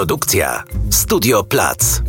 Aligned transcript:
Produkcja 0.00 0.62
Studio 0.90 1.44
Plac. 1.44 2.02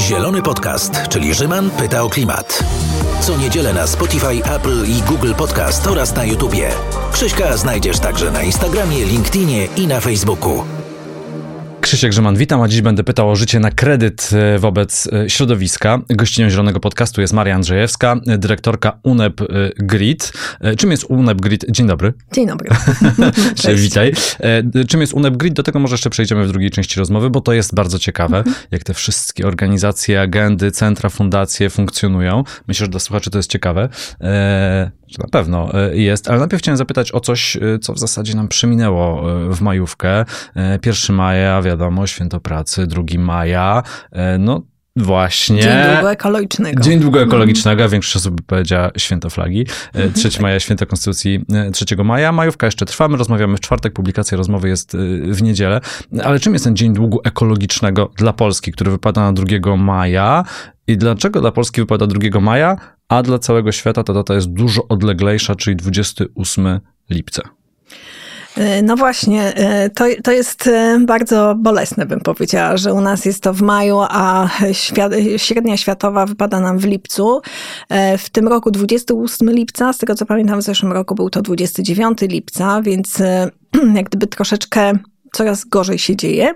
Zielony 0.00 0.42
Podcast, 0.42 0.92
czyli 1.08 1.34
Rzyman 1.34 1.70
pyta 1.70 2.02
o 2.02 2.08
klimat. 2.08 2.64
Co 3.20 3.36
niedzielę 3.36 3.72
na 3.72 3.86
Spotify, 3.86 4.44
Apple 4.44 4.86
i 4.86 5.02
Google 5.02 5.32
Podcast 5.34 5.86
oraz 5.86 6.14
na 6.14 6.24
YouTubie. 6.24 6.70
Krzyśka 7.12 7.56
znajdziesz 7.56 7.98
także 7.98 8.30
na 8.30 8.42
Instagramie, 8.42 9.04
LinkedInie 9.04 9.68
i 9.76 9.86
na 9.86 10.00
Facebooku. 10.00 10.64
Krzysiek 11.86 12.10
Grzyman, 12.10 12.36
witam, 12.36 12.62
a 12.62 12.68
dziś 12.68 12.80
będę 12.80 13.04
pytał 13.04 13.30
o 13.30 13.36
życie 13.36 13.60
na 13.60 13.70
kredyt 13.70 14.30
e, 14.32 14.58
wobec 14.58 15.08
e, 15.12 15.30
środowiska. 15.30 15.98
Gościnią 16.08 16.50
Zielonego 16.50 16.80
Podcastu 16.80 17.20
jest 17.20 17.32
Maria 17.32 17.54
Andrzejewska, 17.54 18.16
e, 18.26 18.38
dyrektorka 18.38 18.98
UNEP 19.02 19.40
Grid. 19.78 20.32
Czym 20.78 20.90
jest 20.90 21.04
UNEP 21.04 21.40
Grid? 21.40 21.64
Dzień 21.70 21.86
dobry. 21.86 22.12
Dzień 22.32 22.46
dobry. 22.46 22.70
Cześć. 23.62 23.82
Witaj. 23.82 24.12
Czym 24.88 25.00
jest 25.00 25.14
UNEP 25.14 25.36
Grid? 25.36 25.54
Do 25.54 25.62
tego 25.62 25.78
może 25.78 25.94
jeszcze 25.94 26.10
przejdziemy 26.10 26.44
w 26.46 26.48
drugiej 26.48 26.70
części 26.70 26.98
rozmowy, 27.00 27.30
bo 27.30 27.40
to 27.40 27.52
jest 27.52 27.74
bardzo 27.74 27.98
ciekawe, 27.98 28.38
mhm. 28.38 28.56
jak 28.70 28.84
te 28.84 28.94
wszystkie 28.94 29.46
organizacje, 29.46 30.20
agendy, 30.20 30.70
centra, 30.70 31.10
fundacje 31.10 31.70
funkcjonują. 31.70 32.44
Myślę, 32.68 32.86
że 32.86 32.90
dla 32.90 33.00
słuchaczy 33.00 33.30
to 33.30 33.38
jest 33.38 33.50
ciekawe. 33.50 33.88
Na 35.18 35.26
pewno 35.30 35.70
jest, 35.92 36.28
ale 36.28 36.38
najpierw 36.38 36.62
chciałem 36.62 36.76
zapytać 36.76 37.14
o 37.14 37.20
coś, 37.20 37.56
co 37.80 37.92
w 37.92 37.98
zasadzie 37.98 38.36
nam 38.36 38.48
przyminęło 38.48 39.22
w 39.50 39.60
majówkę. 39.60 40.24
1 40.86 41.16
maja, 41.16 41.62
wiadomo, 41.62 42.06
święto 42.06 42.40
pracy, 42.40 42.86
2 42.86 43.02
maja, 43.18 43.82
e, 44.12 44.38
no 44.38 44.62
Właśnie. 44.98 45.62
Dzień 45.62 45.72
długo 45.92 46.12
ekologicznego. 46.12 46.82
Dzień 46.82 47.00
długo 47.00 47.22
ekologicznego, 47.22 47.84
a 47.84 47.88
większość 47.88 48.16
osób 48.16 48.34
by 48.34 48.42
powiedziała 48.42 48.90
święto 48.96 49.30
flagi. 49.30 49.66
3 50.14 50.28
e, 50.38 50.42
maja, 50.42 50.60
święto 50.60 50.86
Konstytucji 50.86 51.44
3 51.72 51.84
e, 51.98 52.04
maja. 52.04 52.32
Majówka 52.32 52.66
jeszcze 52.66 52.86
trwamy, 52.86 53.16
rozmawiamy 53.16 53.56
w 53.56 53.60
czwartek, 53.60 53.92
publikacja 53.92 54.36
rozmowy 54.38 54.68
jest 54.68 54.96
w 55.30 55.42
niedzielę. 55.42 55.80
Ale 56.24 56.40
czym 56.40 56.52
jest 56.52 56.64
ten 56.64 56.76
Dzień 56.76 56.94
Długu 56.94 57.20
Ekologicznego 57.24 58.10
dla 58.16 58.32
Polski, 58.32 58.72
który 58.72 58.90
wypada 58.90 59.20
na 59.20 59.32
2 59.32 59.76
maja? 59.76 60.44
I 60.86 60.96
dlaczego 60.96 61.40
dla 61.40 61.52
Polski 61.52 61.80
wypada 61.80 62.06
2 62.06 62.40
maja, 62.40 62.76
a 63.08 63.22
dla 63.22 63.38
całego 63.38 63.72
świata 63.72 64.04
ta 64.04 64.12
data 64.12 64.34
jest 64.34 64.52
dużo 64.52 64.88
odleglejsza, 64.88 65.54
czyli 65.54 65.76
28 65.76 66.80
lipca? 67.10 67.42
E, 68.56 68.82
no 68.82 68.96
właśnie, 68.96 69.54
e, 69.54 69.90
to, 69.90 70.04
to 70.24 70.32
jest 70.32 70.66
e, 70.66 71.00
bardzo 71.06 71.54
bolesne, 71.58 72.06
bym 72.06 72.20
powiedziała, 72.20 72.76
że 72.76 72.92
u 72.92 73.00
nas 73.00 73.24
jest 73.24 73.42
to 73.42 73.54
w 73.54 73.62
maju, 73.62 73.98
a 74.00 74.48
świat, 74.72 75.12
średnia 75.36 75.76
światowa 75.76 76.26
wypada 76.26 76.60
nam 76.60 76.78
w 76.78 76.84
lipcu. 76.84 77.40
W 78.18 78.30
tym 78.30 78.48
roku 78.48 78.70
28 78.70 79.50
lipca, 79.50 79.92
z 79.92 79.98
tego 79.98 80.14
co 80.14 80.26
pamiętam, 80.26 80.60
w 80.60 80.64
zeszłym 80.64 80.92
roku 80.92 81.14
był 81.14 81.30
to 81.30 81.42
29 81.42 82.18
lipca, 82.22 82.82
więc 82.82 83.18
jak 83.96 84.06
gdyby 84.06 84.26
troszeczkę 84.26 84.92
coraz 85.36 85.64
gorzej 85.64 85.98
się 85.98 86.16
dzieje. 86.16 86.54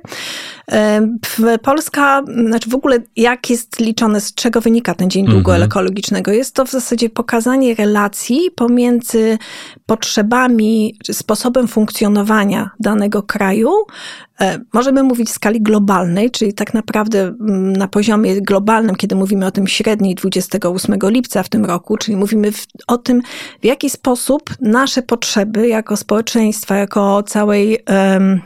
Polska, 1.63 2.23
znaczy 2.47 2.71
w 2.71 2.75
ogóle 2.75 2.99
jak 3.17 3.51
jest 3.51 3.81
liczone, 3.81 4.21
z 4.21 4.35
czego 4.35 4.61
wynika 4.61 4.95
ten 4.95 5.11
Dzień 5.11 5.25
Długu 5.25 5.51
mhm. 5.51 5.63
Ekologicznego? 5.63 6.33
Jest 6.33 6.55
to 6.55 6.65
w 6.65 6.71
zasadzie 6.71 7.11
pokazanie 7.11 7.75
relacji 7.75 8.51
pomiędzy 8.57 9.39
potrzebami, 9.87 10.99
sposobem 11.13 11.69
funkcjonowania 11.69 12.71
danego 12.81 13.23
kraju 13.23 13.71
możemy 14.73 15.03
mówić 15.03 15.29
w 15.29 15.33
skali 15.33 15.61
globalnej, 15.61 16.31
czyli 16.31 16.53
tak 16.53 16.75
naprawdę 16.75 17.21
mm, 17.23 17.73
na 17.73 17.89
poziomie 17.89 18.41
globalnym, 18.43 18.97
kiedy 18.97 19.15
mówimy 19.15 19.47
o 19.47 19.51
tym 19.51 19.67
średniej 19.67 20.15
28 20.15 20.99
lipca 21.03 21.43
w 21.43 21.49
tym 21.49 21.65
roku, 21.65 21.97
czyli 21.97 22.17
mówimy 22.17 22.53
w, 22.53 22.67
o 22.87 22.99
tym, 22.99 23.23
w 23.63 23.65
jaki 23.65 23.91
sposób 23.91 24.51
nasze 24.61 25.03
potrzeby 25.03 25.69
jako 25.69 25.97
społeczeństwa, 25.97 26.77
jako 26.77 27.23
całej, 27.23 27.79
um, 28.13 28.41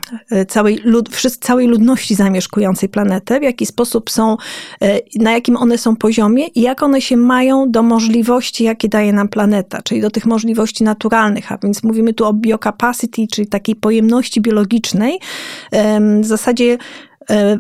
całej, 0.49 0.81
lud, 0.85 1.09
całej 1.41 1.67
ludności 1.67 2.15
zamieszkującej 2.15 2.89
planetę, 2.89 3.41
w 3.41 3.43
jaki 3.43 3.67
sposób 3.67 4.11
są, 4.11 4.37
e, 4.83 5.01
na 5.17 5.33
jakim 5.33 5.57
one 5.57 5.79
są 5.79 5.97
poziomie 5.97 6.47
i 6.47 6.61
jak 6.61 6.83
one 6.83 7.01
się 7.01 7.17
mają 7.17 7.71
do 7.71 7.83
możliwości, 7.83 8.65
jakie 8.65 8.89
daje 8.89 9.13
nam 9.13 9.29
planeta, 9.29 9.83
czyli 9.83 10.01
do 10.01 10.11
tych 10.11 10.27
możliwości 10.27 10.85
naturalnych, 10.85 11.53
a 11.53 11.59
więc 11.59 11.83
mówimy 11.83 12.15
tu 12.15 12.25
o 12.25 12.33
biocapacity, 12.33 13.27
czyli 13.33 13.47
takiej 13.47 13.77
pojemności 13.77 14.41
biologicznej, 14.41 15.19
w 16.21 16.27
zasadzie 16.27 16.79
e, 17.31 17.59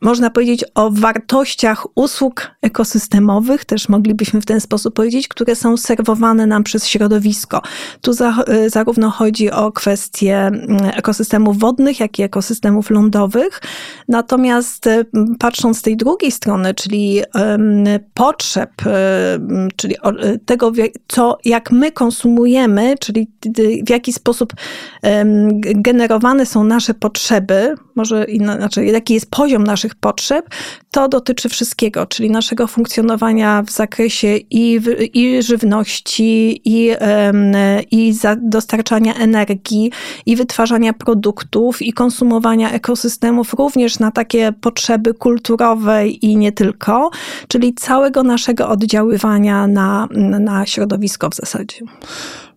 można 0.00 0.30
powiedzieć 0.30 0.64
o 0.74 0.90
wartościach 0.90 1.86
usług 1.94 2.50
ekosystemowych, 2.62 3.64
też 3.64 3.88
moglibyśmy 3.88 4.40
w 4.40 4.46
ten 4.46 4.60
sposób 4.60 4.94
powiedzieć, 4.94 5.28
które 5.28 5.56
są 5.56 5.76
serwowane 5.76 6.46
nam 6.46 6.64
przez 6.64 6.86
środowisko. 6.86 7.62
Tu 8.00 8.12
za, 8.12 8.44
e, 8.46 8.70
zarówno 8.70 9.10
chodzi 9.10 9.50
o 9.50 9.72
kwestie 9.72 10.38
mm, 10.38 10.84
ekosystemów 10.84 11.58
wodnych, 11.58 12.00
jak 12.00 12.18
i 12.18 12.22
ekosystemów 12.22 12.90
lądowych. 12.90 13.60
Natomiast 14.08 14.86
e, 14.86 15.04
patrząc 15.38 15.78
z 15.78 15.82
tej 15.82 15.96
drugiej 15.96 16.32
strony, 16.32 16.74
czyli 16.74 17.22
potrzeb, 18.14 18.70
czyli 19.76 19.94
tego, 20.46 20.72
co, 21.08 21.38
jak 21.44 21.70
my 21.70 21.92
konsumujemy, 21.92 22.94
czyli 23.00 23.30
w 23.86 23.90
jaki 23.90 24.12
sposób 24.12 24.52
generowane 25.74 26.46
są 26.46 26.64
nasze 26.64 26.94
potrzeby, 26.94 27.74
może 27.94 28.24
inaczej, 28.24 28.92
jaki 28.92 29.14
jest 29.14 29.30
poziom 29.30 29.64
naszych 29.64 29.85
potrzeb, 29.94 30.48
to 30.90 31.08
dotyczy 31.08 31.48
wszystkiego, 31.48 32.06
czyli 32.06 32.30
naszego 32.30 32.66
funkcjonowania 32.66 33.62
w 33.62 33.70
zakresie 33.70 34.36
i, 34.36 34.80
i 35.14 35.42
żywności, 35.42 36.60
i, 36.64 36.90
i 37.90 38.14
dostarczania 38.36 39.14
energii, 39.14 39.92
i 40.26 40.36
wytwarzania 40.36 40.92
produktów, 40.92 41.82
i 41.82 41.92
konsumowania 41.92 42.70
ekosystemów, 42.70 43.54
również 43.54 43.98
na 43.98 44.10
takie 44.10 44.52
potrzeby 44.60 45.14
kulturowe 45.14 46.08
i 46.08 46.36
nie 46.36 46.52
tylko, 46.52 47.10
czyli 47.48 47.74
całego 47.74 48.22
naszego 48.22 48.68
oddziaływania 48.68 49.66
na, 49.66 50.08
na 50.40 50.66
środowisko 50.66 51.30
w 51.30 51.34
zasadzie. 51.34 51.78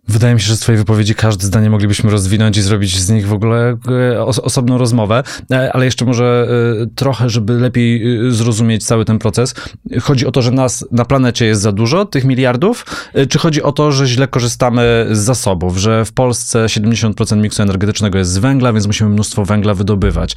Wydaje 0.10 0.34
mi 0.34 0.42
się, 0.42 0.48
że 0.48 0.56
z 0.56 0.60
twojej 0.60 0.78
wypowiedzi 0.78 1.16
każde 1.16 1.46
zdanie 1.46 1.70
moglibyśmy 1.70 2.12
rozwinąć 2.12 2.58
i 2.58 2.62
zrobić 2.62 3.00
z 3.00 3.10
nich 3.10 3.28
w 3.28 3.34
ogóle 3.34 3.78
e, 4.14 4.22
osobną 4.26 4.78
rozmowę, 4.78 5.24
e, 5.52 5.74
ale 5.74 5.86
jeszcze 5.86 6.06
może 6.06 6.48
e, 6.84 6.88
trochę, 6.96 7.30
żeby 7.30 7.54
lepiej 7.54 8.04
zrozumieć 8.30 8.86
cały 8.86 9.06
ten 9.06 9.20
proces. 9.20 9.56
Chodzi 10.02 10.26
o 10.26 10.32
to, 10.32 10.42
że 10.42 10.52
nas 10.52 10.86
na 10.92 11.06
planecie 11.06 11.46
jest 11.46 11.62
za 11.62 11.72
dużo, 11.72 12.06
tych 12.06 12.26
miliardów, 12.26 12.86
czy 13.30 13.40
chodzi 13.40 13.64
o 13.64 13.72
to, 13.72 13.92
że 13.92 14.08
źle 14.08 14.28
korzystamy 14.28 15.08
z 15.12 15.18
zasobów, 15.18 15.78
że 15.78 16.06
w 16.06 16.14
Polsce 16.14 16.66
70% 16.66 17.38
miksu 17.38 17.64
energetycznego 17.64 18.18
jest 18.18 18.32
z 18.32 18.38
węgla, 18.38 18.74
więc 18.74 18.88
musimy 18.88 19.10
mnóstwo 19.10 19.46
węgla 19.46 19.74
wydobywać, 19.74 20.36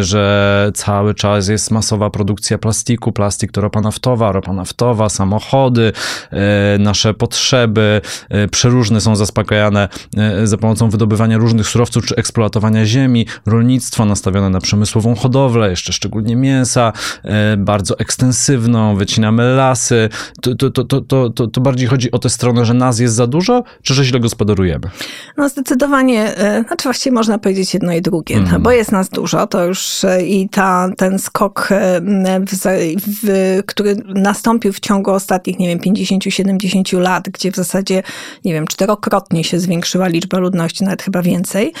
że 0.00 0.70
cały 0.74 1.14
czas 1.14 1.48
jest 1.48 1.70
masowa 1.70 2.10
produkcja 2.10 2.58
plastiku, 2.58 3.12
plastik 3.12 3.52
to 3.52 3.60
ropa 3.60 3.80
naftowa, 3.80 4.32
ropa 4.32 4.52
naftowa, 4.52 5.08
samochody, 5.08 5.92
nasze 6.78 7.14
potrzeby 7.14 8.00
przeróżne 8.50 9.00
są 9.00 9.11
są 9.12 9.16
zaspokajane 9.16 9.88
e, 10.16 10.46
za 10.46 10.58
pomocą 10.58 10.90
wydobywania 10.90 11.38
różnych 11.38 11.66
surowców 11.66 12.06
czy 12.06 12.16
eksploatowania 12.16 12.86
ziemi, 12.86 13.26
rolnictwo 13.46 14.04
nastawione 14.04 14.50
na 14.50 14.60
przemysłową 14.60 15.14
hodowlę, 15.14 15.70
jeszcze 15.70 15.92
szczególnie 15.92 16.36
mięsa, 16.36 16.92
e, 17.24 17.56
bardzo 17.56 17.98
ekstensywną, 17.98 18.96
wycinamy 18.96 19.54
lasy. 19.54 20.08
To, 20.42 20.54
to, 20.54 20.70
to, 20.70 21.00
to, 21.00 21.30
to, 21.30 21.46
to 21.46 21.60
bardziej 21.60 21.88
chodzi 21.88 22.10
o 22.10 22.18
tę 22.18 22.30
stronę, 22.30 22.64
że 22.64 22.74
nas 22.74 22.98
jest 22.98 23.14
za 23.14 23.26
dużo, 23.26 23.64
czy 23.82 23.94
że 23.94 24.04
źle 24.04 24.20
gospodarujemy? 24.20 24.90
No 25.36 25.48
zdecydowanie, 25.48 26.36
e, 26.36 26.64
znaczy 26.66 26.82
właściwie 26.84 27.14
można 27.14 27.38
powiedzieć 27.38 27.74
jedno 27.74 27.92
i 27.92 28.02
drugie, 28.02 28.36
mm. 28.36 28.62
bo 28.62 28.70
jest 28.70 28.92
nas 28.92 29.08
dużo, 29.08 29.46
to 29.46 29.64
już 29.64 30.00
i 30.26 30.48
ta, 30.48 30.88
ten 30.96 31.18
skok, 31.18 31.68
w, 32.46 32.68
w, 33.06 33.62
który 33.66 33.96
nastąpił 34.06 34.72
w 34.72 34.80
ciągu 34.80 35.10
ostatnich, 35.10 35.58
nie 35.58 35.68
wiem, 35.68 35.78
50-70 35.78 37.00
lat, 37.00 37.28
gdzie 37.28 37.52
w 37.52 37.56
zasadzie, 37.56 38.02
nie 38.44 38.52
wiem, 38.52 38.66
4 38.66 38.92
wielokrotnie 39.02 39.44
się 39.44 39.60
zwiększyła 39.60 40.08
liczba 40.08 40.38
ludności, 40.38 40.84
nawet 40.84 41.02
chyba 41.02 41.22
więcej, 41.22 41.72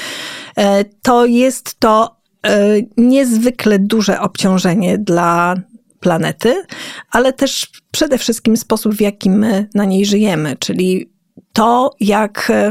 e, 0.56 0.84
to 1.02 1.26
jest 1.26 1.80
to 1.80 2.16
e, 2.46 2.74
niezwykle 2.96 3.78
duże 3.78 4.20
obciążenie 4.20 4.98
dla 4.98 5.54
planety, 6.00 6.62
ale 7.10 7.32
też 7.32 7.66
przede 7.90 8.18
wszystkim 8.18 8.56
sposób, 8.56 8.94
w 8.94 9.00
jaki 9.00 9.30
my 9.30 9.68
na 9.74 9.84
niej 9.84 10.06
żyjemy, 10.06 10.56
czyli 10.58 11.10
to, 11.52 11.90
jak 12.00 12.50
e, 12.50 12.70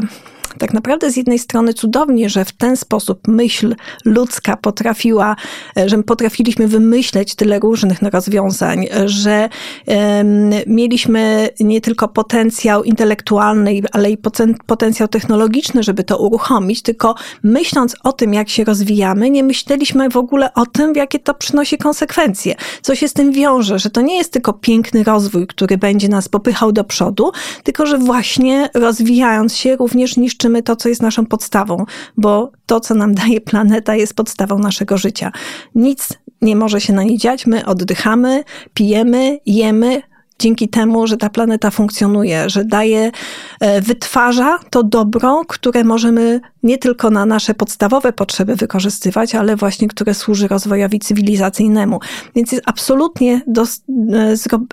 tak 0.57 0.73
naprawdę 0.73 1.11
z 1.11 1.17
jednej 1.17 1.39
strony 1.39 1.73
cudownie, 1.73 2.29
że 2.29 2.45
w 2.45 2.51
ten 2.51 2.77
sposób 2.77 3.27
myśl 3.27 3.75
ludzka 4.05 4.57
potrafiła, 4.57 5.35
e, 5.77 5.89
że 5.89 6.03
potrafiliśmy 6.03 6.67
wymyśleć 6.67 7.35
tyle 7.35 7.59
różnych 7.59 8.01
rozwiązań, 8.01 8.87
że 9.05 9.49
um, 9.87 10.49
mieliśmy 10.67 11.49
nie 11.59 11.81
tylko 11.81 12.07
potencjał 12.07 12.83
intelektualny, 12.83 13.81
ale 13.91 14.11
i 14.11 14.17
potencjał 14.65 15.07
technologiczny, 15.07 15.83
żeby 15.83 16.03
to 16.03 16.17
uruchomić, 16.17 16.81
tylko 16.81 17.15
myśląc 17.43 17.95
o 18.03 18.13
tym, 18.13 18.33
jak 18.33 18.49
się 18.49 18.63
rozwijamy, 18.63 19.29
nie 19.29 19.43
myśleliśmy 19.43 20.09
w 20.09 20.17
ogóle 20.17 20.53
o 20.53 20.65
tym, 20.65 20.93
jakie 20.95 21.19
to 21.19 21.33
przynosi 21.33 21.77
konsekwencje. 21.77 22.55
Co 22.81 22.95
się 22.95 23.07
z 23.07 23.13
tym 23.13 23.31
wiąże, 23.31 23.79
że 23.79 23.89
to 23.89 24.01
nie 24.01 24.17
jest 24.17 24.33
tylko 24.33 24.53
piękny 24.53 25.03
rozwój, 25.03 25.47
który 25.47 25.77
będzie 25.77 26.09
nas 26.09 26.29
popychał 26.29 26.71
do 26.71 26.83
przodu, 26.83 27.31
tylko 27.63 27.85
że 27.85 27.97
właśnie 27.97 28.69
rozwijając 28.73 29.55
się 29.55 29.75
również 29.75 30.17
niszczy 30.17 30.40
niszczymy 30.41 30.63
to, 30.63 30.75
co 30.75 30.89
jest 30.89 31.01
naszą 31.01 31.25
podstawą, 31.25 31.85
bo 32.17 32.51
to, 32.65 32.79
co 32.79 32.95
nam 32.95 33.15
daje 33.15 33.41
planeta, 33.41 33.95
jest 33.95 34.13
podstawą 34.13 34.59
naszego 34.59 34.97
życia. 34.97 35.31
Nic 35.75 36.09
nie 36.41 36.55
może 36.55 36.81
się 36.81 36.93
na 36.93 37.03
niej 37.03 37.17
dziać. 37.17 37.45
My 37.45 37.65
oddychamy, 37.65 38.43
pijemy, 38.73 39.39
jemy, 39.45 40.01
dzięki 40.41 40.69
temu, 40.69 41.07
że 41.07 41.17
ta 41.17 41.29
planeta 41.29 41.71
funkcjonuje, 41.71 42.49
że 42.49 42.65
daje, 42.65 43.11
e, 43.59 43.81
wytwarza 43.81 44.59
to 44.69 44.83
dobro, 44.83 45.41
które 45.47 45.83
możemy 45.83 46.39
nie 46.63 46.77
tylko 46.77 47.09
na 47.09 47.25
nasze 47.25 47.53
podstawowe 47.53 48.13
potrzeby 48.13 48.55
wykorzystywać, 48.55 49.35
ale 49.35 49.55
właśnie 49.55 49.87
które 49.87 50.13
służy 50.13 50.47
rozwojowi 50.47 50.99
cywilizacyjnemu. 50.99 51.99
Więc 52.35 52.51
jest 52.51 52.63
absolutnie 52.65 53.41
do, 53.47 53.63
e, 53.63 53.67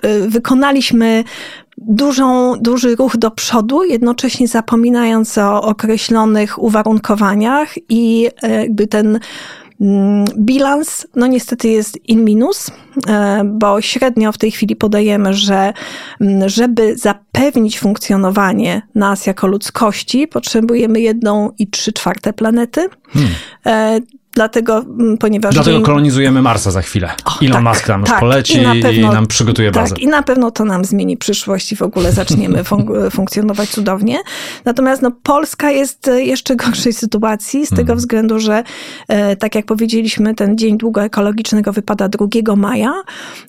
e, 0.03 0.27
wykonaliśmy 0.27 1.23
dużą, 1.77 2.55
duży 2.61 2.95
ruch 2.95 3.17
do 3.17 3.31
przodu, 3.31 3.83
jednocześnie 3.83 4.47
zapominając 4.47 5.37
o 5.37 5.61
określonych 5.61 6.63
uwarunkowaniach 6.63 7.73
i 7.89 8.29
jakby 8.41 8.87
ten 8.87 9.19
bilans, 10.37 11.07
no 11.15 11.27
niestety 11.27 11.69
jest 11.69 12.07
in 12.07 12.23
minus, 12.23 12.71
e, 13.07 13.41
bo 13.45 13.81
średnio 13.81 14.31
w 14.31 14.37
tej 14.37 14.51
chwili 14.51 14.75
podajemy, 14.75 15.33
że 15.33 15.73
mm, 16.21 16.49
żeby 16.49 16.97
zapewnić 16.97 17.79
funkcjonowanie 17.79 18.81
nas 18.95 19.25
jako 19.25 19.47
ludzkości, 19.47 20.27
potrzebujemy 20.27 21.01
jedną 21.01 21.51
i 21.57 21.67
trzy 21.67 21.93
czwarte 21.93 22.33
planety. 22.33 22.89
Hmm. 23.09 23.31
Dlatego, 24.39 24.77
mm, 24.77 25.17
ponieważ. 25.17 25.53
Dlatego 25.53 25.77
dzień... 25.77 25.85
kolonizujemy 25.85 26.41
Marsa 26.41 26.71
za 26.71 26.81
chwilę. 26.81 27.11
O, 27.25 27.45
Elon 27.45 27.53
tak, 27.53 27.63
Musk 27.63 27.87
tam 27.87 28.01
już 28.01 28.09
tak, 28.09 28.19
poleci 28.19 28.61
i, 28.61 28.81
pewno, 28.81 29.11
i, 29.11 29.13
nam 29.13 29.27
przygotuje 29.27 29.71
bazę. 29.71 29.95
Tak, 29.95 30.03
i 30.03 30.07
na 30.07 30.23
pewno 30.23 30.51
to 30.51 30.65
nam 30.65 30.85
zmieni 30.85 31.17
przyszłość 31.17 31.71
i 31.71 31.75
w 31.75 31.81
ogóle 31.81 32.11
zaczniemy 32.11 32.63
fun 32.69 32.85
funkcjonować 33.11 33.69
cudownie. 33.69 34.19
Natomiast 34.65 35.01
no, 35.01 35.11
Polska 35.23 35.71
jest 35.71 36.07
e, 36.07 36.23
jeszcze 36.23 36.55
gorszej 36.55 36.93
sytuacji 36.93 37.65
z 37.65 37.69
tego 37.69 37.81
hmm. 37.81 37.97
względu, 37.97 38.39
że 38.39 38.63
e, 39.07 39.35
tak 39.35 39.55
jak 39.55 39.65
powiedzieliśmy, 39.65 40.35
ten 40.35 40.57
Dzień 40.57 40.77
Długoekologicznego 40.77 41.73
wypada 41.73 42.09
2 42.09 42.55
maja, 42.55 42.93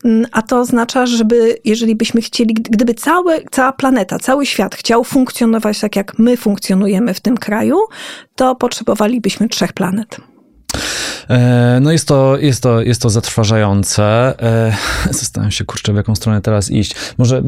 mm, 0.05 0.27
a 0.33 0.43
to 0.43 0.61
oznacza, 0.61 1.07
żeby, 1.07 1.59
jeżeli 1.65 1.97
byśmy 1.97 2.21
chcieli, 2.21 2.55
gdyby 2.55 2.95
całe, 2.95 3.41
cała 3.51 3.73
planeta, 3.73 4.19
cały 4.19 4.47
świat 4.47 4.75
chciał 4.75 5.05
funkcjonować 5.05 5.81
tak, 5.81 5.97
jak 5.97 6.19
my 6.19 6.37
funkcjonujemy 6.37 7.15
w 7.15 7.21
tym 7.21 7.37
kraju, 7.37 7.77
to 8.37 8.55
potrzebowalibyśmy 8.55 9.49
trzech 9.49 9.73
planet. 9.73 10.30
E, 11.31 11.78
no 11.82 11.93
jest 11.93 12.08
to, 12.08 12.38
jest 12.38 12.62
to, 12.62 12.81
jest 12.81 13.02
to 13.02 13.11
zatrważające. 13.11 14.34
E, 14.43 14.76
zastanawiam 15.20 15.50
się, 15.50 15.64
kurczę, 15.64 15.93
w 15.93 15.96
jaką 15.96 16.14
stronę 16.14 16.40
teraz 16.40 16.70
iść. 16.70 16.94
Może 17.19 17.43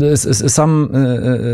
sam, 0.48 0.88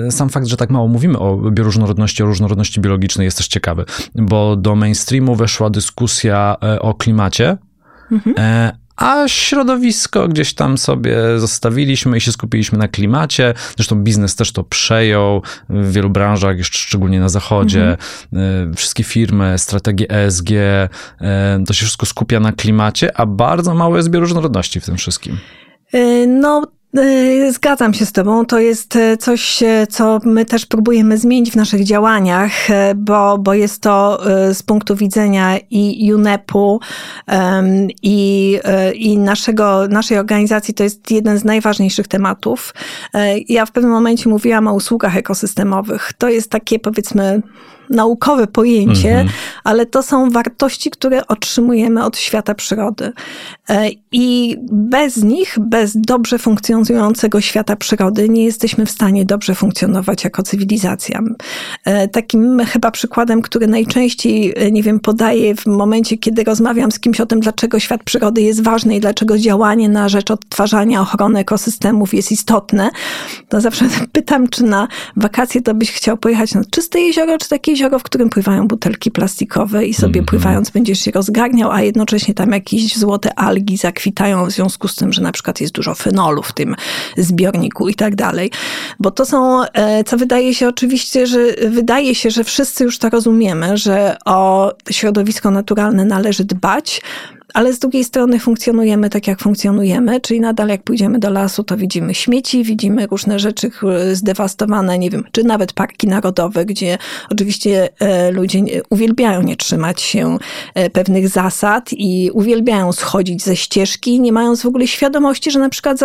e, 0.06 0.10
sam 0.10 0.28
fakt, 0.28 0.46
że 0.46 0.56
tak 0.56 0.70
mało 0.70 0.88
mówimy 0.88 1.18
o 1.18 1.50
bioróżnorodności, 1.50 2.22
o 2.22 2.26
różnorodności 2.26 2.80
biologicznej 2.80 3.24
jest 3.24 3.36
też 3.36 3.48
ciekawy, 3.48 3.84
bo 4.14 4.56
do 4.56 4.74
mainstreamu 4.74 5.36
weszła 5.36 5.70
dyskusja 5.70 6.56
o 6.80 6.94
klimacie, 6.94 7.56
mhm 8.12 8.34
a 8.98 9.28
środowisko 9.28 10.28
gdzieś 10.28 10.54
tam 10.54 10.78
sobie 10.78 11.16
zostawiliśmy 11.36 12.16
i 12.16 12.20
się 12.20 12.32
skupiliśmy 12.32 12.78
na 12.78 12.88
klimacie. 12.88 13.54
Zresztą 13.76 13.96
biznes 14.02 14.36
też 14.36 14.52
to 14.52 14.64
przejął 14.64 15.42
w 15.68 15.92
wielu 15.92 16.10
branżach, 16.10 16.58
jeszcze 16.58 16.78
szczególnie 16.78 17.20
na 17.20 17.28
zachodzie. 17.28 17.96
Mhm. 18.32 18.74
Wszystkie 18.74 19.04
firmy, 19.04 19.58
strategie 19.58 20.10
ESG, 20.10 20.50
e, 20.50 20.88
to 21.66 21.72
się 21.72 21.84
wszystko 21.84 22.06
skupia 22.06 22.40
na 22.40 22.52
klimacie, 22.52 23.16
a 23.16 23.26
bardzo 23.26 23.74
mało 23.74 23.96
jest 23.96 24.10
bioróżnorodności 24.10 24.80
w 24.80 24.84
tym 24.84 24.96
wszystkim. 24.96 25.38
E, 25.92 26.26
no, 26.26 26.62
zgadzam 27.50 27.94
się 27.94 28.06
z 28.06 28.12
Tobą. 28.12 28.46
To 28.46 28.58
jest 28.58 28.96
e, 28.96 29.16
coś, 29.16 29.62
e, 29.62 29.86
co 29.90 30.18
my 30.24 30.44
też 30.44 30.66
próbujemy 30.66 31.18
zmienić 31.18 31.50
w 31.50 31.56
naszych 31.56 31.84
działaniach, 31.84 32.52
bo, 32.96 33.38
bo 33.38 33.54
jest 33.54 33.82
to 33.82 34.20
z 34.52 34.62
punktu 34.62 34.96
widzenia 34.96 35.58
i 35.70 36.12
UNEP-u 36.14 36.80
i, 38.02 38.58
i 38.94 39.18
naszego, 39.18 39.88
naszej 39.88 40.18
organizacji 40.18 40.74
to 40.74 40.84
jest 40.84 41.10
jeden 41.10 41.38
z 41.38 41.44
najważniejszych 41.44 42.08
tematów. 42.08 42.74
Ja 43.48 43.66
w 43.66 43.72
pewnym 43.72 43.92
momencie 43.92 44.28
mówiłam 44.28 44.68
o 44.68 44.74
usługach 44.74 45.16
ekosystemowych. 45.16 46.12
To 46.18 46.28
jest 46.28 46.50
takie 46.50 46.78
powiedzmy 46.78 47.42
naukowe 47.90 48.46
pojęcie, 48.46 49.14
mm 49.14 49.26
-hmm. 49.26 49.30
ale 49.64 49.86
to 49.86 50.02
są 50.02 50.30
wartości, 50.30 50.90
które 50.90 51.26
otrzymujemy 51.26 52.04
od 52.04 52.18
świata 52.18 52.54
przyrody. 52.54 53.12
E, 53.70 53.90
I 54.12 54.56
bez 54.72 55.16
nich, 55.16 55.56
bez 55.60 55.96
dobrze 55.96 56.38
funkcjonującego 56.38 57.40
świata 57.40 57.76
przyrody, 57.76 58.28
nie 58.28 58.44
jesteśmy 58.44 58.86
w 58.86 58.90
stanie 58.90 59.24
dobrze 59.24 59.54
funkcjonować 59.54 60.24
jako 60.24 60.42
cywilizacja. 60.42 61.22
E, 61.84 62.08
takim 62.08 62.60
chyba 62.66 62.90
przykładem, 62.90 63.42
który 63.42 63.66
najczęściej, 63.66 64.52
e, 64.56 64.70
nie 64.70 64.82
wiem, 64.82 65.00
podaję 65.00 65.54
w 65.54 65.66
momencie, 65.66 66.18
kiedy 66.18 66.44
rozmawiam 66.44 66.92
z 66.92 67.00
kimś 67.00 67.20
o 67.20 67.26
tym, 67.26 67.40
dlaczego 67.40 67.78
świat 67.78 68.04
przyrody 68.04 68.42
jest 68.42 68.62
ważny 68.62 68.96
i 68.96 69.00
dlaczego 69.00 69.38
działanie 69.38 69.88
na 69.88 70.08
rzecz 70.08 70.30
odtwarzania, 70.30 71.00
ochrony 71.00 71.38
ekosystemów 71.38 72.14
jest 72.14 72.32
istotne, 72.32 72.90
to 73.48 73.60
zawsze 73.60 73.84
pytam, 74.12 74.48
czy 74.48 74.64
na 74.64 74.88
wakacje 75.16 75.62
to 75.62 75.74
byś 75.74 75.92
chciał 75.92 76.16
pojechać 76.16 76.54
na 76.54 76.62
czyste 76.70 77.00
jezioro, 77.00 77.38
czy 77.38 77.48
takie 77.48 77.70
jezioro, 77.70 77.98
w 77.98 78.02
którym 78.02 78.28
pływają 78.28 78.68
butelki 78.68 79.10
plastikowe 79.10 79.86
i 79.86 79.94
sobie 79.94 80.14
mm 80.14 80.24
-hmm. 80.24 80.28
pływając 80.28 80.70
będziesz 80.70 81.00
się 81.00 81.10
rozgarniał, 81.10 81.70
a 81.70 81.82
jednocześnie 81.82 82.34
tam 82.34 82.52
jakieś 82.52 82.96
złote 82.96 83.38
algi 83.58 83.76
zakwitają 83.76 84.46
w 84.46 84.50
związku 84.50 84.88
z 84.88 84.94
tym, 84.94 85.12
że 85.12 85.22
na 85.22 85.32
przykład 85.32 85.60
jest 85.60 85.74
dużo 85.74 85.94
fenolu 85.94 86.42
w 86.42 86.52
tym 86.52 86.76
zbiorniku 87.16 87.88
i 87.88 87.94
tak 87.94 88.16
dalej. 88.16 88.50
Bo 89.00 89.10
to 89.10 89.24
są, 89.24 89.62
e, 89.64 90.04
co 90.04 90.16
wydaje 90.16 90.54
się 90.54 90.68
oczywiście, 90.68 91.26
że 91.26 91.38
wydaje 91.68 92.14
się, 92.14 92.30
że 92.30 92.44
wszyscy 92.44 92.84
już 92.84 92.98
to 92.98 93.10
rozumiemy, 93.10 93.76
że 93.76 94.16
o 94.24 94.72
środowisko 94.90 95.50
naturalne 95.50 96.04
należy 96.04 96.44
dbać, 96.44 97.02
ale 97.54 97.72
z 97.72 97.78
drugiej 97.78 98.04
strony 98.04 98.38
funkcjonujemy 98.38 99.10
tak, 99.10 99.26
jak 99.26 99.40
funkcjonujemy, 99.40 100.20
czyli 100.20 100.40
nadal 100.40 100.68
jak 100.68 100.82
pójdziemy 100.82 101.18
do 101.18 101.30
lasu, 101.30 101.64
to 101.64 101.76
widzimy 101.76 102.14
śmieci, 102.14 102.64
widzimy 102.64 103.06
różne 103.06 103.38
rzeczy 103.38 103.70
zdewastowane, 104.12 104.98
nie 104.98 105.10
wiem, 105.10 105.24
czy 105.32 105.44
nawet 105.44 105.72
parki 105.72 106.06
narodowe, 106.06 106.64
gdzie 106.64 106.98
oczywiście 107.30 107.88
e, 108.00 108.30
ludzie 108.30 108.60
uwielbiają 108.90 109.42
nie 109.42 109.56
trzymać 109.56 110.00
się 110.00 110.38
e, 110.74 110.90
pewnych 110.90 111.28
zasad 111.28 111.90
i 111.92 112.30
uwielbiają 112.32 112.92
schodzić 112.92 113.44
ze 113.44 113.56
ścieżki, 113.56 114.20
nie 114.20 114.32
mając 114.32 114.62
w 114.62 114.66
ogóle 114.66 114.86
świadomości, 114.86 115.50
że 115.50 115.58
na 115.58 115.68
przykład 115.68 115.98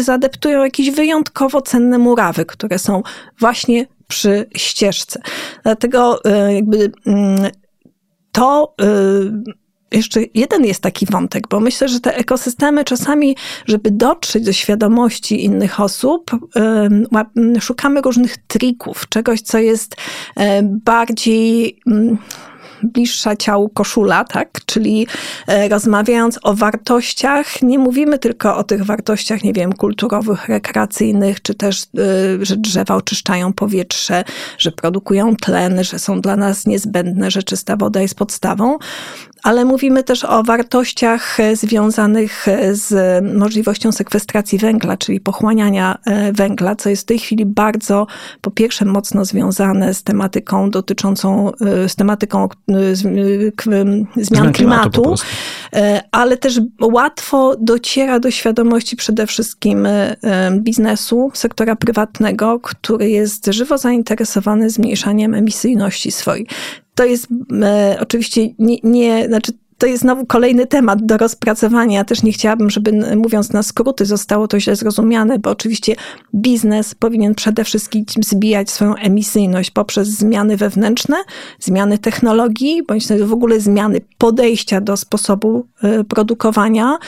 zadeptują 0.00 0.64
jakieś 0.64 0.90
wyjątkowo 0.90 1.62
cenne 1.62 1.98
murawy, 1.98 2.44
które 2.44 2.78
są 2.78 3.02
właśnie 3.40 3.86
przy 4.08 4.46
ścieżce. 4.56 5.20
Dlatego 5.62 6.24
e, 6.24 6.54
jakby 6.54 6.92
mm, 7.06 7.50
to 8.32 8.74
jeszcze 9.92 10.20
jeden 10.34 10.64
jest 10.64 10.82
taki 10.82 11.06
wątek, 11.06 11.48
bo 11.48 11.60
myślę, 11.60 11.88
że 11.88 12.00
te 12.00 12.16
ekosystemy 12.16 12.84
czasami, 12.84 13.36
żeby 13.66 13.90
dotrzeć 13.90 14.44
do 14.44 14.52
świadomości 14.52 15.44
innych 15.44 15.80
osób, 15.80 16.30
szukamy 17.60 18.00
różnych 18.00 18.36
trików, 18.36 19.08
czegoś, 19.08 19.40
co 19.40 19.58
jest 19.58 19.96
bardziej 20.62 21.80
bliższa 22.82 23.36
ciału 23.36 23.68
koszula, 23.68 24.24
tak? 24.24 24.60
Czyli 24.66 25.06
e, 25.46 25.68
rozmawiając 25.68 26.38
o 26.42 26.54
wartościach, 26.54 27.62
nie 27.62 27.78
mówimy 27.78 28.18
tylko 28.18 28.56
o 28.56 28.64
tych 28.64 28.84
wartościach, 28.84 29.44
nie 29.44 29.52
wiem, 29.52 29.72
kulturowych, 29.72 30.48
rekreacyjnych, 30.48 31.42
czy 31.42 31.54
też, 31.54 31.82
e, 31.82 31.86
że 32.44 32.56
drzewa 32.56 32.94
oczyszczają 32.94 33.52
powietrze, 33.52 34.24
że 34.58 34.72
produkują 34.72 35.36
tlen, 35.36 35.84
że 35.84 35.98
są 35.98 36.20
dla 36.20 36.36
nas 36.36 36.66
niezbędne, 36.66 37.30
że 37.30 37.42
czysta 37.42 37.76
woda 37.76 38.00
jest 38.00 38.14
podstawą, 38.14 38.78
ale 39.46 39.64
mówimy 39.64 40.02
też 40.02 40.24
o 40.24 40.42
wartościach 40.42 41.40
e, 41.40 41.56
związanych 41.56 42.46
z 42.72 43.24
możliwością 43.36 43.92
sekwestracji 43.92 44.58
węgla, 44.58 44.96
czyli 44.96 45.20
pochłaniania 45.20 45.98
węgla, 46.32 46.76
co 46.76 46.88
jest 46.88 47.02
w 47.02 47.04
tej 47.04 47.18
chwili 47.18 47.46
bardzo, 47.46 48.06
po 48.40 48.50
pierwsze, 48.50 48.84
mocno 48.84 49.24
związane 49.24 49.94
z 49.94 50.02
tematyką 50.02 50.70
dotyczącą, 50.70 51.52
z 51.88 51.96
tematyką, 51.96 52.48
zmian, 52.92 54.06
zmian 54.16 54.52
klimatu, 54.52 55.02
klimatu 55.02 55.14
e, 55.72 56.02
ale 56.12 56.36
też 56.36 56.60
łatwo 56.80 57.56
dociera 57.60 58.20
do 58.20 58.30
świadomości 58.30 58.96
przede 58.96 59.26
wszystkim 59.26 59.86
e, 59.86 60.16
biznesu, 60.52 61.30
sektora 61.34 61.76
prywatnego, 61.76 62.60
który 62.60 63.10
jest 63.10 63.46
żywo 63.46 63.78
zainteresowany 63.78 64.70
zmniejszaniem 64.70 65.34
emisyjności 65.34 66.12
swojej. 66.12 66.46
To 66.96 67.04
jest 67.04 67.28
e, 67.62 67.98
oczywiście 68.00 68.48
nie, 68.58 68.76
nie 68.82 69.26
znaczy 69.28 69.52
to 69.78 69.86
jest 69.86 70.02
znowu 70.02 70.26
kolejny 70.26 70.66
temat 70.66 71.06
do 71.06 71.16
rozpracowania. 71.16 72.04
Też 72.04 72.22
nie 72.22 72.32
chciałabym, 72.32 72.70
żeby 72.70 73.16
mówiąc 73.16 73.52
na 73.52 73.62
skróty 73.62 74.06
zostało 74.06 74.48
to 74.48 74.60
źle 74.60 74.76
zrozumiane, 74.76 75.38
bo 75.38 75.50
oczywiście 75.50 75.96
biznes 76.34 76.94
powinien 76.94 77.34
przede 77.34 77.64
wszystkim 77.64 78.04
zbijać 78.20 78.70
swoją 78.70 78.94
emisyjność 78.94 79.70
poprzez 79.70 80.08
zmiany 80.08 80.56
wewnętrzne, 80.56 81.16
zmiany 81.60 81.98
technologii, 81.98 82.82
bądź 82.82 83.06
w 83.08 83.32
ogóle 83.32 83.60
zmiany 83.60 84.00
podejścia 84.18 84.80
do 84.80 84.96
sposobu 84.96 85.66
y, 86.00 86.04
produkowania 86.04 86.98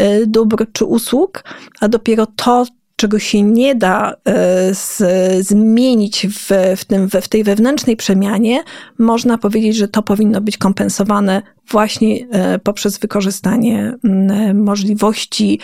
y, 0.00 0.26
dóbr 0.26 0.66
czy 0.72 0.84
usług, 0.84 1.44
a 1.80 1.88
dopiero 1.88 2.26
to 2.26 2.66
czego 2.96 3.18
się 3.18 3.42
nie 3.42 3.74
da 3.74 4.14
e, 4.24 4.74
z, 4.74 5.02
zmienić 5.46 6.26
w, 6.26 6.50
w, 6.76 6.84
tym, 6.84 7.10
w 7.10 7.28
tej 7.28 7.44
wewnętrznej 7.44 7.96
przemianie, 7.96 8.62
można 8.98 9.38
powiedzieć, 9.38 9.76
że 9.76 9.88
to 9.88 10.02
powinno 10.02 10.40
być 10.40 10.58
kompensowane 10.58 11.42
właśnie 11.70 12.26
e, 12.30 12.58
poprzez 12.58 12.98
wykorzystanie 12.98 13.94
możliwości 14.54 15.60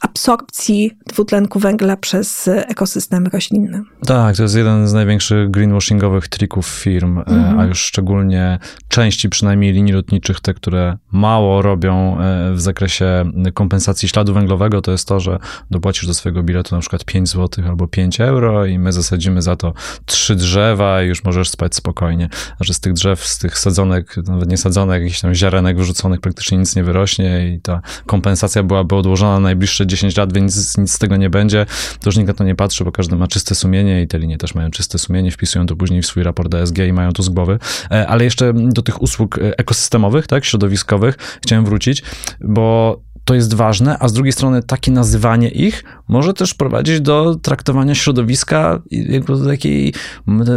absorpcji 0.00 0.98
dwutlenku 1.06 1.58
węgla 1.58 1.96
przez 1.96 2.48
ekosystemy 2.48 3.28
roślinne. 3.28 3.82
Tak, 4.06 4.36
to 4.36 4.42
jest 4.42 4.56
jeden 4.56 4.88
z 4.88 4.92
największych 4.92 5.50
greenwashingowych 5.50 6.28
trików 6.28 6.66
firm, 6.66 7.22
mm. 7.26 7.58
a 7.58 7.64
już 7.64 7.80
szczególnie 7.80 8.58
części 8.88 9.28
przynajmniej 9.28 9.72
linii 9.72 9.92
lotniczych, 9.92 10.40
te, 10.40 10.54
które 10.54 10.98
mało 11.12 11.62
robią 11.62 12.20
e, 12.20 12.52
w 12.52 12.60
zakresie 12.60 13.24
kompensacji 13.54 14.08
śladu 14.08 14.34
węglowego, 14.34 14.80
to 14.82 14.92
jest 14.92 15.08
to, 15.08 15.20
że 15.20 15.38
dopłacisz 15.70 16.06
do 16.06 16.14
swojego 16.14 16.42
biletu 16.42 16.74
na 16.74 16.80
przykład 16.80 17.04
5 17.04 17.28
zł 17.28 17.64
albo 17.68 17.88
5 17.88 18.20
euro 18.20 18.66
i 18.66 18.78
my 18.78 18.92
zasadzimy 18.92 19.42
za 19.42 19.56
to 19.56 19.72
trzy 20.06 20.36
drzewa 20.36 21.02
i 21.02 21.06
już 21.06 21.24
możesz 21.24 21.48
spać 21.48 21.74
spokojnie. 21.74 22.28
A 22.60 22.64
że 22.64 22.74
z 22.74 22.80
tych 22.80 22.92
drzew, 22.92 23.26
z 23.26 23.38
tych 23.38 23.58
sadzonek, 23.58 24.16
nawet 24.26 24.50
nie 24.50 24.56
sadzonek, 24.56 25.02
jakichś 25.02 25.20
tam 25.20 25.34
ziarenek 25.34 25.76
wyrzuconych 25.76 26.20
praktycznie 26.20 26.58
nic 26.58 26.76
nie 26.76 26.84
wyrośnie 26.84 27.54
i 27.54 27.60
ta 27.60 27.80
kompensacja 28.06 28.62
byłaby 28.62 28.94
od 28.94 29.06
odłożona 29.10 29.34
na 29.34 29.40
najbliższe 29.40 29.86
10 29.86 30.16
lat, 30.16 30.32
więc 30.32 30.78
nic, 30.78 30.92
z 30.92 30.98
tego 30.98 31.16
nie 31.16 31.30
będzie, 31.30 31.66
to 32.00 32.08
już 32.08 32.16
nikt 32.16 32.28
na 32.28 32.34
to 32.34 32.44
nie 32.44 32.54
patrzy, 32.54 32.84
bo 32.84 32.92
każdy 32.92 33.16
ma 33.16 33.26
czyste 33.26 33.54
sumienie 33.54 34.02
i 34.02 34.08
te 34.08 34.18
linie 34.18 34.38
też 34.38 34.54
mają 34.54 34.70
czyste 34.70 34.98
sumienie, 34.98 35.30
wpisują 35.30 35.66
to 35.66 35.76
później 35.76 36.02
w 36.02 36.06
swój 36.06 36.22
raport 36.22 36.48
DSG 36.48 36.78
i 36.78 36.92
mają 36.92 37.12
to 37.12 37.22
z 37.22 37.28
głowy. 37.28 37.58
E, 37.90 38.08
ale 38.08 38.24
jeszcze 38.24 38.52
do 38.54 38.82
tych 38.82 39.02
usług 39.02 39.38
e, 39.38 39.58
ekosystemowych, 39.58 40.26
tak, 40.26 40.44
środowiskowych 40.44 41.40
chciałem 41.42 41.64
wrócić, 41.64 42.02
bo 42.40 43.00
to 43.30 43.34
jest 43.34 43.54
ważne, 43.54 43.96
a 43.98 44.08
z 44.08 44.12
drugiej 44.12 44.32
strony 44.32 44.62
takie 44.62 44.92
nazywanie 44.92 45.48
ich 45.48 45.84
może 46.08 46.34
też 46.34 46.54
prowadzić 46.54 47.00
do 47.00 47.34
traktowania 47.42 47.94
środowiska 47.94 48.82
jakby 48.90 49.46
takiej 49.46 49.94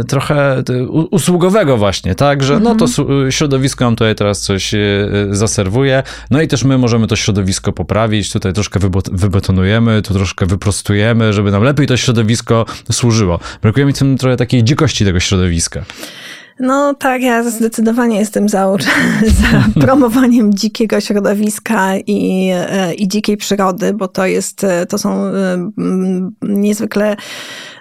trochę 0.08 0.62
usługowego 1.10 1.76
właśnie, 1.76 2.14
tak, 2.14 2.42
że 2.42 2.60
no 2.60 2.74
to 2.74 2.84
mhm. 2.84 3.32
środowisko 3.32 3.84
nam 3.84 3.96
tutaj 3.96 4.14
teraz 4.14 4.40
coś 4.40 4.74
e, 4.74 4.78
zaserwuje, 5.30 6.02
no 6.30 6.42
i 6.42 6.48
też 6.48 6.64
my 6.64 6.78
możemy 6.78 7.06
to 7.06 7.16
środowisko 7.16 7.72
poprawić, 7.72 8.32
tutaj 8.32 8.52
troszkę 8.52 8.80
wybetonujemy, 9.12 10.02
tu 10.02 10.14
troszkę 10.14 10.46
wyprostujemy, 10.46 11.32
żeby 11.32 11.50
nam 11.50 11.62
lepiej 11.62 11.86
to 11.86 11.96
środowisko 11.96 12.66
służyło. 12.92 13.40
Brakuje 13.62 13.86
mi 13.86 13.92
tym 13.92 14.18
trochę 14.18 14.36
takiej 14.36 14.64
dzikości 14.64 15.04
tego 15.04 15.20
środowiska. 15.20 15.84
No 16.60 16.94
tak, 16.94 17.22
ja 17.22 17.50
zdecydowanie 17.50 18.18
jestem 18.18 18.48
za, 18.48 18.76
za 19.40 19.80
promowaniem 19.80 20.54
dzikiego 20.54 21.00
środowiska 21.00 21.96
i, 22.06 22.50
e, 22.54 22.94
i 22.94 23.08
dzikiej 23.08 23.36
przyrody, 23.36 23.92
bo 23.92 24.08
to 24.08 24.26
jest, 24.26 24.64
e, 24.64 24.86
to 24.86 24.98
są 24.98 25.24
e, 25.24 25.70
niezwykle 26.42 27.16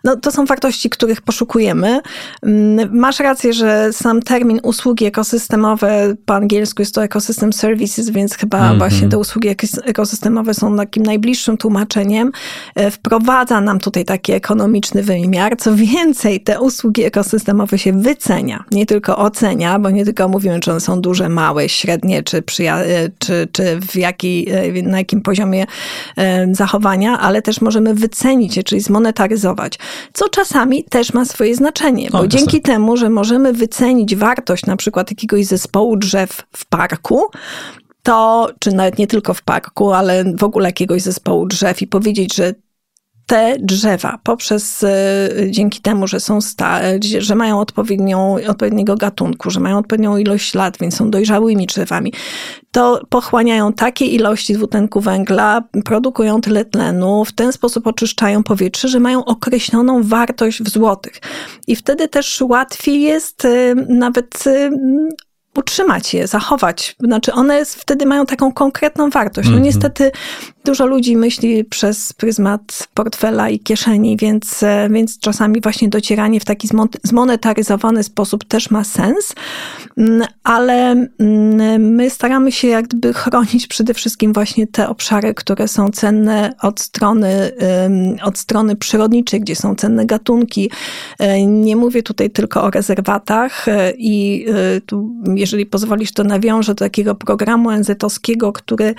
no, 0.04 0.16
to 0.16 0.32
są 0.32 0.46
wartości, 0.46 0.90
których 0.90 1.22
poszukujemy. 1.22 2.00
Mm, 2.42 3.00
masz 3.00 3.20
rację, 3.20 3.54
że 3.54 3.94
sam 3.94 4.22
termin 4.22 4.60
usługi 4.64 5.06
ekosystemowe 5.06 6.16
po 6.26 6.36
angielsku 6.36 6.82
jest 6.82 6.96
to 6.96 7.04
ecosystem 7.04 7.54
services, 7.54 8.10
więc 8.10 8.36
chyba 8.36 8.58
mm 8.58 8.74
-hmm. 8.74 8.78
właśnie 8.78 9.10
te 9.10 9.18
usługi 9.18 9.50
ekosystemowe 9.86 10.54
są 10.54 10.78
takim 10.78 11.04
najbliższym 11.04 11.58
tłumaczeniem. 11.58 12.32
Wprowadza 12.92 13.62
nam 13.62 13.80
tutaj 13.80 14.06
taki 14.06 14.32
ekonomiczny 14.32 15.04
wymiar. 15.04 15.58
Co 15.58 15.76
więcej, 15.76 16.42
te 16.42 16.62
usługi 16.62 17.04
ekosystemowe 17.04 17.78
się 17.78 17.94
wycenia, 17.94 18.63
nie 18.72 18.86
tylko 18.86 19.18
ocenia, 19.18 19.80
bo 19.80 19.90
nie 19.90 20.06
tylko 20.06 20.28
mówimy, 20.28 20.60
czy 20.60 20.72
one 20.72 20.80
są 20.80 21.02
duże, 21.02 21.30
małe, 21.30 21.70
średnie, 21.70 22.24
czy, 22.24 22.38
e, 22.38 23.10
czy, 23.20 23.48
czy 23.52 23.80
w 23.80 23.96
jaki, 23.96 24.48
e, 24.52 24.82
na 24.82 24.98
jakim 24.98 25.22
poziomie 25.22 25.66
zachowania, 26.52 27.20
ale 27.20 27.42
też 27.42 27.62
możemy 27.62 27.94
wycenić 27.94 28.58
je, 28.58 28.64
czyli 28.64 28.82
zmonetaryzować 28.82 29.80
co 30.14 30.30
czasami 30.30 30.84
też 30.84 31.14
ma 31.14 31.26
swoje 31.26 31.56
znaczenie, 31.56 32.10
bo 32.12 32.28
dzięki 32.28 32.62
temu, 32.62 32.98
że 32.98 33.10
możemy 33.10 33.54
wycenić 33.54 34.16
wartość 34.16 34.66
na 34.66 34.78
przykład 34.78 35.12
jakiegoś 35.12 35.46
zespołu 35.46 35.98
drzew 35.98 36.44
w 36.52 36.66
parku, 36.66 37.22
to, 38.04 38.50
czy 38.60 38.72
nawet 38.72 38.98
nie 38.98 39.08
tylko 39.08 39.34
w 39.34 39.42
parku, 39.42 39.94
ale 39.94 40.24
w 40.38 40.44
ogóle 40.44 40.70
jakiegoś 40.70 41.02
zespołu 41.02 41.46
drzew 41.46 41.82
i 41.82 41.88
powiedzieć, 41.88 42.36
że 42.36 42.54
te 43.34 43.56
drzewa 43.60 44.20
poprzez, 44.24 44.84
e, 44.84 45.30
dzięki 45.50 45.82
temu, 45.82 46.08
że 46.08 46.20
są 46.20 46.42
stare, 46.42 47.00
że 47.20 47.36
mają 47.36 47.60
odpowiednią, 47.60 48.38
odpowiedniego 48.48 48.96
gatunku, 48.96 49.50
że 49.50 49.60
mają 49.60 49.78
odpowiednią 49.78 50.18
ilość 50.18 50.54
lat, 50.54 50.78
więc 50.78 50.96
są 50.96 51.12
dojrzałymi 51.12 51.68
drzewami, 51.68 52.14
to 52.72 53.02
pochłaniają 53.10 53.74
takie 53.74 54.06
ilości 54.06 54.54
dwutlenku 54.54 55.02
węgla, 55.02 55.64
produkują 55.86 56.42
tyle 56.42 56.66
tlenu, 56.66 57.26
w 57.26 57.32
ten 57.32 57.54
sposób 57.54 57.88
oczyszczają 57.88 58.44
powietrze, 58.44 58.88
że 58.88 59.00
mają 59.00 59.26
określoną 59.26 60.04
wartość 60.04 60.64
w 60.64 60.70
złotych. 60.70 61.14
I 61.68 61.76
wtedy 61.76 62.08
też 62.08 62.42
łatwiej 62.42 63.02
jest 63.02 63.46
e, 63.46 63.76
nawet 63.76 64.48
e, 64.48 64.70
utrzymać 65.58 66.14
je, 66.14 66.28
zachować. 66.28 66.96
Znaczy 67.00 67.34
one 67.34 67.66
wtedy 67.66 68.06
mają 68.06 68.26
taką 68.26 68.52
konkretną 68.52 69.10
wartość. 69.10 69.50
No 69.50 69.58
-hmm. 69.58 69.62
niestety 69.62 70.12
dużo 70.66 70.86
ludzi 70.86 71.18
myśli 71.18 71.64
przez 71.66 72.14
pryzmat 72.14 72.88
portfela 72.94 73.50
i 73.50 73.60
kieszeni, 73.60 74.18
więc, 74.18 74.64
e, 74.64 74.90
więc 74.92 75.20
czasami 75.20 75.62
właśnie 75.62 75.90
docieranie 75.90 76.40
w 76.40 76.46
taki 76.46 76.70
zmonetaryzowany 77.04 78.04
sposób 78.04 78.44
też 78.44 78.72
ma 78.72 78.84
sens, 78.84 79.36
mm, 79.98 80.28
ale 80.44 80.92
mm, 81.20 81.96
my 81.96 82.10
staramy 82.10 82.52
się 82.52 82.68
jak 82.68 82.88
gdyby 82.88 83.14
chronić 83.14 83.68
przede 83.68 83.94
wszystkim 83.94 84.34
właśnie 84.34 84.68
te 84.68 84.90
obszary, 84.90 85.34
które 85.34 85.68
są 85.68 85.90
cenne 85.90 86.54
od 86.62 86.80
strony, 86.80 87.52
od 88.24 88.38
strony 88.38 88.76
przyrodniczej, 88.76 89.40
gdzie 89.40 89.56
są 89.56 89.76
cenne 89.76 90.06
gatunki. 90.06 90.72
E, 91.20 91.46
nie 91.46 91.76
mówię 91.76 92.04
tutaj 92.04 92.30
tylko 92.30 92.64
o 92.64 92.72
rezerwatach 92.72 93.68
e, 93.68 93.94
i 93.98 94.46
tu 94.86 95.14
jeżeli 95.36 95.66
pozwolisz, 95.66 96.12
to 96.12 96.24
nawiążę 96.24 96.76
do 96.76 96.86
takiego 96.86 97.16
programu 97.16 97.70
NZ-owskiego, 97.72 98.52
który, 98.52 98.96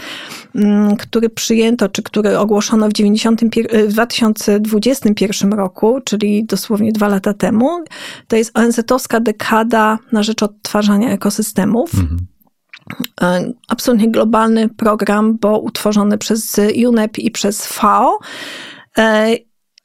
mm, 0.55 0.97
który 0.97 1.29
przyjęto, 1.55 1.89
czy 1.89 2.03
który 2.03 2.39
ogłoszono 2.39 2.89
w, 2.89 2.93
90, 2.93 3.41
w 3.89 3.93
2021 3.93 5.53
roku, 5.53 6.01
czyli 6.05 6.45
dosłownie 6.45 6.93
dwa 6.93 7.09
lata 7.09 7.35
temu. 7.35 7.85
To 8.29 8.37
jest 8.37 8.59
ONZ-owska 8.59 9.21
dekada 9.21 9.99
na 10.13 10.23
rzecz 10.23 10.43
odtwarzania 10.43 11.11
ekosystemów. 11.11 11.95
Mhm 11.95 12.19
e, 13.23 13.53
absolutnie 13.69 14.11
globalny 14.11 14.69
program, 14.69 15.39
bo 15.41 15.59
utworzony 15.59 16.19
przez 16.19 16.61
UNEP 16.87 17.19
i 17.19 17.31
przez 17.31 17.67
FAO. 17.67 18.19
E, 18.99 19.37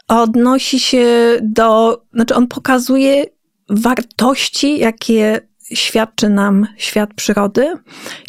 odnosi 0.08 0.80
się 0.80 1.38
do, 1.42 2.02
znaczy 2.14 2.36
on 2.36 2.48
pokazuje 2.48 3.26
wartości, 3.70 4.80
jakie 4.80 5.49
świadczy 5.74 6.30
nam 6.30 6.68
świat 6.78 7.14
przyrody, 7.14 7.74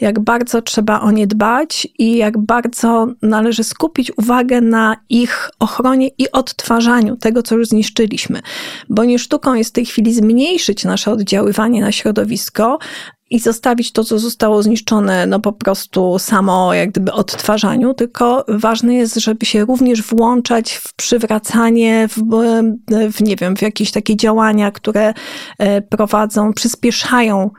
jak 0.01 0.21
bardzo 0.21 0.63
trzeba 0.63 1.01
o 1.01 1.11
nie 1.11 1.27
dbać 1.27 1.89
i 1.99 2.17
jak 2.17 2.39
bardzo 2.39 3.09
należy 3.23 3.65
skupić 3.65 4.13
uwagę 4.19 4.61
na 4.61 4.97
ich 5.09 5.51
ochronie 5.59 6.09
i 6.19 6.31
odtwarzaniu 6.33 7.17
tego, 7.17 7.43
co 7.43 7.55
już 7.57 7.69
zniszczyliśmy. 7.69 8.41
Bo 8.89 9.05
nie 9.05 9.19
sztuką 9.19 9.55
jest 9.55 9.71
w 9.71 9.73
tej 9.73 9.87
chwili 9.87 10.15
zmniejszyć 10.15 10.85
nasze 10.85 11.13
oddziaływanie 11.13 11.81
na 11.81 11.93
środowisko, 11.93 12.79
i 13.31 13.39
zostawić 13.39 13.93
to, 13.93 14.05
co 14.05 14.19
zostało 14.19 14.63
zniszczone, 14.63 15.27
no 15.27 15.41
po 15.41 15.53
prostu 15.53 16.19
samo 16.19 16.75
jak 16.75 16.91
gdyby 16.91 17.13
odtwarzaniu, 17.13 17.95
tylko 17.95 18.45
ważne 18.49 18.95
jest, 18.95 19.15
żeby 19.15 19.47
się 19.47 19.65
również 19.65 20.03
włączać 20.03 20.73
w 20.73 20.95
przywracanie, 20.95 22.09
w, 22.09 22.23
w 23.13 23.23
nie 23.23 23.37
wiem, 23.37 23.57
w 23.57 23.63
jakieś 23.63 23.91
takie 23.91 24.17
działania, 24.17 24.71
które 24.71 25.15
e, 25.59 25.83
prowadzą, 25.83 26.53
przyspieszają 26.53 27.51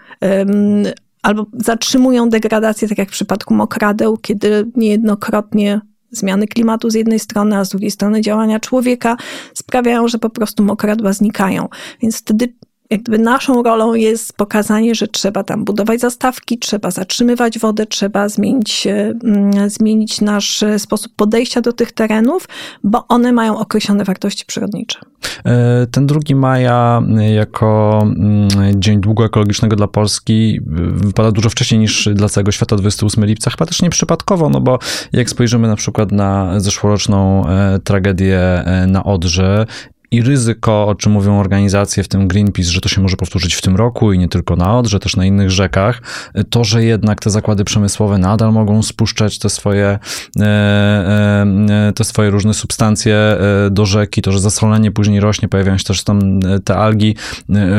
albo 1.21 1.45
zatrzymują 1.53 2.29
degradację, 2.29 2.87
tak 2.87 2.97
jak 2.97 3.09
w 3.09 3.11
przypadku 3.11 3.53
mokradeł, 3.53 4.17
kiedy 4.17 4.71
niejednokrotnie 4.75 5.81
zmiany 6.11 6.47
klimatu 6.47 6.89
z 6.89 6.93
jednej 6.93 7.19
strony, 7.19 7.57
a 7.57 7.65
z 7.65 7.69
drugiej 7.69 7.91
strony 7.91 8.21
działania 8.21 8.59
człowieka 8.59 9.17
sprawiają, 9.53 10.07
że 10.07 10.19
po 10.19 10.29
prostu 10.29 10.63
mokradła 10.63 11.13
znikają. 11.13 11.69
Więc 12.01 12.17
wtedy 12.17 12.53
jakby 12.91 13.19
naszą 13.19 13.63
rolą 13.63 13.93
jest 13.93 14.37
pokazanie, 14.37 14.95
że 14.95 15.07
trzeba 15.07 15.43
tam 15.43 15.65
budować 15.65 15.99
zastawki, 15.99 16.59
trzeba 16.59 16.91
zatrzymywać 16.91 17.59
wodę, 17.59 17.85
trzeba 17.85 18.29
zmienić, 18.29 18.87
e, 18.87 19.13
mm, 19.23 19.69
zmienić 19.69 20.21
nasz 20.21 20.63
e, 20.63 20.79
sposób 20.79 21.11
podejścia 21.15 21.61
do 21.61 21.73
tych 21.73 21.91
terenów, 21.91 22.47
bo 22.83 23.07
one 23.07 23.31
mają 23.31 23.59
określone 23.59 24.03
wartości 24.03 24.45
przyrodnicze. 24.45 24.99
E, 25.45 25.87
ten 25.91 26.07
2 26.07 26.19
maja 26.35 27.01
jako 27.35 27.99
mm, 28.03 28.49
Dzień 28.81 29.01
Długo 29.01 29.25
Ekologicznego 29.25 29.75
dla 29.75 29.87
Polski 29.87 30.59
wypada 30.91 31.31
dużo 31.31 31.49
wcześniej 31.49 31.79
niż 31.79 32.09
dla 32.13 32.29
całego 32.29 32.51
świata 32.51 32.75
28 32.75 33.25
lipca, 33.25 33.51
chyba 33.51 33.65
też 33.65 33.81
nie 33.81 33.89
przypadkowo, 33.89 34.49
no 34.49 34.61
bo 34.61 34.79
jak 35.13 35.29
spojrzymy 35.29 35.67
na 35.67 35.75
przykład 35.75 36.11
na 36.11 36.59
zeszłoroczną 36.59 37.45
tragedię 37.83 38.63
na 38.87 39.03
Odrze 39.03 39.65
i 40.11 40.21
ryzyko, 40.21 40.87
o 40.87 40.95
czym 40.95 41.11
mówią 41.11 41.39
organizacje, 41.39 42.03
w 42.03 42.07
tym 42.07 42.27
Greenpeace, 42.27 42.71
że 42.71 42.81
to 42.81 42.89
się 42.89 43.01
może 43.01 43.15
powtórzyć 43.15 43.55
w 43.55 43.61
tym 43.61 43.75
roku 43.75 44.13
i 44.13 44.19
nie 44.19 44.27
tylko 44.27 44.55
na 44.55 44.77
Odrze, 44.77 44.99
też 44.99 45.15
na 45.15 45.25
innych 45.25 45.51
rzekach, 45.51 46.01
to, 46.49 46.63
że 46.63 46.83
jednak 46.83 47.19
te 47.19 47.29
zakłady 47.29 47.63
przemysłowe 47.63 48.17
nadal 48.17 48.51
mogą 48.51 48.83
spuszczać 48.83 49.39
te 49.39 49.49
swoje, 49.49 49.99
e, 50.39 50.45
e, 50.45 51.91
te 51.95 52.03
swoje 52.03 52.29
różne 52.29 52.53
substancje 52.53 53.37
do 53.71 53.85
rzeki, 53.85 54.21
to, 54.21 54.31
że 54.31 54.39
zasolenie 54.39 54.91
później 54.91 55.19
rośnie, 55.19 55.47
pojawiają 55.47 55.77
się 55.77 55.83
też 55.83 56.03
tam 56.03 56.39
te 56.65 56.75
algi, 56.75 57.15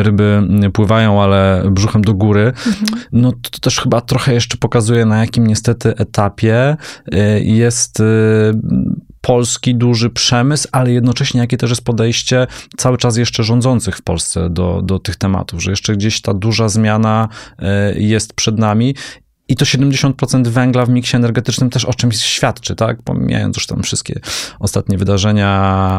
ryby 0.03 0.43
pływają, 0.73 1.23
ale 1.23 1.63
brzuchem 1.71 2.03
do 2.03 2.15
góry, 2.15 2.53
mhm. 2.67 3.03
no 3.13 3.33
to 3.33 3.59
też 3.61 3.81
chyba 3.81 4.01
trochę 4.01 4.35
jeszcze 4.35 4.57
pokazuje, 4.57 5.07
na 5.07 5.21
jakim 5.21 5.47
niestety 5.47 5.97
etapie 5.97 6.77
jest 7.41 8.03
polski 9.23 9.75
duży 9.75 10.11
przemysł, 10.11 10.69
ale 10.73 10.93
jednocześnie 10.93 11.41
jakie 11.41 11.57
też 11.57 11.71
jest 11.71 11.85
podejście 11.85 12.47
cały 12.77 12.99
czas 12.99 13.17
jeszcze 13.17 13.45
rządzących 13.45 13.97
w 13.97 14.03
Polsce 14.03 14.51
do, 14.51 14.83
do 14.83 14.99
tych 14.99 15.17
tematów, 15.17 15.63
że 15.63 15.71
jeszcze 15.71 15.97
gdzieś 15.97 16.21
ta 16.21 16.35
duża 16.35 16.69
zmiana 16.69 17.29
e, 17.59 17.95
jest 17.99 18.33
przed 18.33 18.59
nami 18.59 18.95
i 19.53 19.57
to 19.57 19.65
70% 19.65 20.49
węgla 20.49 20.87
w 20.87 20.89
miksie 20.89 21.17
energetycznym 21.17 21.71
też 21.71 21.85
o 21.85 21.95
czymś 21.95 22.17
świadczy, 22.17 22.75
tak? 22.77 23.03
Pomijając 23.03 23.57
już 23.57 23.67
tam 23.67 23.83
wszystkie 23.83 24.21
ostatnie 24.61 24.99
wydarzenia, 24.99 25.49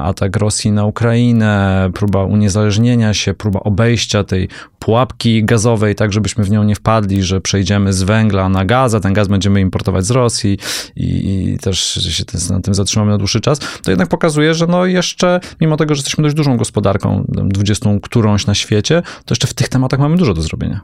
atak 0.04 0.38
Rosji 0.38 0.72
na 0.72 0.86
Ukrainę, 0.86 1.90
próba 1.94 2.24
uniezależnienia 2.24 3.14
się, 3.14 3.34
próba 3.34 3.60
obejścia 3.60 4.24
tej 4.24 4.50
pułapki 4.80 5.44
gazowej, 5.44 5.96
tak 5.96 6.14
żebyśmy 6.14 6.44
w 6.44 6.52
nią 6.52 6.64
nie 6.64 6.76
wpadli, 6.76 7.24
że 7.24 7.42
przejdziemy 7.42 7.94
z 7.94 8.04
węgla 8.04 8.50
na 8.50 8.66
gaz, 8.66 8.94
a 8.94 9.00
ten 9.00 9.14
gaz 9.14 9.28
będziemy 9.28 9.62
importować 9.62 10.06
z 10.06 10.12
Rosji 10.12 10.58
i, 10.96 11.50
i 11.54 11.58
też 11.58 11.80
się 11.94 12.24
na 12.54 12.62
tym 12.62 12.74
zatrzymamy 12.74 13.12
na 13.12 13.18
dłuższy 13.18 13.42
czas, 13.42 13.60
to 13.84 13.92
jednak 13.92 14.10
pokazuje, 14.10 14.54
że 14.54 14.68
no 14.68 14.86
jeszcze, 14.86 15.40
mimo 15.62 15.78
tego, 15.78 15.96
że 15.96 16.00
jesteśmy 16.00 16.22
dość 16.22 16.36
dużą 16.36 16.58
gospodarką, 16.58 17.26
20 17.28 17.90
którąś 18.04 18.48
na 18.48 18.56
świecie, 18.56 19.02
to 19.26 19.32
jeszcze 19.32 19.48
w 19.48 19.54
tych 19.54 19.70
tematach 19.70 20.00
mamy 20.00 20.18
dużo 20.18 20.34
do 20.34 20.42
zrobienia. 20.42 20.82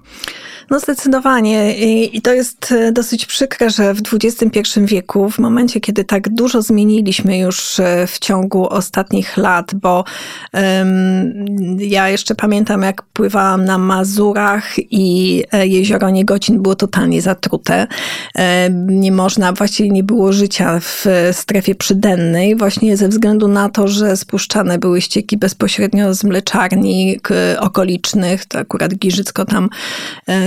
No 0.70 0.80
zdecydowanie. 0.80 1.78
I, 1.78 2.18
I, 2.18 2.22
to 2.22 2.34
jest 2.34 2.59
e, 2.72 2.92
dosyć 2.92 3.25
przykre, 3.25 3.70
że 3.70 3.94
w 3.94 4.01
XXI 4.13 4.62
wieku, 4.86 5.30
w 5.30 5.39
momencie, 5.39 5.80
kiedy 5.80 6.04
tak 6.04 6.30
dużo 6.30 6.62
zmieniliśmy 6.62 7.38
już 7.38 7.80
e, 7.80 8.08
w 8.08 8.20
ciągu 8.20 8.70
ostatnich 8.70 9.38
lat, 9.38 9.75
bo 9.75 10.04
um, 10.54 11.78
ja 11.80 12.10
jeszcze 12.10 12.36
pamiętam, 12.36 12.82
jak 12.82 13.01
pływałam 13.01 13.66
na 13.66 13.78
Mazurach 13.78 14.74
i 14.78 15.44
e, 15.51 15.68
jezioro 15.68 16.10
Niegocin 16.10 16.62
było 16.62 16.75
totalnie 16.75 17.22
zatrute. 17.22 17.88
Nie 18.88 19.12
można, 19.12 19.54
właściwie 19.54 19.89
nie 19.89 20.04
było 20.04 20.34
życia 20.34 20.80
w 20.80 21.06
strefie 21.32 21.75
przydennej, 21.75 22.56
właśnie 22.56 22.98
ze 22.98 23.08
względu 23.08 23.48
na 23.48 23.70
to, 23.70 23.88
że 23.88 24.18
spuszczane 24.18 24.78
były 24.78 25.01
ścieki 25.01 25.38
bezpośrednio 25.38 26.13
z 26.13 26.24
mleczarni 26.24 27.20
okolicznych. 27.60 28.46
To 28.46 28.60
akurat 28.60 28.96
Giżycko 28.96 29.46
tam 29.46 29.70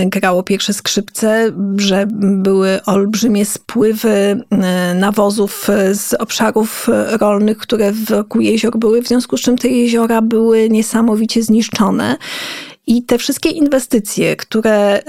grało 0.07 0.43
pierwsze 0.43 0.73
skrzypce, 0.73 1.53
że 1.77 1.92
były 2.17 2.85
olbrzymie 2.87 3.45
spływy 3.45 4.11
e, 4.51 4.95
nawozów 4.95 5.69
z 5.93 6.15
obszarów 6.15 6.89
rolnych, 7.21 7.59
które 7.59 7.93
wokół 7.93 8.41
jezior 8.41 8.79
były, 8.79 9.03
w 9.03 9.09
związku 9.09 9.37
z 9.37 9.41
czym 9.41 9.59
te 9.59 9.69
jeziora 9.69 10.23
były 10.23 10.71
niesamowicie 10.71 11.43
zniszczone. 11.43 12.17
I 12.87 13.03
te 13.03 13.19
wszystkie 13.19 13.51
inwestycje, 13.51 14.37
które 14.37 15.03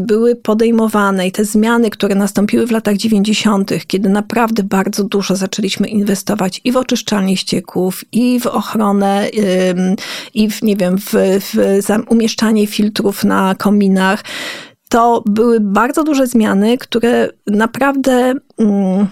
były 0.00 0.36
podejmowane 0.36 1.26
i 1.26 1.32
te 1.32 1.44
zmiany, 1.44 1.90
które 1.90 2.14
nastąpiły 2.14 2.66
w 2.66 2.70
latach 2.70 2.96
90., 2.96 3.72
kiedy 3.86 4.08
naprawdę 4.08 4.62
bardzo 4.62 5.04
dużo 5.04 5.36
zaczęliśmy 5.36 5.88
inwestować 5.88 6.60
i 6.64 6.72
w 6.72 6.76
oczyszczalnie 6.76 7.36
ścieków, 7.36 8.04
i 8.12 8.40
w 8.40 8.46
ochronę, 8.46 9.28
i 10.34 10.50
w, 10.50 10.62
nie 10.62 10.76
wiem, 10.76 10.98
w, 10.98 11.12
w 11.12 12.10
umieszczanie 12.10 12.66
filtrów 12.66 13.24
na 13.24 13.54
kominach, 13.54 14.24
to 14.88 15.22
były 15.26 15.60
bardzo 15.60 16.04
duże 16.04 16.26
zmiany, 16.26 16.78
które 16.78 17.28
naprawdę 17.46 18.34
mm, 18.58 19.06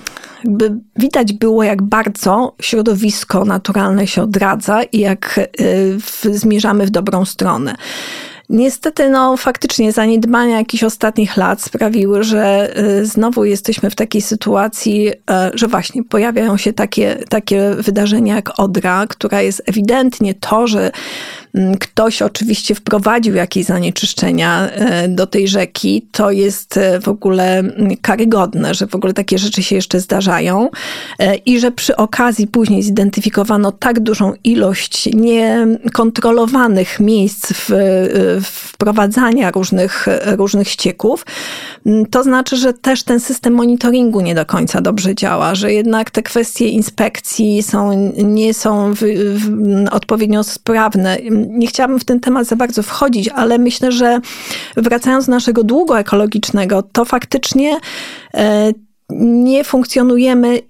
jakby 0.45 0.81
widać 0.97 1.33
było, 1.33 1.62
jak 1.64 1.83
bardzo 1.83 2.54
środowisko 2.61 3.45
naturalne 3.45 4.07
się 4.07 4.23
odradza 4.23 4.83
i 4.83 4.99
jak 4.99 5.40
y, 5.61 5.99
zmierzamy 6.33 6.87
w 6.87 6.90
dobrą 6.90 7.25
stronę. 7.25 7.75
Niestety, 8.49 9.11
no 9.11 9.37
faktycznie 9.37 9.93
zaniedbania 9.93 10.59
jakichś 10.59 10.85
ostatnich 10.85 11.37
lat 11.37 11.62
sprawiły, 11.62 12.25
że 12.25 12.73
y, 12.78 13.07
znowu 13.07 13.45
jesteśmy 13.45 13.90
w 13.90 13.95
takiej 13.95 14.23
sytuacji, 14.23 15.09
e, 15.31 15.50
że 15.54 15.69
właśnie 15.69 16.04
pojawiają 16.04 16.56
się 16.56 16.73
takie, 16.73 17.19
takie 17.28 17.71
wydarzenia 17.78 18.34
jak 18.34 18.60
Odra, 18.60 19.06
która 19.06 19.43
jest 19.43 19.63
ewidentnie 19.67 20.34
to, 20.34 20.67
że 20.67 20.91
ktoś 21.80 22.23
oczywiście 22.23 22.75
wprowadził 22.75 23.34
jakieś 23.34 23.67
zanieczyszczenia 23.67 24.71
e, 24.71 25.08
do 25.08 25.26
tej 25.26 25.49
rzeki, 25.49 26.06
to 26.12 26.30
jest 26.30 26.76
e, 26.76 27.00
w 27.00 27.08
ogóle 27.08 27.58
mm, 27.58 27.97
karygodne, 28.02 28.75
że 28.75 28.86
w 28.86 28.95
ogóle 28.95 29.12
takie 29.12 29.38
rzeczy 29.38 29.62
się 29.62 29.76
jeszcze 29.76 30.00
zdarzają 30.00 30.71
i 31.47 31.60
że 31.60 31.71
przy 31.71 31.97
okazji 31.97 32.47
później 32.47 32.82
zidentyfikowano 32.82 33.73
tak 33.73 34.00
dużą 34.00 34.32
ilość 34.45 35.08
niekontrolowanych 35.14 37.00
miejsc 37.00 37.52
w 37.52 37.71
wprowadzania 38.43 39.50
różnych, 39.50 40.06
różnych 40.36 40.69
ścieków, 40.69 41.26
mm, 41.86 42.06
to 42.06 42.23
znaczy, 42.23 42.56
że 42.56 42.73
też 42.73 43.02
ten 43.02 43.21
system 43.21 43.54
monitoringu 43.54 44.21
nie 44.21 44.34
do 44.34 44.47
końca 44.47 44.80
dobrze 44.80 45.14
działa, 45.14 45.54
że 45.54 45.73
jednak 45.73 46.10
te 46.10 46.23
kwestie 46.23 46.69
inspekcji 46.69 47.62
są, 47.62 48.12
nie 48.17 48.54
są 48.54 48.95
w, 48.95 48.99
w, 49.34 49.84
odpowiednio 49.90 50.45
sprawne. 50.45 51.19
Nie 51.49 51.67
chciałabym 51.67 51.99
w 51.99 52.04
ten 52.04 52.21
temat 52.21 52.47
za 52.47 52.57
bardzo 52.57 52.83
wchodzić, 52.83 53.28
ale 53.28 53.59
myślę, 53.59 53.93
że 53.93 54.21
wracając 54.76 55.26
do 55.26 55.33
naszego 55.33 55.65
długu 55.65 55.95
ekologicznego, 55.95 56.83
to 56.83 57.04
faktycznie 57.04 57.76
e, 58.35 58.73
nie 59.11 59.65
funkcjonujemy. 59.65 60.61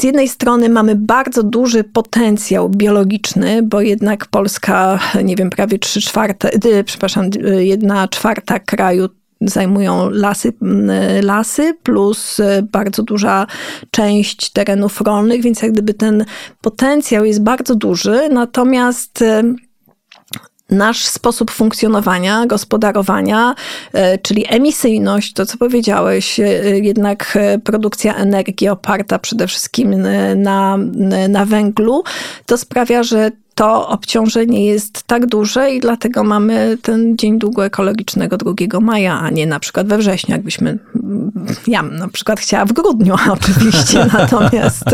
Z 0.00 0.02
jednej 0.02 0.28
strony 0.28 0.68
mamy 0.68 0.96
bardzo 0.96 1.42
duży 1.42 1.84
potencjał 1.84 2.68
biologiczny, 2.68 3.62
bo 3.62 3.80
jednak 3.80 4.26
Polska, 4.26 4.98
nie 5.24 5.36
wiem, 5.36 5.50
prawie 5.50 5.78
trzy 5.78 6.00
czwarte, 6.00 6.50
y, 6.54 6.84
przepraszam, 6.84 7.30
y, 7.46 7.64
jedna 7.64 8.08
czwarta 8.08 8.58
kraju 8.58 9.08
zajmują 9.40 10.10
lasy, 10.10 10.52
lasy, 11.22 11.74
plus 11.82 12.40
y, 12.40 12.66
bardzo 12.72 13.02
duża 13.02 13.46
część 13.90 14.50
terenów 14.50 15.00
rolnych, 15.00 15.42
więc 15.42 15.62
jak 15.62 15.72
gdyby 15.72 15.94
ten 15.94 16.24
potencjał 16.60 17.24
jest 17.24 17.42
bardzo 17.42 17.74
duży, 17.74 18.28
natomiast 18.32 19.24
nasz 20.70 21.06
sposób 21.06 21.50
funkcjonowania, 21.50 22.46
gospodarowania, 22.46 23.54
e, 23.92 24.18
czyli 24.18 24.44
emisyjność, 24.48 25.32
to 25.32 25.46
co 25.46 25.58
powiedziałeś, 25.58 26.40
e, 26.40 26.44
jednak 26.78 27.32
e, 27.36 27.58
produkcja 27.58 28.14
energii 28.14 28.68
oparta 28.68 29.18
przede 29.18 29.46
wszystkim 29.46 30.06
na, 30.36 30.76
na 31.28 31.46
węglu, 31.46 32.02
to 32.46 32.58
sprawia, 32.58 33.02
że 33.02 33.30
to 33.60 33.88
obciążenie 33.88 34.66
jest 34.66 35.02
tak 35.02 35.26
duże 35.26 35.70
i 35.70 35.80
dlatego 35.80 36.24
mamy 36.24 36.78
ten 36.82 37.16
Dzień 37.16 37.38
Długo 37.38 37.64
Ekologicznego 37.64 38.36
2 38.36 38.52
maja, 38.80 39.20
a 39.20 39.30
nie 39.30 39.46
na 39.46 39.60
przykład 39.60 39.86
we 39.86 39.98
wrześniu, 39.98 40.32
jakbyśmy, 40.32 40.78
ja 41.66 41.82
na 41.82 42.08
przykład 42.08 42.40
chciała 42.40 42.64
w 42.64 42.72
grudniu 42.72 43.14
oczywiście, 43.30 44.06
natomiast... 44.18 44.84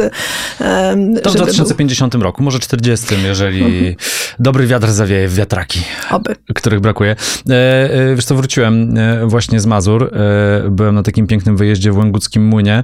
To 1.22 1.30
w 1.30 1.34
2050 1.34 2.12
był... 2.12 2.22
roku, 2.22 2.42
może 2.42 2.58
40, 2.58 3.06
jeżeli 3.24 3.64
mhm. 3.64 3.94
dobry 4.38 4.66
wiatr 4.66 4.88
zawieje 4.88 5.28
w 5.28 5.34
wiatraki, 5.34 5.80
Oby. 6.10 6.36
których 6.54 6.80
brakuje. 6.80 7.16
E, 7.50 7.54
e, 7.54 8.14
wiesz 8.14 8.24
co, 8.24 8.34
wróciłem 8.34 8.98
e, 8.98 9.26
właśnie 9.26 9.60
z 9.60 9.66
Mazur, 9.66 10.10
byłem 10.70 10.94
na 10.94 11.02
takim 11.02 11.26
pięknym 11.26 11.56
wyjeździe 11.56 11.92
w 11.92 11.98
Łęguckim 11.98 12.46
Młynie. 12.46 12.82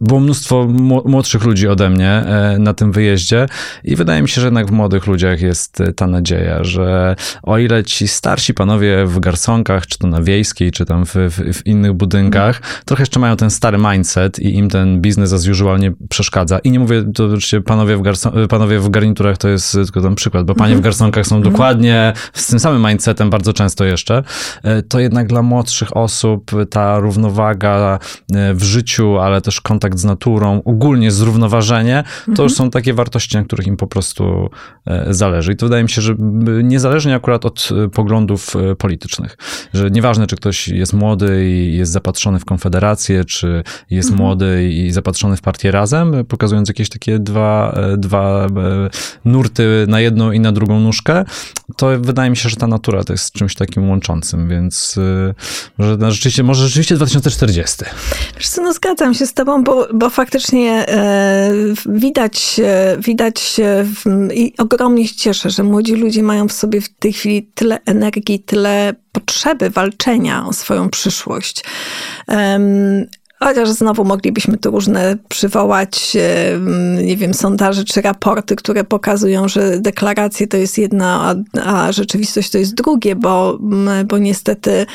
Było 0.00 0.20
mnóstwo 0.20 0.66
młodszych 1.04 1.44
ludzi 1.44 1.68
ode 1.68 1.90
mnie 1.90 2.24
na 2.58 2.74
tym 2.74 2.92
wyjeździe 2.92 3.46
i 3.84 3.96
wydaje 3.96 4.22
mi 4.22 4.28
się, 4.28 4.41
że 4.42 4.46
jednak 4.46 4.66
w 4.66 4.70
młodych 4.70 5.06
ludziach 5.06 5.40
jest 5.40 5.80
e, 5.80 5.92
ta 5.92 6.06
nadzieja, 6.06 6.64
że 6.64 7.16
o 7.42 7.58
ile 7.58 7.84
ci 7.84 8.08
starsi 8.08 8.54
panowie 8.54 9.06
w 9.06 9.20
garsonkach, 9.20 9.86
czy 9.86 9.98
to 9.98 10.06
na 10.06 10.22
wiejskiej, 10.22 10.70
czy 10.70 10.84
tam 10.84 11.06
w, 11.06 11.14
w, 11.14 11.58
w 11.58 11.66
innych 11.66 11.92
budynkach, 11.92 12.62
trochę 12.84 13.02
jeszcze 13.02 13.20
mają 13.20 13.36
ten 13.36 13.50
stary 13.50 13.78
mindset 13.78 14.38
i 14.38 14.54
im 14.54 14.68
ten 14.68 15.00
biznes 15.00 15.32
as 15.32 15.48
usual 15.48 15.78
nie 15.78 15.92
przeszkadza. 16.08 16.58
I 16.58 16.70
nie 16.70 16.78
mówię, 16.80 17.04
to 17.14 17.24
oczywiście 17.24 17.60
panowie 17.60 17.96
w, 17.96 18.02
garson- 18.02 18.46
panowie 18.46 18.78
w 18.78 18.90
garniturach 18.90 19.38
to 19.38 19.48
jest 19.48 19.72
tylko 19.72 20.00
ten 20.00 20.14
przykład, 20.14 20.46
bo 20.46 20.54
panie 20.54 20.76
w 20.76 20.80
garsonkach 20.80 21.26
są 21.26 21.42
dokładnie 21.42 22.12
z 22.32 22.46
tym 22.46 22.60
samym 22.60 22.90
mindsetem 22.90 23.30
bardzo 23.30 23.52
często 23.52 23.84
jeszcze. 23.84 24.22
E, 24.62 24.82
to 24.82 25.00
jednak 25.00 25.26
dla 25.26 25.42
młodszych 25.42 25.96
osób 25.96 26.50
ta 26.70 26.98
równowaga 26.98 27.98
e, 28.34 28.54
w 28.54 28.62
życiu, 28.62 29.18
ale 29.18 29.40
też 29.40 29.60
kontakt 29.60 29.98
z 29.98 30.04
naturą, 30.04 30.62
ogólnie 30.64 31.10
zrównoważenie, 31.10 32.04
to 32.36 32.42
już 32.42 32.54
są 32.54 32.70
takie 32.70 32.94
wartości, 32.94 33.36
na 33.36 33.44
których 33.44 33.66
im 33.66 33.76
po 33.76 33.86
prostu 33.86 34.24
prostu 34.32 34.50
zależy. 35.10 35.52
I 35.52 35.56
to 35.56 35.66
wydaje 35.66 35.82
mi 35.82 35.90
się, 35.90 36.02
że 36.02 36.14
niezależnie 36.62 37.14
akurat 37.14 37.46
od 37.46 37.68
poglądów 37.94 38.54
politycznych, 38.78 39.36
że 39.74 39.90
nieważne, 39.90 40.26
czy 40.26 40.36
ktoś 40.36 40.68
jest 40.68 40.92
młody 40.92 41.50
i 41.50 41.76
jest 41.76 41.92
zapatrzony 41.92 42.38
w 42.38 42.44
Konfederację, 42.44 43.24
czy 43.24 43.62
jest 43.90 44.10
mhm. 44.10 44.26
młody 44.26 44.68
i 44.72 44.90
zapatrzony 44.90 45.36
w 45.36 45.40
partię 45.40 45.70
Razem, 45.70 46.24
pokazując 46.28 46.68
jakieś 46.68 46.88
takie 46.88 47.18
dwa, 47.18 47.78
dwa 47.98 48.46
nurty 49.24 49.84
na 49.88 50.00
jedną 50.00 50.32
i 50.32 50.40
na 50.40 50.52
drugą 50.52 50.80
nóżkę, 50.80 51.24
to 51.76 52.00
wydaje 52.00 52.30
mi 52.30 52.36
się, 52.36 52.48
że 52.48 52.56
ta 52.56 52.66
natura 52.66 53.04
to 53.04 53.12
jest 53.12 53.32
czymś 53.32 53.54
takim 53.54 53.90
łączącym, 53.90 54.48
więc 54.48 54.98
może, 55.78 55.96
no, 55.96 56.10
rzeczywiście, 56.10 56.42
może 56.42 56.64
rzeczywiście 56.64 56.94
2040. 56.94 57.84
Wiesz 58.36 58.48
co, 58.48 58.62
no 58.62 58.72
zgadzam 58.72 59.14
się 59.14 59.26
z 59.26 59.34
tobą, 59.34 59.64
bo, 59.64 59.88
bo 59.94 60.10
faktycznie 60.10 60.88
e, 60.88 61.50
widać, 61.88 62.60
e, 62.64 62.96
widać 62.98 63.60
w, 63.84 64.06
i 64.34 64.54
ogromnie 64.58 65.08
się 65.08 65.14
cieszę, 65.14 65.50
że 65.50 65.62
młodzi 65.62 65.94
ludzie 65.94 66.22
mają 66.22 66.48
w 66.48 66.52
sobie 66.52 66.80
w 66.80 66.88
tej 66.88 67.12
chwili 67.12 67.50
tyle 67.54 67.78
energii, 67.86 68.40
tyle 68.40 68.94
potrzeby 69.12 69.70
walczenia 69.70 70.46
o 70.46 70.52
swoją 70.52 70.90
przyszłość. 70.90 71.64
Chociaż 73.44 73.68
znowu 73.68 74.04
moglibyśmy 74.04 74.58
tu 74.58 74.70
różne 74.70 75.16
przywołać, 75.28 76.16
nie 77.02 77.16
wiem, 77.16 77.34
sondaże 77.34 77.84
czy 77.84 78.02
raporty, 78.02 78.56
które 78.56 78.84
pokazują, 78.84 79.48
że 79.48 79.80
deklaracje 79.80 80.46
to 80.46 80.56
jest 80.56 80.78
jedna, 80.78 81.34
a, 81.62 81.62
a 81.86 81.92
rzeczywistość 81.92 82.50
to 82.50 82.58
jest 82.58 82.74
drugie, 82.74 83.16
bo, 83.16 83.58
bo 84.08 84.18
niestety 84.18 84.86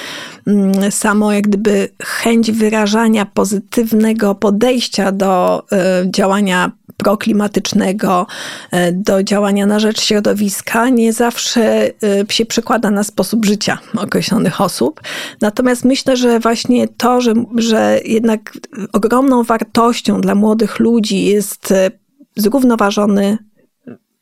samo 0.89 1.33
jak 1.33 1.47
gdyby 1.47 1.89
chęć 2.03 2.51
wyrażania 2.51 3.25
pozytywnego 3.25 4.35
podejścia 4.35 5.11
do 5.11 5.63
e, 5.71 6.05
działania 6.11 6.71
proklimatycznego, 6.97 8.27
e, 8.71 8.91
do 8.91 9.23
działania 9.23 9.65
na 9.65 9.79
rzecz 9.79 10.01
środowiska, 10.01 10.89
nie 10.89 11.13
zawsze 11.13 11.61
e, 11.63 11.93
się 12.29 12.45
przekłada 12.45 12.91
na 12.91 13.03
sposób 13.03 13.45
życia 13.45 13.79
określonych 13.97 14.61
osób. 14.61 15.01
Natomiast 15.41 15.85
myślę, 15.85 16.17
że 16.17 16.39
właśnie 16.39 16.87
to, 16.87 17.21
że, 17.21 17.33
że 17.55 17.99
jednak 18.05 18.57
ogromną 18.93 19.43
wartością 19.43 20.21
dla 20.21 20.35
młodych 20.35 20.79
ludzi 20.79 21.25
jest 21.25 21.71
e, 21.71 21.91
zrównoważony 22.35 23.37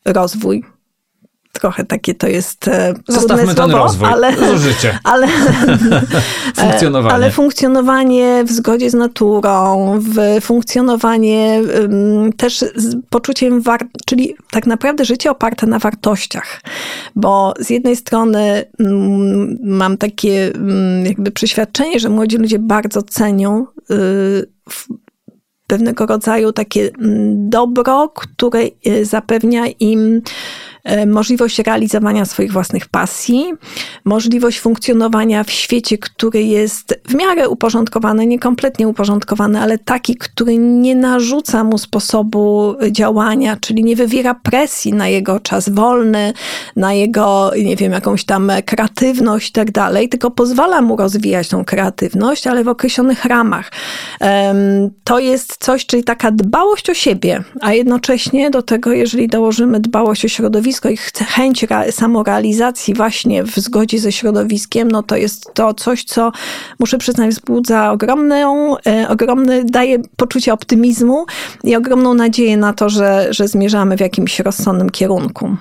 rozwój, 0.05 0.63
trochę 1.59 1.85
takie 1.85 2.15
to 2.15 2.27
jest 2.27 2.67
e, 2.67 2.93
Zostawmy 3.07 3.55
ten 3.55 3.71
rozwój, 3.71 4.09
ale, 4.09 4.57
życie. 4.57 4.99
Ale, 5.03 5.27
funkcjonowanie. 6.55 7.15
ale 7.15 7.31
funkcjonowanie 7.31 8.43
w 8.45 8.51
zgodzie 8.51 8.89
z 8.89 8.93
naturą, 8.93 9.99
w 9.99 10.41
funkcjonowanie 10.41 11.61
też 12.37 12.59
z 12.75 12.95
poczuciem, 13.09 13.61
war- 13.61 13.87
czyli 14.05 14.35
tak 14.51 14.67
naprawdę 14.67 15.05
życie 15.05 15.31
oparte 15.31 15.67
na 15.67 15.79
wartościach, 15.79 16.61
bo 17.15 17.53
z 17.59 17.69
jednej 17.69 17.95
strony 17.95 18.65
mam 19.63 19.97
takie 19.97 20.51
jakby 21.03 21.31
przeświadczenie, 21.31 21.99
że 21.99 22.09
młodzi 22.09 22.37
ludzie 22.37 22.59
bardzo 22.59 23.01
cenią 23.01 23.65
y, 23.91 23.95
pewnego 25.67 26.05
rodzaju 26.05 26.51
takie 26.51 26.89
dobro, 27.35 28.09
które 28.09 28.59
y, 28.87 29.05
zapewnia 29.05 29.67
im 29.79 30.21
możliwość 31.07 31.59
realizowania 31.59 32.25
swoich 32.25 32.51
własnych 32.51 32.87
pasji, 32.87 33.53
możliwość 34.05 34.59
funkcjonowania 34.59 35.43
w 35.43 35.51
świecie, 35.51 35.97
który 35.97 36.43
jest 36.43 36.99
w 37.07 37.15
miarę 37.15 37.49
uporządkowany, 37.49 38.27
nie 38.27 38.39
kompletnie 38.39 38.87
uporządkowany, 38.87 39.61
ale 39.61 39.77
taki, 39.77 40.15
który 40.15 40.57
nie 40.57 40.95
narzuca 40.95 41.63
mu 41.63 41.77
sposobu 41.77 42.75
działania, 42.91 43.57
czyli 43.61 43.83
nie 43.83 43.95
wywiera 43.95 44.35
presji 44.35 44.93
na 44.93 45.07
jego 45.07 45.39
czas 45.39 45.69
wolny, 45.69 46.33
na 46.75 46.93
jego, 46.93 47.51
nie 47.63 47.75
wiem, 47.75 47.91
jakąś 47.91 48.25
tam 48.25 48.51
kreatywność 48.65 49.49
i 49.49 49.53
tak 49.53 49.71
dalej, 49.71 50.09
tylko 50.09 50.31
pozwala 50.31 50.81
mu 50.81 50.97
rozwijać 50.97 51.47
tą 51.47 51.65
kreatywność, 51.65 52.47
ale 52.47 52.63
w 52.63 52.67
określonych 52.67 53.25
ramach. 53.25 53.71
To 55.03 55.19
jest 55.19 55.57
coś, 55.59 55.85
czyli 55.85 56.03
taka 56.03 56.31
dbałość 56.31 56.89
o 56.89 56.93
siebie, 56.93 57.43
a 57.61 57.73
jednocześnie 57.73 58.49
do 58.49 58.61
tego, 58.61 58.91
jeżeli 58.91 59.27
dołożymy 59.27 59.79
dbałość 59.79 60.25
o 60.25 60.27
środowisko, 60.27 60.74
środowisko 60.75 60.89
i 60.89 61.25
chęć 61.25 61.65
samorealizacji 61.91 62.93
właśnie 62.93 63.43
w 63.43 63.55
zgodzie 63.55 63.99
ze 63.99 64.11
środowiskiem, 64.11 64.91
no 64.91 65.03
to 65.03 65.15
jest 65.15 65.53
to 65.53 65.73
coś, 65.73 66.03
co 66.03 66.31
muszę 66.79 66.97
przyznać 66.97 67.29
wzbudza 67.29 67.91
ogromną, 67.91 68.75
e, 68.87 69.07
ogromny, 69.09 69.65
daje 69.65 69.99
poczucie 70.17 70.53
optymizmu 70.53 71.25
i 71.63 71.75
ogromną 71.75 72.13
nadzieję 72.13 72.57
na 72.57 72.73
to, 72.73 72.89
że, 72.89 73.27
że 73.29 73.47
zmierzamy 73.47 73.97
w 73.97 73.99
jakimś 73.99 74.39
rozsądnym 74.39 74.89
kierunku. 74.89 75.55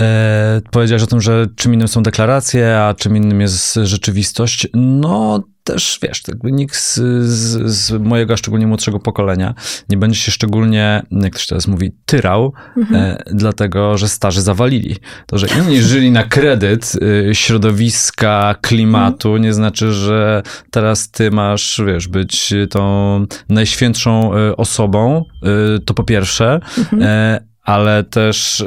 E, 0.00 0.60
powiedziałeś 0.70 1.02
o 1.02 1.06
tym, 1.06 1.20
że 1.20 1.46
czym 1.56 1.74
innym 1.74 1.88
są 1.88 2.02
deklaracje, 2.02 2.78
a 2.78 2.94
czym 2.94 3.16
innym 3.16 3.40
jest 3.40 3.74
rzeczywistość. 3.82 4.68
No, 4.74 5.42
też, 5.64 5.98
wiesz, 6.02 6.22
nikt 6.44 6.76
z, 6.76 6.94
z, 7.24 7.70
z, 7.72 8.02
mojego, 8.02 8.36
szczególnie 8.36 8.66
młodszego 8.66 9.00
pokolenia 9.00 9.54
nie 9.88 9.96
będzie 9.96 10.18
się 10.18 10.32
szczególnie, 10.32 11.02
jak 11.10 11.32
to 11.32 11.38
się 11.38 11.46
teraz 11.46 11.66
mówi, 11.66 11.92
tyrał, 12.06 12.52
mhm. 12.76 13.02
e, 13.02 13.22
dlatego, 13.26 13.98
że 13.98 14.08
starzy 14.08 14.42
zawalili. 14.42 14.96
To, 15.26 15.38
że 15.38 15.46
inni 15.58 15.82
żyli 15.82 16.10
na 16.10 16.22
kredyt 16.22 16.92
e, 17.30 17.34
środowiska, 17.34 18.54
klimatu, 18.60 19.28
mhm. 19.28 19.42
nie 19.42 19.54
znaczy, 19.54 19.92
że 19.92 20.42
teraz 20.70 21.10
ty 21.10 21.30
masz, 21.30 21.80
wiesz, 21.86 22.08
być 22.08 22.54
tą 22.70 23.26
najświętszą 23.48 24.34
e, 24.34 24.56
osobą, 24.56 25.24
e, 25.42 25.78
to 25.78 25.94
po 25.94 26.04
pierwsze, 26.04 26.60
mhm 26.92 27.51
ale 27.64 28.04
też 28.04 28.64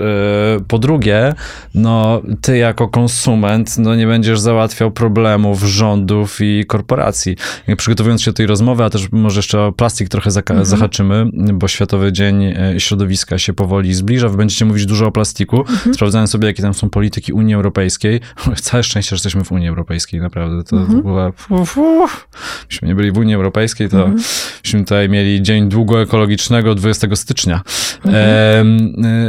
yy, 0.57 0.63
po 0.67 0.79
drugie, 0.79 1.33
no 1.73 2.21
ty 2.41 2.57
jako 2.57 2.87
konsument 2.87 3.77
no, 3.77 3.95
nie 3.95 4.07
będziesz 4.07 4.39
załatwiał 4.39 4.91
problemów 4.91 5.63
rządów 5.63 6.37
i 6.41 6.65
korporacji. 6.67 7.35
Jak 7.67 7.77
przygotowując 7.77 8.21
się 8.21 8.31
do 8.31 8.35
tej 8.35 8.45
rozmowy, 8.45 8.83
a 8.83 8.89
też 8.89 9.11
może 9.11 9.39
jeszcze 9.39 9.61
o 9.61 9.71
plastik 9.71 10.09
trochę 10.09 10.29
mhm. 10.29 10.65
zahaczymy, 10.65 11.25
bo 11.53 11.67
Światowy 11.67 12.13
Dzień 12.13 12.43
e, 12.43 12.79
Środowiska 12.79 13.37
się 13.37 13.53
powoli 13.53 13.93
zbliża. 13.93 14.29
Wy 14.29 14.37
będziecie 14.37 14.65
mówić 14.65 14.85
dużo 14.85 15.07
o 15.07 15.11
plastiku, 15.11 15.59
mhm. 15.59 15.93
sprawdzając 15.93 16.31
sobie, 16.31 16.47
jakie 16.47 16.61
tam 16.63 16.73
są 16.73 16.89
polityki 16.89 17.33
Unii 17.33 17.55
Europejskiej. 17.55 18.19
Całe 18.61 18.83
szczęście, 18.83 19.09
że 19.09 19.15
jesteśmy 19.15 19.43
w 19.43 19.51
Unii 19.51 19.69
Europejskiej, 19.69 20.21
naprawdę. 20.21 20.63
To, 20.63 20.77
mhm. 20.77 20.97
to 20.97 21.03
była... 21.03 21.31
Uf, 21.49 21.77
uf. 21.77 22.27
Myśmy 22.69 22.87
nie 22.87 22.95
byli 22.95 23.11
w 23.11 23.17
Unii 23.17 23.35
Europejskiej, 23.35 23.89
to 23.89 23.97
mhm. 23.97 24.23
byśmy 24.63 24.79
tutaj 24.79 25.09
mieli 25.09 25.41
Dzień 25.41 25.69
Długo 25.69 26.01
Ekologicznego 26.01 26.75
20 26.75 27.15
stycznia. 27.15 27.61
Mhm. 28.05 28.67
Y, 28.67 28.84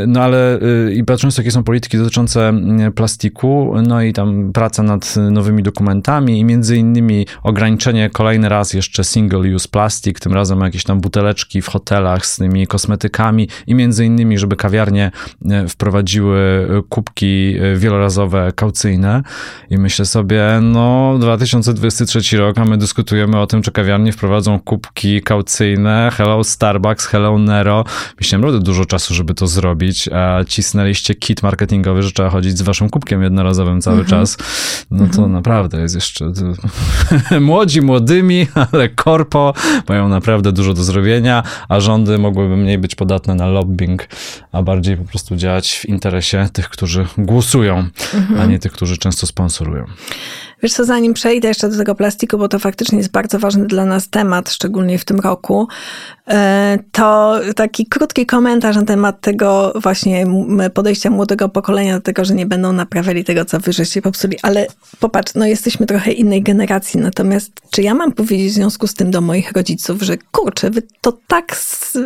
no 0.07 0.23
ale 0.23 0.59
y, 0.62 0.95
i 0.95 1.05
patrząc, 1.05 1.38
jakie 1.38 1.51
są 1.51 1.64
polityki 1.64 1.99
dotyczące 1.99 2.53
y, 2.88 2.90
plastiku, 2.90 3.75
no 3.87 4.03
i 4.03 4.12
tam 4.12 4.53
praca 4.53 4.83
nad 4.83 5.14
nowymi 5.31 5.62
dokumentami 5.62 6.38
i 6.40 6.45
między 6.45 6.77
innymi 6.77 7.27
ograniczenie 7.42 8.11
kolejny 8.11 8.49
raz 8.49 8.75
jeszcze 8.75 9.05
single 9.05 9.55
use 9.55 9.69
plastic, 9.69 10.21
tym 10.21 10.33
razem 10.33 10.61
jakieś 10.61 10.85
tam 10.85 11.01
buteleczki 11.01 11.62
w 11.62 11.69
hotelach 11.69 12.27
z 12.27 12.37
tymi 12.37 12.66
kosmetykami 12.66 13.49
i 13.66 13.75
między 13.75 14.05
innymi, 14.05 14.38
żeby 14.38 14.57
kawiarnie 14.57 15.11
wprowadziły 15.69 16.66
kubki 16.88 17.55
wielorazowe 17.77 18.53
kaucyjne 18.55 19.23
i 19.71 19.79
myślę 19.79 20.05
sobie, 20.05 20.59
no 20.62 21.16
2023 21.19 22.37
rok, 22.37 22.59
a 22.59 22.64
my 22.64 22.79
dyskutujemy 22.79 23.40
o 23.40 23.47
tym, 23.47 23.62
czy 23.62 23.73
kawiarnie 23.73 24.12
wprowadzą 24.12 24.61
kubki 24.61 25.23
kaucyjne, 25.23 26.11
hello 26.12 26.45
Starbucks, 26.45 27.07
hello 27.07 27.38
Nero. 27.38 27.85
Myślałem 28.21 28.40
naprawdę 28.42 28.64
dużo 28.64 28.85
czasu, 28.85 29.14
żeby 29.14 29.35
to 29.35 29.45
zrobić, 29.46 30.09
a 30.09 30.44
cisnęliście 30.44 31.14
kit 31.14 31.42
marketingowy, 31.42 32.02
że 32.02 32.12
trzeba 32.12 32.30
chodzić 32.30 32.59
z 32.59 32.62
waszym 32.62 32.90
kubkiem 32.90 33.22
jednorazowym 33.22 33.80
cały 33.80 33.98
mhm. 33.98 34.11
czas, 34.11 34.38
no 34.90 34.98
to 34.98 35.04
mhm. 35.04 35.32
naprawdę 35.32 35.80
jest 35.80 35.94
jeszcze 35.94 36.32
młodzi 37.40 37.82
młodymi, 37.82 38.46
ale 38.72 38.88
korpo 38.88 39.54
mają 39.88 40.09
naprawdę 40.09 40.52
dużo 40.52 40.74
do 40.74 40.85
zrobienia, 40.85 41.42
a 41.68 41.80
rządy 41.80 42.18
mogłyby 42.18 42.56
mniej 42.56 42.78
być 42.78 42.94
podatne 42.94 43.35
na 43.35 43.46
lobbying, 43.46 44.09
a 44.52 44.62
bardziej 44.62 44.96
po 44.96 45.04
prostu 45.04 45.37
działać 45.37 45.72
w 45.72 45.85
interesie 45.85 46.48
tych, 46.52 46.68
którzy 46.68 47.06
głosują, 47.18 47.88
mhm. 48.14 48.40
a 48.40 48.46
nie 48.46 48.59
tych, 48.59 48.72
którzy 48.72 48.98
często 48.98 49.26
sponsorują. 49.26 49.87
Wiesz 50.62 50.73
co, 50.73 50.85
zanim 50.85 51.14
przejdę 51.14 51.49
jeszcze 51.49 51.69
do 51.69 51.77
tego 51.77 51.95
plastiku, 51.95 52.38
bo 52.38 52.49
to 52.49 52.59
faktycznie 52.59 52.99
jest 52.99 53.11
bardzo 53.11 53.38
ważny 53.38 53.66
dla 53.66 53.85
nas 53.85 54.09
temat, 54.09 54.51
szczególnie 54.51 54.99
w 54.99 55.05
tym 55.05 55.21
roku, 55.21 55.69
e, 56.29 56.79
to 56.92 57.40
taki 57.57 57.87
krótki 57.87 58.27
komentarz 58.27 58.77
na 58.77 58.85
temat 58.85 59.21
tego 59.21 59.73
właśnie 59.83 60.27
podejścia 60.75 61.11
młodego 61.11 61.49
pokolenia 61.49 61.95
do 61.95 62.01
tego, 62.01 62.25
że 62.25 62.35
nie 62.35 62.47
będą 62.47 62.73
naprawiali 62.73 63.25
tego, 63.25 63.45
co 63.45 63.61
wy 63.61 63.73
żeście 63.73 64.03
popsuli. 64.03 64.37
Ale 64.42 64.66
popatrz, 65.01 65.35
no 65.35 65.47
jesteśmy 65.47 65.87
trochę 65.87 66.12
innej 66.12 66.42
generacji, 66.42 67.01
natomiast 67.01 67.53
czy 67.71 67.83
ja 67.83 67.95
mam 67.95 68.12
powiedzieć 68.12 68.53
w 68.53 68.55
związku 68.55 68.87
z 68.87 68.95
tym 68.95 69.11
do 69.11 69.21
moich 69.21 69.53
rodziców, 69.53 70.03
że 70.03 70.16
kurczę, 70.33 70.71
wy 70.71 70.83
to 71.01 71.19
tak... 71.27 71.57
Z 71.57 71.99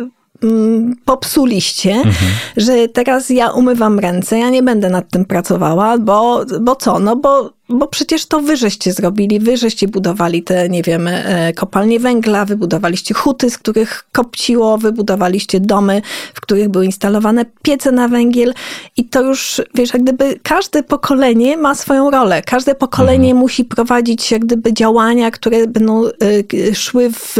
popsuliście, 1.05 1.91
mhm. 1.91 2.31
że 2.57 2.87
teraz 2.87 3.29
ja 3.29 3.51
umywam 3.51 3.99
ręce, 3.99 4.39
ja 4.39 4.49
nie 4.49 4.63
będę 4.63 4.89
nad 4.89 5.09
tym 5.09 5.25
pracowała, 5.25 5.97
bo, 5.97 6.45
bo 6.61 6.75
co? 6.75 6.99
No 6.99 7.15
bo 7.15 7.53
bo 7.71 7.87
przecież 7.87 8.25
to 8.25 8.41
wy 8.41 8.57
żeście 8.57 8.93
zrobili, 8.93 9.39
wy 9.39 9.57
żeście 9.57 9.87
budowali 9.87 10.43
te, 10.43 10.69
nie 10.69 10.83
wiem, 10.83 11.07
e, 11.07 11.53
kopalnie 11.53 11.99
węgla, 11.99 12.45
wybudowaliście 12.45 13.13
huty, 13.13 13.49
z 13.49 13.57
których 13.57 14.03
kopciło, 14.11 14.77
wybudowaliście 14.77 15.59
domy, 15.59 16.01
w 16.33 16.41
których 16.41 16.69
były 16.69 16.85
instalowane 16.85 17.45
piece 17.61 17.91
na 17.91 18.07
węgiel 18.07 18.53
i 18.97 19.05
to 19.05 19.21
już, 19.21 19.61
wiesz, 19.75 19.93
jak 19.93 20.03
gdyby 20.03 20.39
każde 20.43 20.83
pokolenie 20.83 21.57
ma 21.57 21.75
swoją 21.75 22.11
rolę. 22.11 22.41
Każde 22.41 22.75
pokolenie 22.75 23.29
mhm. 23.29 23.37
musi 23.37 23.65
prowadzić 23.65 24.31
jak 24.31 24.45
gdyby 24.45 24.73
działania, 24.73 25.31
które 25.31 25.67
będą 25.67 26.05
y, 26.53 26.75
szły 26.75 27.09
w, 27.09 27.37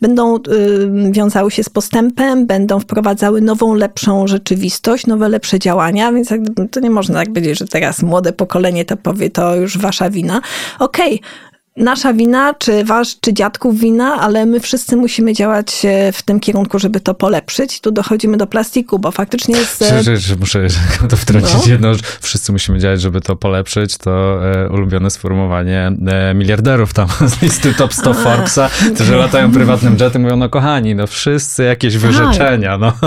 będą 0.00 0.36
y, 0.36 0.40
wiązały 1.10 1.50
się 1.50 1.64
z 1.64 1.68
postępem, 1.68 2.46
będą 2.46 2.80
wprowadzały 2.80 3.40
nową, 3.40 3.74
lepszą 3.74 4.26
rzeczywistość, 4.26 5.06
nowe, 5.06 5.28
lepsze 5.28 5.58
działania, 5.58 6.12
więc 6.12 6.30
jak 6.30 6.42
gdyby, 6.42 6.68
to 6.68 6.80
nie 6.80 6.90
można 6.90 7.14
tak 7.14 7.28
powiedzieć, 7.28 7.58
że 7.58 7.66
teraz 7.66 8.02
młode 8.02 8.32
pokolenie 8.32 8.84
to 8.84 8.96
powie, 8.96 9.30
to 9.30 9.54
już 9.60 9.78
wasza 9.78 10.10
wina. 10.10 10.40
Okej, 10.78 11.14
okay 11.14 11.49
nasza 11.76 12.14
wina, 12.14 12.54
czy 12.54 12.84
wasz, 12.84 13.20
czy 13.20 13.34
dziadków 13.34 13.78
wina, 13.78 14.14
ale 14.20 14.46
my 14.46 14.60
wszyscy 14.60 14.96
musimy 14.96 15.32
działać 15.32 15.84
e, 15.84 16.12
w 16.12 16.22
tym 16.22 16.40
kierunku, 16.40 16.78
żeby 16.78 17.00
to 17.00 17.14
polepszyć. 17.14 17.80
Tu 17.80 17.90
dochodzimy 17.90 18.36
do 18.36 18.46
plastiku, 18.46 18.98
bo 18.98 19.10
faktycznie 19.10 19.58
jest... 19.58 19.84
Że 20.14 20.36
muszę 20.36 20.66
to 21.10 21.16
wtrącić 21.16 21.66
no. 21.66 21.72
jedno, 21.72 21.92
wszyscy 22.20 22.52
musimy 22.52 22.78
działać, 22.78 23.00
żeby 23.00 23.20
to 23.20 23.36
polepszyć, 23.36 23.96
to 23.96 24.40
e, 24.52 24.68
ulubione 24.68 25.10
sformułowanie 25.10 25.92
e, 26.06 26.34
miliarderów 26.34 26.94
tam 26.94 27.08
z 27.30 27.42
listy 27.42 27.74
Top 27.74 27.94
100 27.94 28.14
Forbesa, 28.14 28.70
którzy 28.94 29.16
latają 29.16 29.52
prywatnym 29.52 29.96
jetem, 30.00 30.22
mówią, 30.22 30.36
no 30.36 30.48
kochani, 30.48 30.94
no 30.94 31.06
wszyscy 31.06 31.64
jakieś 31.64 31.92
tak. 31.92 32.02
wyrzeczenia, 32.02 32.78
no. 32.78 32.92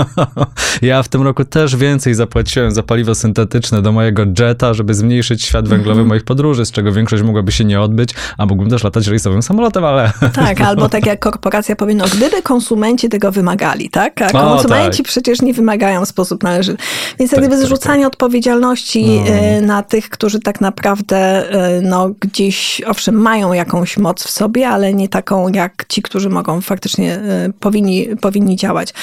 Ja 0.82 1.02
w 1.02 1.08
tym 1.08 1.22
roku 1.22 1.44
też 1.44 1.76
więcej 1.76 2.14
zapłaciłem 2.14 2.70
za 2.70 2.82
paliwo 2.82 3.14
syntetyczne 3.14 3.82
do 3.82 3.92
mojego 3.92 4.22
jeta, 4.40 4.74
żeby 4.74 4.94
zmniejszyć 4.94 5.42
świat 5.42 5.68
węglowy 5.68 6.00
mhm. 6.00 6.08
moich 6.08 6.24
podróży, 6.24 6.66
z 6.66 6.70
czego 6.70 6.92
większość 6.92 7.22
mogłaby 7.22 7.52
się 7.52 7.64
nie 7.64 7.80
odbyć, 7.80 8.14
a 8.38 8.46
mógłbym 8.54 8.70
też 8.70 8.84
latać 8.84 9.06
rejsowym 9.06 9.42
samolotem, 9.42 9.84
ale... 9.84 10.12
Tak, 10.34 10.60
albo 10.60 10.88
tak 10.88 11.06
jak 11.06 11.20
korporacja 11.20 11.76
powie, 11.76 11.94
no 11.94 12.04
gdyby 12.16 12.42
konsumenci 12.42 13.08
tego 13.08 13.32
wymagali, 13.32 13.90
tak? 13.90 14.22
A 14.22 14.30
konsumenci 14.30 15.02
tak. 15.02 15.06
przecież 15.06 15.42
nie 15.42 15.54
wymagają 15.54 16.04
w 16.04 16.08
sposób 16.08 16.42
należyty. 16.42 16.82
Więc 17.18 17.30
tak, 17.30 17.40
gdyby 17.40 17.56
tak, 17.56 17.64
zrzucanie 17.64 18.04
tak. 18.04 18.12
odpowiedzialności 18.12 19.20
no. 19.20 19.26
E, 19.26 19.60
na 19.60 19.82
tych, 19.82 20.10
którzy 20.10 20.40
tak 20.40 20.60
naprawdę 20.60 21.16
e, 21.50 21.80
no, 21.80 22.10
gdzieś, 22.20 22.82
owszem, 22.86 23.14
mają 23.14 23.52
jakąś 23.52 23.96
moc 23.96 24.24
w 24.24 24.30
sobie, 24.30 24.68
ale 24.68 24.94
nie 24.94 25.08
taką 25.08 25.48
jak 25.48 25.84
ci, 25.88 26.02
którzy 26.02 26.30
mogą 26.30 26.60
faktycznie, 26.60 27.14
e, 27.14 27.50
powinni, 27.60 28.08
powinni 28.20 28.56
działać. 28.56 28.94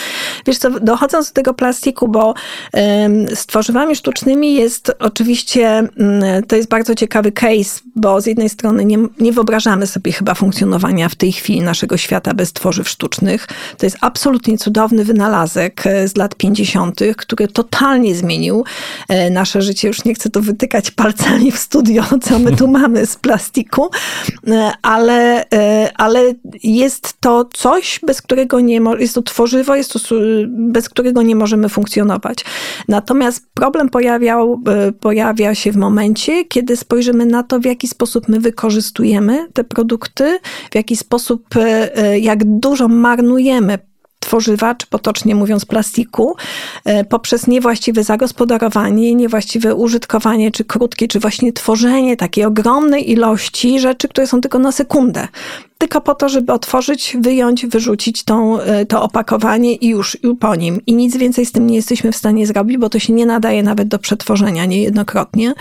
Wiesz 0.47 0.57
co, 0.57 0.79
dochodząc 0.79 1.27
do 1.27 1.33
tego 1.33 1.53
plastiku, 1.53 2.07
bo 2.07 2.33
z 3.35 3.45
tworzywami 3.45 3.95
sztucznymi 3.95 4.53
jest 4.53 4.91
oczywiście, 4.99 5.67
mm, 5.67 6.43
to 6.47 6.55
jest 6.55 6.69
bardzo 6.69 6.95
ciekawy 6.95 7.31
case, 7.31 7.81
bo 7.95 8.21
z 8.21 8.25
jednej 8.25 8.49
strony 8.49 8.85
nie, 8.85 8.97
nie 9.19 9.31
wyobrażamy 9.41 9.87
sobie 9.87 10.11
chyba 10.11 10.33
funkcjonowania 10.33 11.09
w 11.09 11.15
tej 11.15 11.31
chwili 11.31 11.61
naszego 11.61 11.97
świata 11.97 12.33
bez 12.33 12.53
tworzyw 12.53 12.89
sztucznych. 12.89 13.47
To 13.77 13.85
jest 13.85 13.97
absolutnie 14.01 14.57
cudowny 14.57 15.03
wynalazek 15.03 15.87
e, 15.87 16.07
z 16.07 16.17
lat 16.17 16.35
50., 16.35 16.99
który 17.17 17.47
totalnie 17.47 18.15
zmienił 18.15 18.63
e, 19.07 19.29
nasze 19.29 19.61
życie. 19.61 19.87
Już 19.87 20.05
nie 20.05 20.13
chcę 20.13 20.29
tu 20.29 20.41
wytykać 20.41 20.91
palcami 20.91 21.51
w 21.51 21.57
studio, 21.57 22.03
co 22.25 22.39
my 22.39 22.55
tu 22.55 22.67
mamy 22.67 23.05
z 23.05 23.15
plastiku, 23.15 23.89
e, 24.47 24.71
ale, 24.81 25.45
ale 25.95 26.33
jest 26.63 27.13
to 27.19 27.45
coś, 27.53 27.99
bez 28.03 28.21
którego 28.21 28.59
nie 28.59 28.81
jest 28.99 29.15
to 29.15 29.21
tworzywo, 29.21 29.75
jest 29.75 29.93
to 29.93 29.99
bez 30.47 30.89
którego 30.89 31.21
nie 31.21 31.35
możemy 31.35 31.69
funkcjonować. 31.69 32.45
Natomiast 32.87 33.45
problem 33.53 33.89
pojawiał, 33.89 34.61
pojawia 34.99 35.55
się 35.55 35.71
w 35.71 35.77
momencie, 35.77 36.45
kiedy 36.45 36.77
spojrzymy 36.77 37.25
na 37.25 37.43
to, 37.43 37.59
w 37.59 37.65
jaki 37.65 37.87
sposób 37.87 38.27
my 38.27 38.39
wykorzystujemy 38.39 39.30
te 39.53 39.63
produkty, 39.63 40.39
w 40.71 40.75
jaki 40.75 40.97
sposób, 40.97 41.55
e, 41.55 41.97
e, 41.97 42.19
jak 42.19 42.43
dużo 42.59 42.87
marnujemy 42.87 43.79
tworzywa, 44.19 44.75
czy 44.75 44.87
potocznie 44.87 45.35
mówiąc 45.35 45.65
plastiku, 45.65 46.35
e, 46.85 47.03
poprzez 47.05 47.47
niewłaściwe 47.47 48.03
zagospodarowanie, 48.03 49.15
niewłaściwe 49.15 49.75
użytkowanie, 49.75 50.51
czy 50.51 50.65
krótkie, 50.65 51.07
czy 51.07 51.19
właśnie 51.19 51.53
tworzenie 51.53 52.17
takiej 52.17 52.45
ogromnej 52.45 53.11
ilości 53.11 53.79
rzeczy, 53.79 54.07
które 54.07 54.27
są 54.27 54.41
tylko 54.41 54.59
na 54.59 54.71
sekundę 54.71 55.27
tylko 55.81 56.01
po 56.01 56.15
to, 56.15 56.29
żeby 56.29 56.53
otworzyć, 56.53 57.17
wyjąć, 57.19 57.65
wyrzucić 57.65 58.23
tą, 58.23 58.59
e, 58.59 58.85
to 58.85 59.03
opakowanie 59.03 59.75
i 59.75 59.87
już 59.87 60.17
po 60.39 60.55
nim. 60.55 60.81
I 60.87 60.93
nic 60.93 61.17
więcej 61.17 61.45
z 61.45 61.51
tym 61.51 61.67
nie 61.67 61.75
jesteśmy 61.75 62.11
w 62.11 62.15
stanie 62.15 62.47
zrobić, 62.47 62.77
bo 62.77 62.89
to 62.89 62.99
się 62.99 63.13
nie 63.13 63.25
nadaje 63.25 63.63
nawet 63.63 63.87
do 63.87 63.99
przetworzenia 63.99 64.65
niejednokrotnie. 64.65 65.53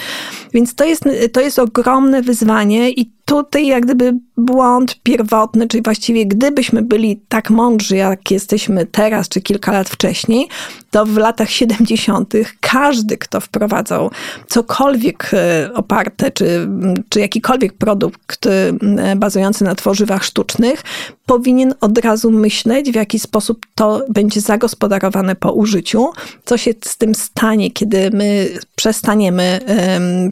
Więc 0.52 0.74
to 0.74 0.84
jest, 0.84 1.04
to 1.32 1.40
jest 1.40 1.58
ogromne 1.58 2.22
wyzwanie 2.22 2.90
i 2.90 3.10
tutaj 3.30 3.66
jak 3.66 3.84
gdyby 3.84 4.14
błąd 4.36 5.00
pierwotny, 5.02 5.68
czyli 5.68 5.82
właściwie 5.82 6.26
gdybyśmy 6.26 6.82
byli 6.82 7.20
tak 7.28 7.50
mądrzy, 7.50 7.96
jak 7.96 8.30
jesteśmy 8.30 8.86
teraz, 8.86 9.28
czy 9.28 9.40
kilka 9.40 9.72
lat 9.72 9.88
wcześniej, 9.88 10.48
to 10.90 11.06
w 11.06 11.16
latach 11.16 11.50
70. 11.50 12.34
każdy, 12.60 13.18
kto 13.18 13.40
wprowadzał 13.40 14.10
cokolwiek 14.48 15.30
e, 15.32 15.70
oparte, 15.74 16.30
czy, 16.30 16.68
czy 17.08 17.20
jakikolwiek 17.20 17.72
produkt 17.72 18.46
e, 18.46 18.72
bazujący 19.16 19.64
na 19.64 19.74
tworzywach 19.74 20.09
sztucznych, 20.18 20.82
powinien 21.26 21.74
od 21.80 21.98
razu 21.98 22.30
myśleć, 22.30 22.90
w 22.90 22.94
jaki 22.94 23.18
sposób 23.18 23.66
to 23.74 24.02
będzie 24.08 24.40
zagospodarowane 24.40 25.36
po 25.36 25.52
użyciu, 25.52 26.08
co 26.44 26.56
się 26.56 26.70
z 26.84 26.96
tym 26.96 27.14
stanie, 27.14 27.70
kiedy 27.70 28.10
my 28.10 28.48
przestaniemy, 28.76 29.60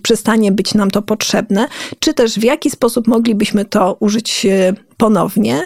przestanie 0.03 0.53
być 0.53 0.75
nam 0.75 0.91
to 0.91 1.03
potrzebne, 1.03 1.69
czy 1.99 2.15
też 2.15 2.35
w 2.35 2.43
jaki 2.43 2.71
sposób 2.71 3.07
moglibyśmy 3.07 3.65
to 3.65 3.97
użyć 4.01 4.47
e, 4.47 4.88
ponownie. 4.99 5.63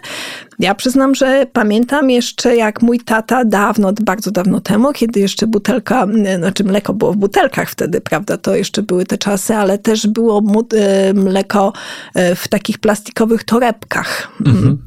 Ja 0.58 0.74
przyznam, 0.74 1.14
że 1.14 1.46
pamiętam 1.52 2.10
jeszcze, 2.10 2.56
jak 2.56 2.82
mój 2.82 3.00
tata 3.00 3.44
dawno, 3.44 3.92
bardzo 4.02 4.30
dawno 4.30 4.60
temu, 4.60 4.92
kiedy 4.92 5.20
jeszcze 5.20 5.46
butelka, 5.46 6.06
znaczy 6.38 6.64
mleko 6.64 6.94
było 6.94 7.12
w 7.12 7.16
butelkach 7.16 7.70
wtedy, 7.70 8.00
prawda, 8.00 8.36
to 8.36 8.56
jeszcze 8.56 8.82
były 8.82 9.06
te 9.06 9.18
czasy, 9.18 9.56
ale 9.56 9.78
też 9.78 10.06
było 10.06 10.42
e, 10.74 11.14
mleko 11.14 11.72
e, 12.14 12.34
w 12.34 12.48
takich 12.48 12.78
plastikowych 12.78 13.44
torebkach. 13.44 14.32
Mhm. 14.46 14.78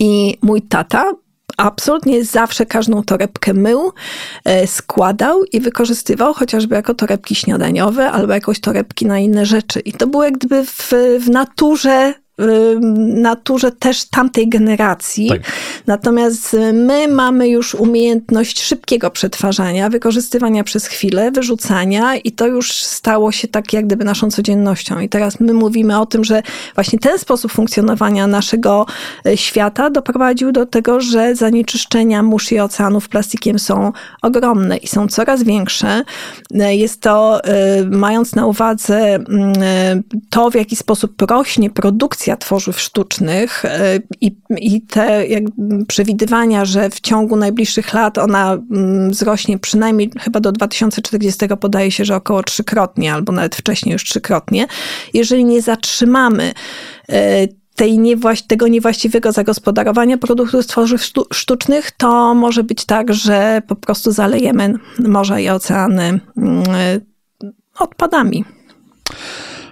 I 0.00 0.38
mój 0.42 0.62
tata 0.62 1.12
absolutnie 1.56 2.24
zawsze 2.24 2.66
każdą 2.66 3.02
torebkę 3.02 3.52
mył, 3.54 3.92
e, 4.44 4.66
składał 4.66 5.44
i 5.44 5.60
wykorzystywał 5.60 6.34
chociażby 6.34 6.74
jako 6.74 6.94
torebki 6.94 7.34
śniadaniowe 7.34 8.10
albo 8.10 8.32
jakoś 8.32 8.60
torebki 8.60 9.06
na 9.06 9.18
inne 9.18 9.46
rzeczy. 9.46 9.80
I 9.80 9.92
to 9.92 10.06
było 10.06 10.24
jak 10.24 10.38
gdyby 10.38 10.64
w, 10.66 10.92
w 11.20 11.30
naturze 11.30 12.14
naturze 13.14 13.72
też 13.72 14.04
tamtej 14.04 14.48
generacji. 14.48 15.28
Tak. 15.28 15.40
Natomiast 15.86 16.56
my 16.72 17.08
mamy 17.08 17.48
już 17.48 17.74
umiejętność 17.74 18.62
szybkiego 18.62 19.10
przetwarzania, 19.10 19.88
wykorzystywania 19.88 20.64
przez 20.64 20.86
chwilę, 20.86 21.30
wyrzucania 21.30 22.16
i 22.16 22.32
to 22.32 22.46
już 22.46 22.72
stało 22.72 23.32
się 23.32 23.48
tak 23.48 23.72
jak 23.72 23.86
gdyby 23.86 24.04
naszą 24.04 24.30
codziennością. 24.30 25.00
I 25.00 25.08
teraz 25.08 25.40
my 25.40 25.52
mówimy 25.52 26.00
o 26.00 26.06
tym, 26.06 26.24
że 26.24 26.42
właśnie 26.74 26.98
ten 26.98 27.18
sposób 27.18 27.52
funkcjonowania 27.52 28.26
naszego 28.26 28.86
e, 29.26 29.36
świata 29.36 29.90
doprowadził 29.90 30.52
do 30.52 30.66
tego, 30.66 31.00
że 31.00 31.34
zanieczyszczenia 31.34 32.22
mórz 32.22 32.52
i 32.52 32.60
oceanów 32.60 33.08
plastikiem 33.08 33.58
są 33.58 33.92
ogromne 34.22 34.76
i 34.76 34.86
są 34.86 35.08
coraz 35.08 35.42
większe. 35.42 36.02
E, 36.54 36.76
jest 36.76 37.00
to, 37.00 37.40
mając 37.90 38.34
na 38.34 38.46
uwadze 38.46 39.14
mm, 39.14 39.52
to, 40.30 40.50
w 40.50 40.54
jaki 40.54 40.76
sposób 40.76 41.22
rośnie 41.22 41.70
produkcja 41.70 42.29
produkcja 42.30 42.36
tworzyw 42.36 42.80
sztucznych 42.80 43.64
e, 43.64 43.98
i, 44.20 44.36
i 44.56 44.82
te 44.82 45.24
przewidywania, 45.88 46.64
że 46.64 46.90
w 46.90 47.00
ciągu 47.00 47.36
najbliższych 47.36 47.94
lat 47.94 48.18
ona 48.18 48.52
mm, 48.52 49.10
wzrośnie 49.10 49.58
przynajmniej 49.58 50.10
chyba 50.20 50.40
do 50.40 50.52
2040 50.52 51.46
podaje 51.60 51.90
się, 51.90 52.04
że 52.04 52.16
około 52.16 52.42
trzykrotnie, 52.42 53.14
albo 53.14 53.32
nawet 53.32 53.56
wcześniej 53.56 53.92
już 53.92 54.04
trzykrotnie. 54.04 54.66
Jeżeli 55.14 55.44
nie 55.44 55.62
zatrzymamy 55.62 56.52
e, 57.08 57.48
tej 57.76 57.98
niewłaś 57.98 58.42
tego 58.42 58.68
niewłaściwego 58.68 59.32
zagospodarowania 59.32 60.18
produktów 60.18 60.64
z 60.64 60.66
tworzyw 60.66 61.02
sztucznych, 61.32 61.90
to 61.90 62.34
może 62.34 62.64
być 62.64 62.84
tak, 62.84 63.14
że 63.14 63.62
po 63.66 63.76
prostu 63.76 64.12
zalejemy 64.12 64.74
morza 64.98 65.40
i 65.40 65.48
oceany 65.48 66.20
mm, 66.36 66.62
odpadami. 67.78 68.44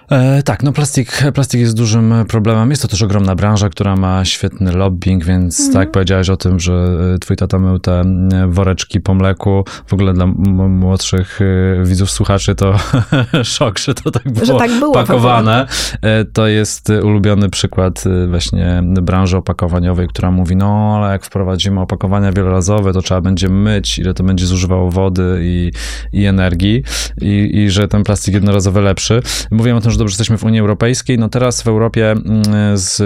E, 0.09 0.43
tak, 0.43 0.63
no 0.63 0.71
plastik, 0.71 1.23
plastik 1.33 1.61
jest 1.61 1.77
dużym 1.77 2.13
problemem. 2.27 2.69
Jest 2.69 2.81
to 2.81 2.87
też 2.87 3.01
ogromna 3.01 3.35
branża, 3.35 3.69
która 3.69 3.95
ma 3.95 4.25
świetny 4.25 4.71
lobbying, 4.71 5.25
więc 5.25 5.59
mhm. 5.59 5.73
tak 5.73 5.91
powiedziałeś 5.91 6.29
o 6.29 6.37
tym, 6.37 6.59
że 6.59 6.73
e, 7.15 7.19
twój 7.19 7.35
tata 7.35 7.59
mył 7.59 7.79
te 7.79 8.03
woreczki 8.47 9.01
po 9.01 9.13
mleku. 9.13 9.63
W 9.87 9.93
ogóle 9.93 10.13
dla 10.13 10.25
młodszych 10.25 11.39
e, 11.41 11.85
widzów, 11.85 12.11
słuchaczy 12.11 12.55
to 12.55 12.75
szok, 13.43 13.79
że 13.79 13.93
to 13.93 14.11
tak 14.11 14.31
było, 14.31 14.45
że 14.45 14.55
tak 14.55 14.71
było 14.79 14.93
pakowane. 14.93 15.67
E, 16.01 16.25
to 16.25 16.47
jest 16.47 16.89
ulubiony 16.89 17.49
przykład 17.49 18.03
właśnie 18.29 18.83
branży 18.83 19.37
opakowaniowej, 19.37 20.07
która 20.07 20.31
mówi, 20.31 20.55
no 20.55 20.97
ale 20.97 21.11
jak 21.11 21.25
wprowadzimy 21.25 21.81
opakowania 21.81 22.31
wielorazowe, 22.31 22.93
to 22.93 23.01
trzeba 23.01 23.21
będzie 23.21 23.49
myć, 23.49 23.99
ile 23.99 24.13
to 24.13 24.23
będzie 24.23 24.45
zużywało 24.45 24.91
wody 24.91 25.39
i, 25.43 25.71
i 26.13 26.25
energii 26.25 26.83
i, 27.21 27.51
i 27.53 27.69
że 27.69 27.87
ten 27.87 28.03
plastik 28.03 28.33
jednorazowy 28.33 28.81
lepszy. 28.81 29.21
Mówiłem 29.51 29.77
o 29.77 29.81
tym, 29.81 29.91
że 29.91 29.98
dobrze 29.99 30.13
jesteśmy 30.13 30.37
w 30.37 30.43
Unii 30.43 30.59
Europejskiej. 30.59 31.19
No 31.19 31.29
teraz 31.29 31.61
w 31.61 31.67
Europie 31.67 32.11
mm, 32.11 32.43
z 32.77 33.01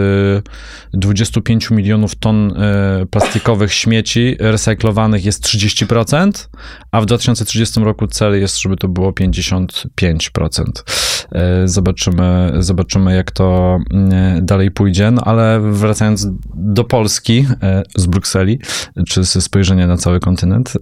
25 0.94 1.72
milionów 1.72 2.16
ton 2.16 2.54
e, 2.58 3.06
plastikowych 3.06 3.74
śmieci 3.74 4.36
recyklowanych 4.40 5.26
jest 5.26 5.46
30%, 5.46 6.48
a 6.92 7.02
w 7.02 7.06
2030 7.06 7.80
roku 7.80 8.08
cel 8.08 8.40
jest, 8.40 8.62
żeby 8.62 8.78
to 8.78 8.88
było 8.88 9.12
55%. 9.12 10.64
E, 11.32 11.68
zobaczymy, 11.68 12.54
zobaczymy 12.60 13.16
jak 13.16 13.32
to 13.32 13.78
dalej 14.42 14.72
pójdzie, 14.72 15.12
no 15.12 15.22
ale 15.26 15.60
wracając 15.60 16.28
do 16.56 16.84
Polski 16.84 17.46
z 17.96 18.06
Brukseli, 18.06 18.60
czy 19.08 19.24
ze 19.24 19.42
spojrzenia 19.42 19.88
na 19.88 19.98
cały 19.98 20.20
kontynent, 20.20 20.74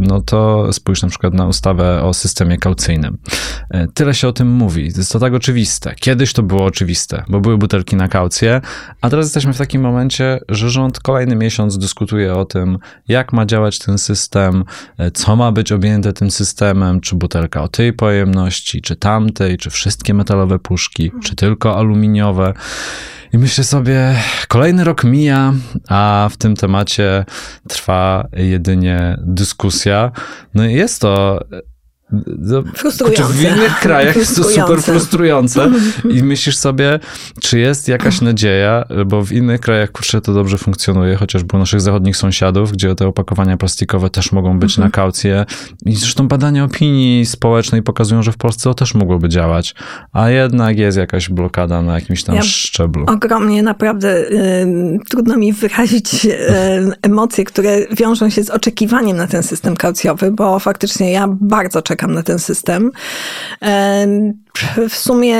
no 0.00 0.20
to 0.20 0.72
spójrz 0.72 1.02
na 1.02 1.08
przykład 1.08 1.34
na 1.34 1.46
ustawę 1.46 2.02
o 2.02 2.14
systemie 2.14 2.58
kaucyjnym. 2.58 3.18
Tyle 3.94 4.14
się 4.14 4.28
o 4.28 4.32
tym 4.32 4.48
mówi. 4.48 4.84
Jest 4.84 5.12
to 5.12 5.18
tak 5.18 5.34
oczywiste. 5.38 5.94
Kiedyś 5.94 6.32
to 6.32 6.42
było 6.42 6.64
oczywiste, 6.64 7.24
bo 7.28 7.40
były 7.40 7.58
butelki 7.58 7.96
na 7.96 8.08
kaucję, 8.08 8.60
a 9.00 9.10
teraz 9.10 9.26
jesteśmy 9.26 9.52
w 9.52 9.58
takim 9.58 9.82
momencie, 9.82 10.40
że 10.48 10.70
rząd 10.70 11.00
kolejny 11.00 11.36
miesiąc 11.36 11.78
dyskutuje 11.78 12.34
o 12.34 12.44
tym, 12.44 12.78
jak 13.08 13.32
ma 13.32 13.46
działać 13.46 13.78
ten 13.78 13.98
system, 13.98 14.64
co 15.14 15.36
ma 15.36 15.52
być 15.52 15.72
objęte 15.72 16.12
tym 16.12 16.30
systemem, 16.30 17.00
czy 17.00 17.16
butelka 17.16 17.62
o 17.62 17.68
tej 17.68 17.92
pojemności, 17.92 18.82
czy 18.82 18.96
tamtej, 18.96 19.56
czy 19.56 19.70
wszystkie 19.70 20.14
metalowe 20.14 20.58
puszki, 20.58 21.10
czy 21.24 21.36
tylko 21.36 21.76
aluminiowe. 21.76 22.54
I 23.32 23.38
myślę 23.38 23.64
sobie, 23.64 24.14
kolejny 24.48 24.84
rok 24.84 25.04
mija, 25.04 25.52
a 25.88 26.28
w 26.32 26.36
tym 26.36 26.56
temacie 26.56 27.24
trwa 27.68 28.28
jedynie 28.32 29.18
dyskusja. 29.22 30.12
No 30.54 30.66
i 30.66 30.74
jest 30.74 31.00
to 31.00 31.40
no, 32.10 32.62
frustrujące. 32.74 33.32
w 33.32 33.42
innych 33.42 33.80
krajach 33.80 34.16
jest 34.16 34.36
to 34.36 34.44
super 34.44 34.82
frustrujące 34.82 35.70
i 36.16 36.22
myślisz 36.22 36.56
sobie, 36.56 37.00
czy 37.40 37.58
jest 37.58 37.88
jakaś 37.88 38.20
nadzieja, 38.20 38.84
bo 39.06 39.24
w 39.24 39.32
innych 39.32 39.60
krajach, 39.60 39.92
kurczę, 39.92 40.20
to 40.20 40.34
dobrze 40.34 40.58
funkcjonuje, 40.58 41.16
chociażby 41.16 41.56
u 41.56 41.58
naszych 41.58 41.80
zachodnich 41.80 42.16
sąsiadów, 42.16 42.72
gdzie 42.72 42.94
te 42.94 43.06
opakowania 43.06 43.56
plastikowe 43.56 44.10
też 44.10 44.32
mogą 44.32 44.58
być 44.58 44.72
mhm. 44.72 44.88
na 44.88 44.90
kaucję 44.92 45.46
i 45.86 45.96
zresztą 45.96 46.28
badania 46.28 46.64
opinii 46.64 47.26
społecznej 47.26 47.82
pokazują, 47.82 48.22
że 48.22 48.32
w 48.32 48.36
Polsce 48.36 48.62
to 48.62 48.74
też 48.74 48.94
mogłoby 48.94 49.28
działać, 49.28 49.74
a 50.12 50.30
jednak 50.30 50.78
jest 50.78 50.98
jakaś 50.98 51.28
blokada 51.28 51.82
na 51.82 51.94
jakimś 51.94 52.24
tam 52.24 52.34
ja 52.34 52.42
szczeblu. 52.42 53.06
Ogromnie, 53.08 53.62
naprawdę 53.62 54.18
y, 54.18 54.98
trudno 55.10 55.36
mi 55.36 55.52
wyrazić 55.52 56.24
y, 56.24 56.38
emocje, 57.02 57.44
które 57.44 57.86
wiążą 57.96 58.30
się 58.30 58.44
z 58.44 58.50
oczekiwaniem 58.50 59.16
na 59.16 59.26
ten 59.26 59.42
system 59.42 59.76
kaucjowy, 59.76 60.32
bo 60.32 60.58
faktycznie 60.58 61.12
ja 61.12 61.28
bardzo 61.40 61.82
czekam 61.82 61.97
czekam 61.98 62.14
na 62.14 62.22
ten 62.22 62.38
system. 62.38 62.90
W 64.88 64.96
sumie 64.96 65.38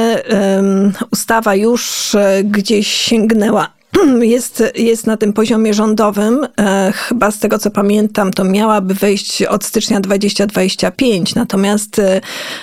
ustawa 1.10 1.54
już 1.54 2.14
e, 2.14 2.44
gdzieś 2.44 2.88
sięgnęła 2.88 3.77
jest, 4.20 4.62
jest 4.74 5.06
na 5.06 5.16
tym 5.16 5.32
poziomie 5.32 5.74
rządowym. 5.74 6.46
E, 6.60 6.92
chyba 6.92 7.30
z 7.30 7.38
tego 7.38 7.58
co 7.58 7.70
pamiętam, 7.70 8.32
to 8.32 8.44
miałaby 8.44 8.94
wejść 8.94 9.42
od 9.42 9.64
stycznia 9.64 10.00
2025. 10.00 11.34
Natomiast 11.34 11.98
e, 11.98 12.20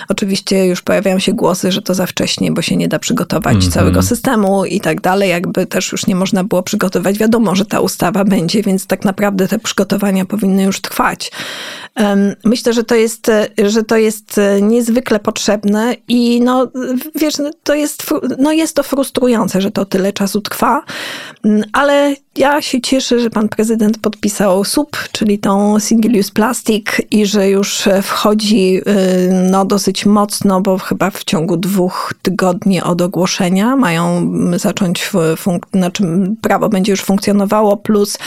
oczywiście 0.08 0.66
już 0.66 0.82
pojawiają 0.82 1.18
się 1.18 1.32
głosy, 1.32 1.72
że 1.72 1.82
to 1.82 1.94
za 1.94 2.06
wcześnie, 2.06 2.52
bo 2.52 2.62
się 2.62 2.76
nie 2.76 2.88
da 2.88 2.98
przygotować 2.98 3.54
mm 3.54 3.68
-hmm. 3.68 3.72
całego 3.72 4.02
systemu 4.02 4.64
i 4.64 4.80
tak 4.80 5.00
dalej. 5.00 5.30
Jakby 5.30 5.66
też 5.66 5.92
już 5.92 6.06
nie 6.06 6.14
można 6.14 6.44
było 6.44 6.62
przygotować. 6.62 7.18
Wiadomo, 7.18 7.54
że 7.54 7.64
ta 7.64 7.80
ustawa 7.80 8.24
będzie, 8.24 8.62
więc 8.62 8.86
tak 8.86 9.04
naprawdę 9.04 9.48
te 9.48 9.58
przygotowania 9.58 10.24
powinny 10.24 10.62
już 10.62 10.80
trwać. 10.80 11.30
Myślę, 12.44 12.72
że 12.72 12.84
to 12.84 12.94
jest, 12.94 13.30
że 13.66 13.84
to 13.84 13.96
jest 13.96 14.40
niezwykle 14.62 15.20
potrzebne 15.20 15.94
i 16.08 16.40
no, 16.40 16.68
wiesz, 17.14 17.34
to 17.62 17.74
jest, 17.74 18.06
no 18.38 18.52
jest 18.52 18.76
to 18.76 18.82
frustrujące, 18.82 19.60
że 19.60 19.70
to 19.70 19.84
tyle 19.84 20.12
czasu 20.12 20.40
trwa, 20.40 20.82
ale 21.72 22.16
ja 22.36 22.62
się 22.62 22.80
cieszę, 22.80 23.20
że 23.20 23.30
pan 23.30 23.48
prezydent 23.48 23.98
podpisał 23.98 24.64
SUP, 24.64 24.96
czyli 25.12 25.38
tą 25.38 25.80
Single 25.80 26.20
Use 26.20 26.30
Plastic 26.34 26.86
i 27.10 27.26
że 27.26 27.50
już 27.50 27.88
wchodzi 28.02 28.78
y, 28.78 28.82
no, 29.50 29.64
dosyć 29.64 30.06
mocno, 30.06 30.60
bo 30.60 30.78
chyba 30.78 31.10
w 31.10 31.24
ciągu 31.24 31.56
dwóch 31.56 32.14
tygodni 32.22 32.82
od 32.82 33.02
ogłoszenia 33.02 33.76
mają 33.76 34.32
zacząć, 34.58 35.10
funk- 35.36 35.66
znaczy 35.74 36.04
prawo 36.40 36.68
będzie 36.68 36.92
już 36.92 37.02
funkcjonowało, 37.02 37.76
plus 37.76 38.18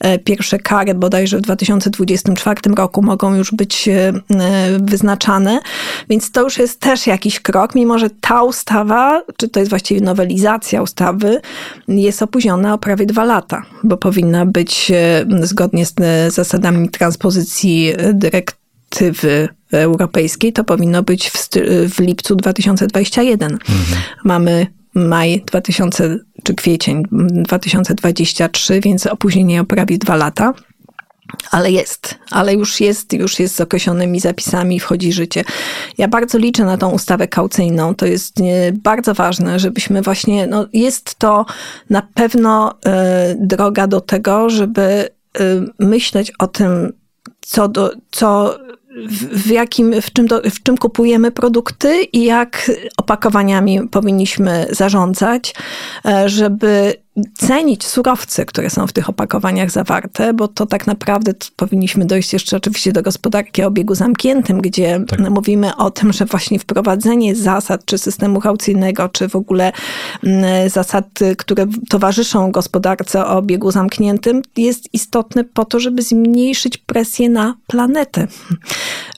e, 0.00 0.18
pierwsze 0.18 0.58
kary 0.58 0.94
bodajże 0.94 1.38
w 1.38 1.40
2024 1.40 2.60
roku 2.76 3.02
mogą 3.02 3.34
już 3.34 3.52
być 3.52 3.88
e, 3.88 4.12
wyznaczane, 4.80 5.60
więc 6.10 6.30
to 6.30 6.42
już 6.42 6.58
jest 6.58 6.80
też 6.80 7.06
jakiś 7.06 7.40
krok, 7.40 7.74
mimo 7.74 7.98
że 7.98 8.10
ta 8.10 8.42
ustawa, 8.42 9.22
czy 9.36 9.48
to 9.48 9.60
jest 9.60 9.70
właściwie 9.70 10.00
nowelizacja 10.00 10.82
ustawy, 10.82 11.40
jest 11.88 12.22
opóźniona 12.22 12.43
o 12.50 12.78
prawie 12.78 13.06
dwa 13.06 13.24
lata 13.24 13.34
lata, 13.34 13.62
bo 13.82 13.96
powinna 13.96 14.46
być 14.46 14.90
e, 14.94 15.26
zgodnie 15.42 15.86
z 15.86 15.94
e, 16.00 16.30
zasadami 16.30 16.88
transpozycji 16.88 17.92
e, 17.96 18.14
dyrektywy 18.14 19.48
europejskiej, 19.72 20.52
to 20.52 20.64
powinno 20.64 21.02
być 21.02 21.30
w, 21.30 21.48
w 21.88 21.98
lipcu 22.00 22.36
2021. 22.36 23.52
Mhm. 23.52 24.02
Mamy 24.24 24.66
maj 24.94 25.42
2000 25.46 26.18
czy 26.44 26.54
kwiecień 26.54 27.02
2023, 27.10 28.80
więc 28.80 29.06
opóźnienie 29.06 29.60
o 29.60 29.64
prawie 29.64 29.98
dwa 29.98 30.16
lata. 30.16 30.54
Ale 31.50 31.70
jest, 31.70 32.14
ale 32.30 32.54
już 32.54 32.80
jest, 32.80 33.12
już 33.12 33.40
jest 33.40 33.54
z 33.54 33.60
określonymi 33.60 34.20
zapisami, 34.20 34.80
wchodzi 34.80 35.12
życie. 35.12 35.44
Ja 35.98 36.08
bardzo 36.08 36.38
liczę 36.38 36.64
na 36.64 36.76
tą 36.76 36.90
ustawę 36.90 37.28
kaucyjną. 37.28 37.94
To 37.94 38.06
jest 38.06 38.34
bardzo 38.72 39.14
ważne, 39.14 39.58
żebyśmy 39.58 40.02
właśnie, 40.02 40.46
no 40.46 40.66
jest 40.72 41.14
to 41.14 41.46
na 41.90 42.02
pewno 42.14 42.72
y, 42.72 43.36
droga 43.40 43.86
do 43.86 44.00
tego, 44.00 44.50
żeby 44.50 45.08
y, 45.40 45.40
myśleć 45.78 46.32
o 46.38 46.46
tym, 46.46 46.92
co, 47.40 47.68
do, 47.68 47.90
co 48.10 48.58
w, 49.10 49.50
jakim, 49.50 50.02
w, 50.02 50.12
czym 50.12 50.26
do, 50.26 50.42
w 50.50 50.62
czym 50.62 50.78
kupujemy 50.78 51.30
produkty 51.30 52.02
i 52.02 52.24
jak 52.24 52.70
opakowaniami 52.96 53.88
powinniśmy 53.88 54.66
zarządzać, 54.70 55.54
e, 56.06 56.28
żeby 56.28 57.03
cenić 57.34 57.86
surowce, 57.86 58.44
które 58.44 58.70
są 58.70 58.86
w 58.86 58.92
tych 58.92 59.08
opakowaniach 59.08 59.70
zawarte, 59.70 60.34
bo 60.34 60.48
to 60.48 60.66
tak 60.66 60.86
naprawdę 60.86 61.32
powinniśmy 61.56 62.04
dojść 62.04 62.32
jeszcze 62.32 62.56
oczywiście 62.56 62.92
do 62.92 63.02
gospodarki 63.02 63.62
o 63.62 63.66
obiegu 63.66 63.94
zamkniętym, 63.94 64.60
gdzie 64.60 65.00
tak. 65.08 65.30
mówimy 65.30 65.76
o 65.76 65.90
tym, 65.90 66.12
że 66.12 66.26
właśnie 66.26 66.58
wprowadzenie 66.58 67.36
zasad, 67.36 67.84
czy 67.84 67.98
systemu 67.98 68.40
kaucyjnego, 68.40 69.08
czy 69.08 69.28
w 69.28 69.36
ogóle 69.36 69.72
mm, 70.24 70.70
zasad, 70.70 71.06
które 71.38 71.66
towarzyszą 71.88 72.52
gospodarce 72.52 73.26
o 73.26 73.36
obiegu 73.36 73.70
zamkniętym, 73.70 74.42
jest 74.56 74.94
istotne 74.94 75.44
po 75.44 75.64
to, 75.64 75.80
żeby 75.80 76.02
zmniejszyć 76.02 76.78
presję 76.78 77.28
na 77.28 77.56
planetę. 77.66 78.26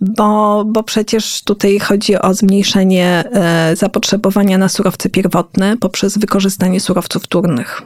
Bo, 0.00 0.64
bo 0.64 0.82
przecież 0.82 1.42
tutaj 1.42 1.78
chodzi 1.78 2.18
o 2.18 2.34
zmniejszenie 2.34 3.24
e, 3.32 3.76
zapotrzebowania 3.76 4.58
na 4.58 4.68
surowce 4.68 5.08
pierwotne 5.08 5.76
poprzez 5.76 6.18
wykorzystanie 6.18 6.80
surowców 6.80 7.22
wtórnych. 7.22 7.85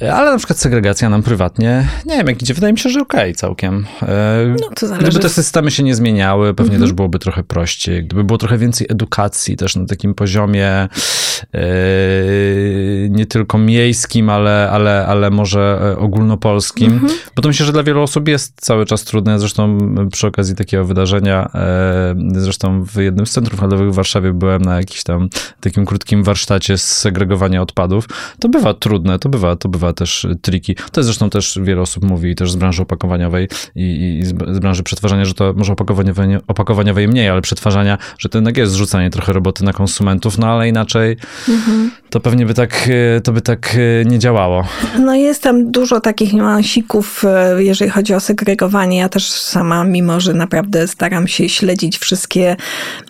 ale 0.00 0.30
na 0.30 0.38
przykład 0.38 0.58
segregacja 0.58 1.08
nam 1.08 1.22
prywatnie, 1.22 1.88
nie 2.06 2.16
wiem 2.16 2.26
jak 2.26 2.42
idzie, 2.42 2.54
wydaje 2.54 2.72
mi 2.72 2.78
się, 2.78 2.88
że 2.90 3.00
okej 3.00 3.20
okay, 3.20 3.34
całkiem. 3.34 3.86
E, 4.02 4.56
no, 4.60 4.68
to 4.74 4.86
zależy. 4.86 5.06
Gdyby 5.06 5.22
te 5.22 5.28
systemy 5.28 5.70
się 5.70 5.82
nie 5.82 5.94
zmieniały, 5.94 6.54
pewnie 6.54 6.72
mhm. 6.72 6.82
też 6.82 6.92
byłoby 6.92 7.18
trochę 7.18 7.42
prościej. 7.42 8.04
Gdyby 8.04 8.24
było 8.24 8.38
trochę 8.38 8.58
więcej 8.58 8.86
edukacji 8.90 9.56
też 9.56 9.76
na 9.76 9.86
takim 9.86 10.14
poziomie 10.14 10.68
e, 10.68 10.88
nie 13.08 13.26
tylko 13.26 13.58
miejskim, 13.58 14.30
ale, 14.30 14.70
ale, 14.70 15.06
ale 15.06 15.30
może 15.30 15.94
ogólnopolskim. 15.98 16.92
Mhm. 16.92 17.12
Bo 17.36 17.42
to 17.42 17.48
myślę, 17.48 17.66
że 17.66 17.72
dla 17.72 17.82
wielu 17.82 18.02
osób 18.02 18.28
jest 18.28 18.54
cały 18.60 18.86
czas 18.86 19.04
trudne. 19.04 19.38
Zresztą 19.38 19.78
przy 20.12 20.26
okazji 20.26 20.54
takiego 20.54 20.84
wydarzenia, 20.84 21.50
zresztą 22.36 22.84
w 22.84 22.96
jednym 22.96 23.26
z 23.26 23.30
centrów 23.30 23.60
handlowych 23.60 23.90
w 23.90 23.94
Warszawie 23.94 24.32
byłem 24.32 24.62
na 24.62 24.76
jakimś 24.76 25.02
tam 25.02 25.28
takim 25.60 25.84
krótkim 25.84 26.24
warsztacie 26.24 26.78
z 26.78 26.98
segregowania 26.98 27.62
odpadów. 27.62 28.08
To 28.38 28.48
bywa 28.48 28.74
trudne 28.74 28.93
trudne, 28.94 29.18
to 29.18 29.28
bywa, 29.28 29.56
to 29.56 29.68
bywa 29.68 29.92
też 29.92 30.26
triki. 30.42 30.74
To 30.74 31.00
jest 31.00 31.06
zresztą 31.06 31.30
też 31.30 31.58
wiele 31.62 31.80
osób 31.80 32.04
mówi 32.04 32.34
też 32.34 32.52
z 32.52 32.56
branży 32.56 32.82
opakowaniowej 32.82 33.48
i, 33.74 34.18
i 34.20 34.24
z, 34.24 34.32
branży 34.32 34.82
przetwarzania, 34.82 35.24
że 35.24 35.34
to 35.34 35.52
może 35.56 35.72
opakowaniowej, 35.72 36.38
opakowaniowej 36.46 37.08
mniej, 37.08 37.28
ale 37.28 37.42
przetwarzania, 37.42 37.98
że 38.18 38.28
to 38.28 38.38
jednak 38.38 38.56
jest 38.56 38.72
zrzucanie 38.72 39.10
trochę 39.10 39.32
roboty 39.32 39.64
na 39.64 39.72
konsumentów, 39.72 40.38
no 40.38 40.46
ale 40.46 40.68
inaczej 40.68 41.16
mhm. 41.48 41.90
to 42.10 42.20
pewnie 42.20 42.46
by 42.46 42.54
tak 42.54 42.88
to 43.24 43.32
by 43.32 43.40
tak 43.40 43.76
nie 44.04 44.18
działało. 44.18 44.64
No 44.98 45.14
jest 45.14 45.42
tam 45.42 45.70
dużo 45.70 46.00
takich 46.00 46.32
niuansików, 46.32 47.24
jeżeli 47.56 47.90
chodzi 47.90 48.14
o 48.14 48.20
segregowanie. 48.20 48.98
Ja 48.98 49.08
też 49.08 49.30
sama, 49.30 49.84
mimo 49.84 50.20
że 50.20 50.34
naprawdę 50.34 50.88
staram 50.88 51.28
się 51.28 51.48
śledzić 51.48 51.98
wszystkie 51.98 52.56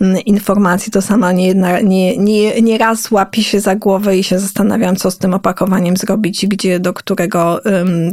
mm, 0.01 0.19
informacje, 0.19 0.93
to 0.93 1.03
sama 1.03 1.33
nie, 1.33 1.55
nie, 1.83 2.17
nie, 2.17 2.63
nie 2.63 2.79
raz 2.79 3.11
łapię 3.11 3.43
się 3.43 3.61
za 3.61 3.77
głowę 3.77 4.19
i 4.19 4.25
się 4.25 4.39
zastanawiam, 4.39 4.97
co 4.97 5.11
z 5.11 5.19
tym 5.19 5.35
opakowaniem 5.35 5.74
zrobić, 5.97 6.47
gdzie, 6.47 6.81
do 6.81 6.93
którego, 6.93 7.61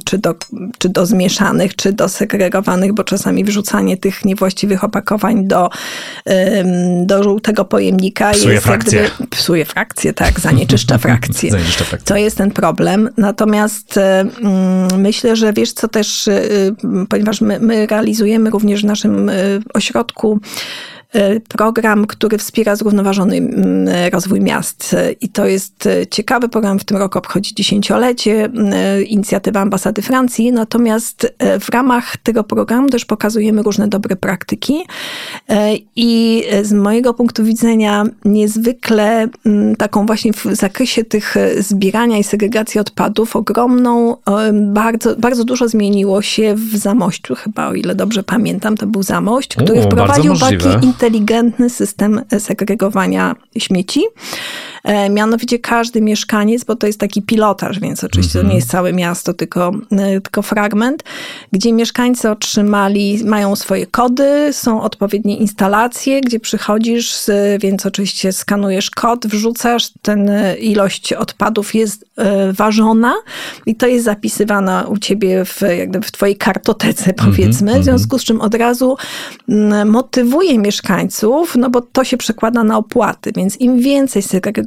czy 0.05 0.17
do, 0.17 0.35
czy 0.77 0.89
do 0.89 1.05
zmieszanych, 1.05 1.75
czy 1.75 1.93
do 1.93 2.09
segregowanych, 2.09 2.93
bo 2.93 3.03
czasami 3.03 3.43
wrzucanie 3.43 3.97
tych 3.97 4.25
niewłaściwych 4.25 4.83
opakowań 4.83 5.47
do, 5.47 5.69
do 7.01 7.23
żółtego 7.23 7.65
pojemnika 7.65 8.31
psuje 8.31 8.53
jest 8.53 8.65
frakcję. 8.65 9.09
Gdyby, 9.15 9.29
psuje 9.29 9.65
frakcję, 9.65 10.13
tak, 10.13 10.39
zanieczyszcza 10.39 10.97
frakcję. 11.07 11.51
zanieczyszcza 11.51 11.83
frakcję. 11.83 12.07
To 12.07 12.15
jest 12.15 12.37
ten 12.37 12.51
problem. 12.51 13.09
Natomiast 13.17 13.99
myślę, 14.97 15.35
że 15.35 15.53
wiesz 15.53 15.73
co 15.73 15.87
też, 15.87 16.27
y, 16.27 16.75
ponieważ 17.09 17.41
my, 17.41 17.59
my 17.59 17.87
realizujemy 17.87 18.49
również 18.49 18.81
w 18.81 18.85
naszym 18.85 19.29
y, 19.29 19.61
ośrodku 19.73 20.39
program, 21.47 22.07
który 22.07 22.37
wspiera 22.37 22.75
zrównoważony 22.75 23.37
mm, 23.37 23.87
rozwój 24.13 24.41
miast. 24.41 24.95
I 25.21 25.29
to 25.29 25.45
jest 25.45 25.85
e, 25.87 26.07
ciekawy 26.07 26.49
program. 26.49 26.79
W 26.79 26.83
tym 26.83 26.97
roku 26.97 27.19
obchodzi 27.19 27.55
dziesięciolecie. 27.55 28.49
E, 28.73 29.01
inicjatywa 29.01 29.59
Ambasady 29.59 30.01
Francji. 30.01 30.51
Natomiast 30.51 31.33
w 31.59 31.69
ramach 31.69 32.17
tego 32.17 32.43
programu 32.43 32.89
też 32.89 33.05
pokazujemy 33.05 33.63
różne 33.63 33.87
dobre 33.87 34.15
praktyki. 34.15 34.83
I 35.95 36.43
z 36.63 36.73
mojego 36.73 37.13
punktu 37.13 37.43
widzenia 37.43 38.03
niezwykle 38.25 39.27
mm, 39.45 39.75
taką 39.75 40.05
właśnie 40.05 40.33
w 40.33 40.45
zakresie 40.45 41.03
tych 41.03 41.35
zbierania 41.59 42.17
i 42.17 42.23
segregacji 42.23 42.79
odpadów 42.79 43.35
ogromną, 43.35 44.17
bardzo, 44.53 45.15
bardzo 45.15 45.43
dużo 45.43 45.67
zmieniło 45.67 46.21
się 46.21 46.55
w 46.55 46.77
Zamościu, 46.77 47.35
chyba 47.35 47.67
o 47.67 47.73
ile 47.73 47.95
dobrze 47.95 48.23
pamiętam, 48.23 48.77
to 48.77 48.87
był 48.87 49.03
Zamość, 49.03 49.55
który 49.55 49.79
U, 49.79 49.83
wprowadził 49.83 50.33
taki 50.37 50.87
inteligentny 51.01 51.69
system 51.69 52.21
segregowania 52.39 53.35
śmieci. 53.57 54.01
E, 54.83 55.09
mianowicie 55.09 55.59
każdy 55.59 56.01
mieszkaniec, 56.01 56.63
bo 56.63 56.75
to 56.75 56.87
jest 56.87 56.99
taki 56.99 57.21
pilotaż, 57.21 57.79
więc 57.79 58.03
oczywiście 58.03 58.41
to 58.41 58.47
nie 58.47 58.55
jest 58.55 58.69
całe 58.69 58.93
miasto, 58.93 59.33
tylko, 59.33 59.71
e, 59.91 60.21
tylko 60.21 60.41
fragment, 60.41 61.03
gdzie 61.51 61.73
mieszkańcy 61.73 62.29
otrzymali, 62.29 63.23
mają 63.25 63.55
swoje 63.55 63.87
kody, 63.87 64.49
są 64.51 64.81
odpowiednie 64.81 65.37
instalacje, 65.37 66.21
gdzie 66.21 66.39
przychodzisz, 66.39 67.15
więc 67.59 67.85
oczywiście 67.85 68.33
skanujesz 68.33 68.91
kod, 68.91 69.27
wrzucasz, 69.27 69.89
ten 70.01 70.29
e, 70.29 70.55
ilość 70.57 71.13
odpadów 71.13 71.75
jest 71.75 72.05
ważona 72.53 73.13
i 73.65 73.75
to 73.75 73.87
jest 73.87 74.05
zapisywana 74.05 74.83
u 74.83 74.97
ciebie 74.97 75.45
w, 75.45 75.61
jakby 75.77 76.01
w 76.01 76.11
twojej 76.11 76.35
kartotece, 76.35 77.13
powiedzmy, 77.13 77.79
w 77.79 77.83
związku 77.83 78.19
z 78.19 78.23
czym 78.23 78.41
od 78.41 78.55
razu 78.55 78.97
motywuje 79.85 80.59
mieszkańców, 80.59 81.55
no 81.55 81.69
bo 81.69 81.81
to 81.81 82.03
się 82.03 82.17
przekłada 82.17 82.63
na 82.63 82.77
opłaty, 82.77 83.31
więc 83.35 83.57
im 83.57 83.79
więcej 83.79 84.21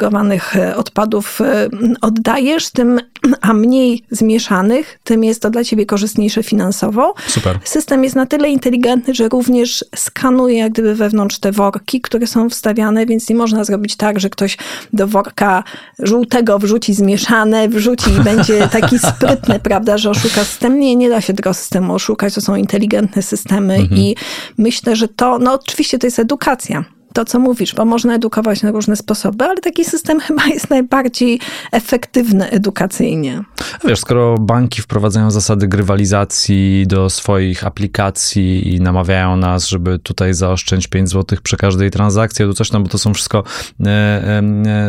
segregowanych 0.05 0.57
E, 0.57 0.77
odpadów 0.77 1.41
e, 1.41 1.69
oddajesz, 2.01 2.71
tym, 2.71 3.01
a 3.41 3.53
mniej 3.53 4.03
zmieszanych, 4.11 4.99
tym 5.05 5.25
jest 5.25 5.43
to 5.43 5.51
dla 5.51 5.65
ciebie 5.65 5.87
korzystniejsze 5.87 6.43
finansowo. 6.43 7.15
Super. 7.27 7.59
System 7.65 8.05
jest 8.05 8.17
na 8.17 8.27
tyle 8.27 8.49
inteligentny, 8.49 9.15
że 9.15 9.29
również 9.29 9.85
skanuje 9.97 10.59
jak 10.59 10.73
gdyby 10.73 10.95
wewnątrz 10.95 11.39
te 11.39 11.53
worki, 11.53 12.01
które 12.01 12.27
są 12.27 12.51
wstawiane, 12.51 13.07
więc 13.07 13.29
nie 13.29 13.37
można 13.37 13.65
zrobić 13.65 13.97
tak, 13.97 14.21
że 14.21 14.31
ktoś 14.31 14.57
do 14.93 15.07
worka 15.07 15.65
żółtego 15.99 16.59
wrzuci 16.59 16.95
zmieszane, 16.95 17.69
wrzuci 17.69 18.11
i 18.11 18.25
będzie 18.25 18.69
taki 18.79 18.99
sprytny, 18.99 19.61
prawda, 19.61 19.99
że 19.99 20.11
oszuka 20.11 20.45
system. 20.45 20.81
Nie, 20.81 20.97
nie 20.97 21.09
da 21.09 21.21
się 21.21 21.35
tego 21.35 21.55
systemu 21.55 21.95
oszukać, 21.95 22.35
to 22.35 22.41
są 22.41 22.57
inteligentne 22.57 23.23
systemy 23.23 23.75
mhm. 23.75 24.01
i 24.01 24.17
myślę, 24.59 24.97
że 24.97 25.09
to, 25.09 25.39
no 25.39 25.53
oczywiście 25.53 25.99
to 25.99 26.07
jest 26.07 26.19
edukacja 26.19 26.85
to, 27.15 27.25
co 27.25 27.39
mówisz, 27.39 27.75
bo 27.75 27.85
można 27.85 28.15
edukować 28.15 28.63
na 28.63 28.71
różne 28.71 28.97
sposoby, 28.97 29.45
ale 29.45 29.61
taki 29.61 29.85
system 29.85 30.21
chyba 30.27 30.47
jest 30.47 30.71
najbardziej 30.71 31.41
efektywny 31.73 32.51
edukacyjnie. 32.51 33.45
Wiesz, 33.85 34.01
skoro 34.01 34.39
banki 34.39 34.83
wprowadzają 34.83 35.31
zasady 35.31 35.69
grywalizacji 35.69 36.87
do 36.87 37.11
swoich 37.11 37.67
aplikacji 37.67 38.75
i 38.75 38.81
namawiają 38.81 39.37
nas, 39.37 39.69
żeby 39.69 39.99
tutaj 39.99 40.35
zaoszczędzić 40.35 40.89
5 40.89 41.11
zł 41.11 41.39
przy 41.43 41.57
każdej 41.57 41.91
transakcji, 41.91 42.45
to 42.45 42.55
coś 42.55 42.71
tam, 42.71 42.83
bo 42.83 42.89
to 42.89 42.99
są 42.99 43.15
wszystko 43.15 43.45
e, 43.81 43.89
e, 43.89 44.43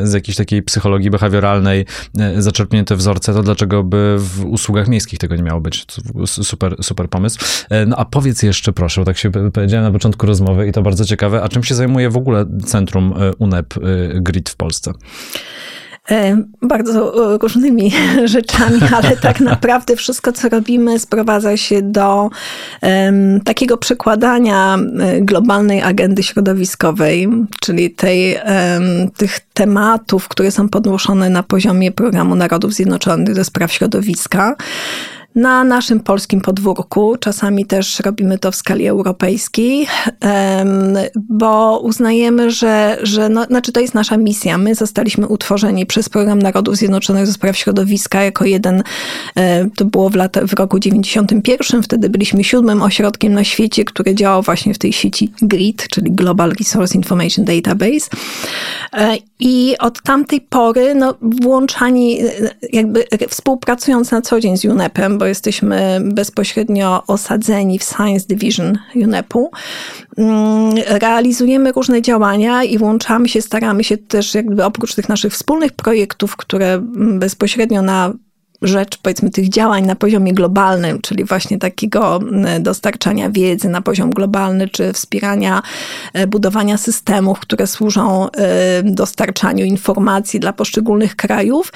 z 0.04 0.14
jakiejś 0.14 0.38
takiej 0.38 0.64
psychologii 0.64 1.10
behawioralnej 1.10 1.86
e, 2.20 2.42
zaczerpnięte 2.42 2.96
wzorce, 2.96 3.34
to 3.34 3.44
dlaczego 3.44 3.84
by 3.84 4.16
w 4.20 4.46
usługach 4.46 4.88
miejskich 4.88 5.20
tego 5.20 5.36
nie 5.36 5.44
miało 5.44 5.62
być? 5.62 5.86
Super, 6.26 6.76
super 6.82 7.10
pomysł. 7.10 7.40
No 7.88 7.96
a 7.96 8.06
powiedz 8.06 8.44
jeszcze 8.44 8.74
proszę, 8.74 9.02
bo 9.02 9.06
tak 9.06 9.18
się 9.18 9.32
powiedziałem 9.32 9.86
na 9.86 9.92
początku 9.92 10.26
rozmowy 10.26 10.68
i 10.68 10.72
to 10.72 10.82
bardzo 10.82 11.06
ciekawe, 11.06 11.44
a 11.44 11.50
czym 11.50 11.64
się 11.64 11.76
zajmuje 11.76 12.10
w 12.16 12.18
ogóle 12.18 12.46
centrum 12.66 13.14
e, 13.18 13.34
UNEP 13.34 13.74
e, 13.78 13.82
GRID 14.22 14.50
w 14.50 14.56
Polsce? 14.56 14.94
E, 16.12 16.44
bardzo 16.62 17.14
różnymi 17.42 17.92
rzeczami, 18.36 18.80
ale 18.96 19.18
tak 19.18 19.42
naprawdę 19.52 19.96
wszystko, 19.96 20.32
co 20.32 20.50
robimy, 20.50 21.00
sprowadza 21.00 21.58
się 21.58 21.82
do 21.82 22.30
um, 22.82 23.42
takiego 23.42 23.78
przekładania 23.78 24.78
globalnej 25.22 25.82
agendy 25.82 26.24
środowiskowej, 26.24 27.30
czyli 27.62 27.92
tej, 27.92 28.36
um, 28.36 29.12
tych 29.12 29.40
tematów, 29.54 30.28
które 30.28 30.52
są 30.52 30.70
podnoszone 30.70 31.30
na 31.30 31.44
poziomie 31.44 31.92
Programu 31.92 32.36
Narodów 32.36 32.74
Zjednoczonych 32.74 33.36
do 33.36 33.44
spraw 33.44 33.72
środowiska 33.72 34.56
na 35.36 35.64
naszym 35.64 36.00
polskim 36.00 36.42
podwórku. 36.42 37.18
Czasami 37.20 37.66
też 37.66 38.00
robimy 38.00 38.40
to 38.40 38.52
w 38.52 38.56
skali 38.56 38.88
europejskiej, 38.88 39.88
bo 41.16 41.80
uznajemy, 41.80 42.52
że, 42.52 42.98
że 43.04 43.30
no, 43.30 43.44
znaczy 43.44 43.72
to 43.72 43.80
jest 43.80 43.94
nasza 43.94 44.18
misja. 44.18 44.58
My 44.58 44.76
zostaliśmy 44.76 45.28
utworzeni 45.28 45.86
przez 45.86 46.10
Program 46.10 46.40
Narodów 46.40 46.76
Zjednoczonych 46.76 47.26
do 47.26 47.34
spraw 47.34 47.58
środowiska 47.58 48.24
jako 48.24 48.46
jeden, 48.46 48.84
e, 49.36 49.70
to 49.70 49.86
było 49.86 50.10
w, 50.10 50.16
lata, 50.16 50.48
w 50.48 50.54
roku 50.54 50.80
91, 50.80 51.84
wtedy 51.84 52.10
byliśmy 52.10 52.44
siódmym 52.44 52.82
ośrodkiem 52.82 53.34
na 53.34 53.44
świecie, 53.44 53.86
który 53.86 54.16
działał 54.16 54.42
właśnie 54.42 54.74
w 54.74 54.78
tej 54.78 54.94
sieci 54.94 55.32
GRID, 55.42 55.88
czyli 55.92 56.12
Global 56.12 56.54
Resource 56.60 56.96
Information 56.96 57.46
Database. 57.46 58.10
E, 58.94 59.18
I 59.40 59.76
od 59.80 60.02
tamtej 60.02 60.42
pory 60.42 60.96
no, 60.96 61.16
włączani, 61.22 62.22
e, 62.22 62.32
jakby 62.74 63.06
współpracując 63.30 64.12
na 64.12 64.22
co 64.22 64.40
dzień 64.40 64.58
z 64.58 64.66
UNEP-em, 64.66 65.18
bo 65.18 65.25
jesteśmy 65.28 66.00
bezpośrednio 66.04 67.04
osadzeni 67.08 67.80
w 67.80 67.84
Science 67.84 68.28
Division 68.28 68.78
UNEP-u, 68.96 69.52
mm, 70.18 70.76
realizujemy 70.88 71.72
różne 71.72 72.02
działania 72.02 72.64
i 72.64 72.78
włączamy 72.78 73.30
się, 73.30 73.42
staramy 73.42 73.84
się 73.84 73.98
też 73.98 74.34
jakby 74.34 74.66
oprócz 74.66 74.96
tych 74.96 75.10
naszych 75.10 75.34
wspólnych 75.34 75.72
projektów, 75.72 76.36
które 76.36 76.80
bezpośrednio 76.96 77.82
na 77.82 78.14
rzecz, 78.62 78.98
powiedzmy, 78.98 79.30
tych 79.30 79.50
działań 79.50 79.86
na 79.86 79.96
poziomie 79.96 80.34
globalnym, 80.34 81.02
czyli 81.02 81.24
właśnie 81.24 81.58
takiego 81.58 82.20
dostarczania 82.60 83.30
wiedzy 83.30 83.70
na 83.70 83.82
poziom 83.82 84.10
globalny, 84.10 84.68
czy 84.68 84.94
wspierania 84.94 85.62
e, 86.14 86.28
budowania 86.28 86.78
systemów, 86.78 87.40
które 87.40 87.68
służą 87.68 88.30
e, 88.32 88.84
dostarczaniu 88.84 89.66
informacji 89.66 90.40
dla 90.40 90.54
poszczególnych 90.54 91.16
krajów, 91.16 91.72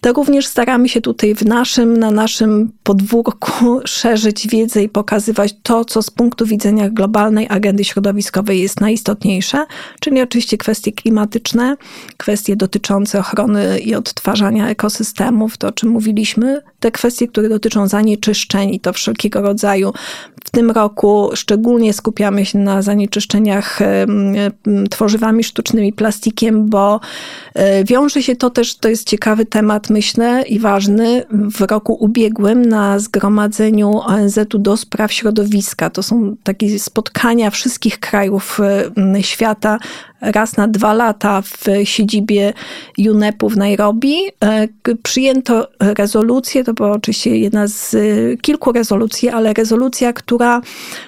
to 0.00 0.12
również 0.12 0.46
staramy 0.46 0.88
się 0.88 1.00
tutaj 1.00 1.34
w 1.34 1.44
naszym, 1.44 1.96
na 1.96 2.10
naszym 2.10 2.72
podwórku 2.82 3.50
szerzyć 3.84 4.48
wiedzę 4.48 4.82
i 4.82 4.88
pokazywać 4.88 5.54
to, 5.62 5.84
co 5.84 6.02
z 6.02 6.10
punktu 6.10 6.46
widzenia 6.46 6.90
globalnej 6.90 7.46
agendy 7.50 7.84
środowiskowej 7.84 8.60
jest 8.60 8.80
najistotniejsze, 8.80 9.66
czyli 10.00 10.22
oczywiście 10.22 10.58
kwestie 10.58 10.92
klimatyczne, 10.92 11.76
kwestie 12.16 12.56
dotyczące 12.56 13.18
ochrony 13.18 13.78
i 13.78 13.94
odtwarzania 13.94 14.68
ekosystemów, 14.68 15.58
to 15.58 15.68
o 15.68 15.72
czym 15.72 15.96
te 16.80 16.90
kwestie, 16.90 17.28
które 17.28 17.48
dotyczą 17.48 17.86
zanieczyszczeń 17.86 18.74
i 18.74 18.80
to 18.80 18.92
wszelkiego 18.92 19.40
rodzaju. 19.40 19.92
W 20.44 20.50
tym 20.50 20.70
roku 20.70 21.30
szczególnie 21.34 21.92
skupiamy 21.92 22.46
się 22.46 22.58
na 22.58 22.82
zanieczyszczeniach 22.82 23.78
tworzywami 24.90 25.44
sztucznymi, 25.44 25.92
plastikiem, 25.92 26.68
bo 26.68 27.00
e, 27.54 27.84
wiąże 27.84 28.22
się 28.22 28.36
to 28.36 28.50
też, 28.50 28.76
to 28.76 28.88
jest 28.88 29.08
ciekawy 29.08 29.46
temat, 29.46 29.90
myślę, 29.90 30.44
i 30.48 30.58
ważny. 30.58 31.24
W 31.30 31.60
roku 31.60 31.96
ubiegłym 32.00 32.64
na 32.64 32.98
zgromadzeniu 32.98 34.00
ONZ-u 34.00 34.58
do 34.58 34.76
spraw 34.76 35.12
środowiska, 35.12 35.90
to 35.90 36.02
są 36.02 36.36
takie 36.42 36.78
spotkania 36.78 37.50
wszystkich 37.50 38.00
krajów 38.00 38.60
świata, 39.20 39.78
raz 40.24 40.56
na 40.56 40.68
dwa 40.68 40.92
lata 40.92 41.42
w 41.42 41.64
siedzibie 41.84 42.52
UNEP-u 43.10 43.48
w 43.48 43.56
Nairobi. 43.56 44.16
Przyjęto 45.02 45.68
rezolucję, 45.80 46.64
to 46.64 46.74
była 46.74 46.90
oczywiście 46.90 47.38
jedna 47.38 47.66
z 47.66 47.96
kilku 48.40 48.72
rezolucji, 48.72 49.28
ale 49.28 49.52
rezolucja, 49.52 50.12
która 50.12 50.60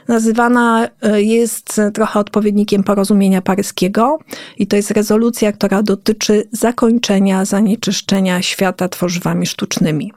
nazywana 0.09 0.89
jest 1.15 1.81
trochę 1.95 2.21
odpowiednikiem 2.21 2.85
porozumienia 2.85 3.43
paryskiego 3.43 4.19
i 4.59 4.67
to 4.67 4.77
jest 4.77 4.91
rezolucja, 4.91 5.53
która 5.53 5.83
dotyczy 5.83 6.49
zakończenia 6.53 7.45
zanieczyszczenia 7.45 8.43
świata 8.43 8.89
tworzywami 8.89 9.47
sztucznymi. 9.47 10.13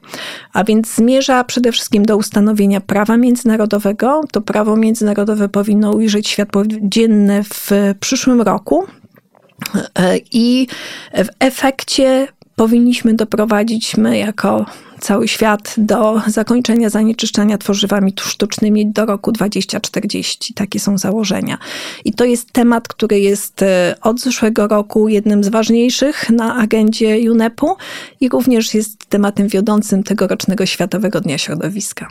A 0.52 0.64
więc 0.64 0.94
zmierza 0.94 1.44
przede 1.44 1.72
wszystkim 1.72 2.04
do 2.04 2.16
ustanowienia 2.16 2.80
prawa 2.80 3.16
międzynarodowego. 3.16 4.20
To 4.32 4.40
prawo 4.40 4.76
międzynarodowe 4.76 5.48
powinno 5.48 5.90
ujrzeć 5.90 6.28
światło 6.28 6.62
dzienne 6.82 7.42
w 7.44 7.70
przyszłym 8.00 8.40
roku. 8.40 8.84
I 10.32 10.66
w 11.14 11.28
efekcie 11.40 12.28
powinniśmy 12.56 13.14
doprowadzić 13.14 13.96
my 13.96 14.18
jako 14.18 14.66
cały 15.00 15.28
świat 15.28 15.74
do 15.78 16.22
zakończenia 16.26 16.90
zanieczyszczania 16.90 17.58
tworzywami 17.58 18.14
sztucznymi 18.20 18.92
do 18.92 19.06
roku 19.06 19.32
2040. 19.32 20.54
Takie 20.54 20.80
są 20.80 20.98
założenia. 20.98 21.58
I 22.04 22.12
to 22.12 22.24
jest 22.24 22.52
temat, 22.52 22.88
który 22.88 23.20
jest 23.20 23.62
e, 23.62 23.94
od 24.00 24.20
zeszłego 24.20 24.68
roku 24.68 25.08
jednym 25.08 25.44
z 25.44 25.48
ważniejszych 25.48 26.30
na 26.30 26.56
agendzie 26.56 27.30
UNEP-u 27.30 27.76
i 28.20 28.28
również 28.28 28.74
jest 28.74 29.06
tematem 29.06 29.48
wiodącym 29.48 30.02
tegorocznego 30.02 30.66
Światowego 30.66 31.20
Dnia 31.20 31.38
Środowiska. 31.38 32.08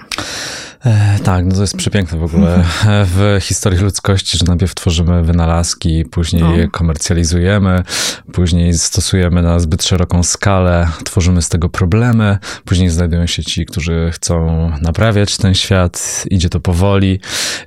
E, 0.86 1.20
tak, 1.24 1.46
no 1.46 1.56
to 1.56 1.62
jest 1.62 1.78
przepiękne 1.78 2.18
w 2.18 2.24
ogóle 2.24 2.64
w 3.16 3.38
historii 3.42 3.80
ludzkości, 3.80 4.38
że 4.38 4.46
najpierw 4.48 4.76
tworzymy 4.76 5.24
wynalazki, 5.24 6.06
później 6.06 6.58
je 6.58 6.68
komercjalizujemy, 6.68 7.84
później 8.34 8.74
stosujemy 8.74 9.42
na 9.42 9.60
zbyt 9.60 9.84
szeroką 9.84 10.24
skalę, 10.24 10.88
tworzymy 11.06 11.42
z 11.42 11.50
tego 11.50 11.70
problemy, 11.70 12.38
później 12.66 12.78
znajdują 12.88 13.25
się 13.25 13.43
ci, 13.43 13.65
którzy 13.65 14.09
chcą 14.13 14.71
naprawiać 14.82 15.38
ten 15.38 15.53
świat, 15.53 16.25
idzie 16.30 16.49
to 16.49 16.59
powoli. 16.59 17.19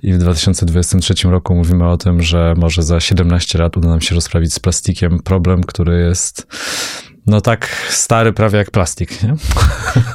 I 0.02 0.12
w 0.12 0.18
2023 0.18 1.14
roku 1.28 1.54
mówimy 1.54 1.88
o 1.88 1.96
tym, 1.96 2.22
że 2.22 2.54
może 2.56 2.82
za 2.82 3.00
17 3.00 3.58
lat 3.58 3.76
uda 3.76 3.88
nam 3.88 4.00
się 4.00 4.14
rozprawić 4.14 4.54
z 4.54 4.58
plastikiem 4.58 5.18
problem, 5.18 5.64
który 5.64 6.00
jest 6.00 6.46
no 7.26 7.40
tak 7.40 7.68
stary 7.90 8.32
prawie 8.32 8.58
jak 8.58 8.70
plastik, 8.70 9.22
nie? 9.22 9.34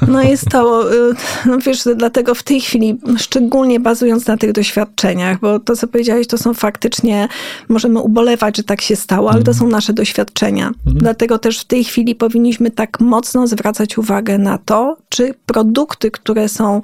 No 0.07 0.21
jest 0.21 0.49
to, 0.49 0.93
y, 0.93 1.15
no 1.45 1.57
wiesz, 1.57 1.83
dlatego 1.95 2.35
w 2.35 2.43
tej 2.43 2.61
chwili, 2.61 2.99
szczególnie 3.17 3.79
bazując 3.79 4.27
na 4.27 4.37
tych 4.37 4.51
doświadczeniach, 4.51 5.39
bo 5.39 5.59
to, 5.59 5.75
co 5.75 5.87
powiedziałeś, 5.87 6.27
to 6.27 6.37
są 6.37 6.53
faktycznie, 6.53 7.27
możemy 7.69 7.99
ubolewać, 7.99 8.57
że 8.57 8.63
tak 8.63 8.81
się 8.81 8.95
stało, 8.95 9.31
ale 9.31 9.43
to 9.43 9.53
są 9.53 9.67
nasze 9.67 9.93
doświadczenia. 9.93 10.67
Mhm. 10.67 10.97
Dlatego 10.97 11.39
też 11.39 11.59
w 11.59 11.65
tej 11.65 11.83
chwili 11.83 12.15
powinniśmy 12.15 12.71
tak 12.71 12.99
mocno 12.99 13.47
zwracać 13.47 13.97
uwagę 13.97 14.37
na 14.37 14.57
to, 14.57 14.97
czy 15.09 15.33
produkty, 15.45 16.11
które 16.11 16.49
są 16.49 16.81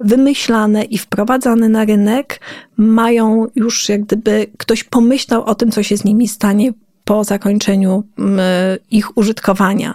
wymyślane 0.00 0.84
i 0.84 0.98
wprowadzane 0.98 1.68
na 1.68 1.84
rynek, 1.84 2.40
mają 2.76 3.46
już 3.54 3.88
jak 3.88 4.02
gdyby 4.02 4.46
ktoś 4.58 4.84
pomyślał 4.84 5.44
o 5.44 5.54
tym, 5.54 5.70
co 5.70 5.82
się 5.82 5.96
z 5.96 6.04
nimi 6.04 6.28
stanie 6.28 6.72
po 7.06 7.24
zakończeniu 7.24 8.04
ich 8.90 9.18
użytkowania. 9.18 9.94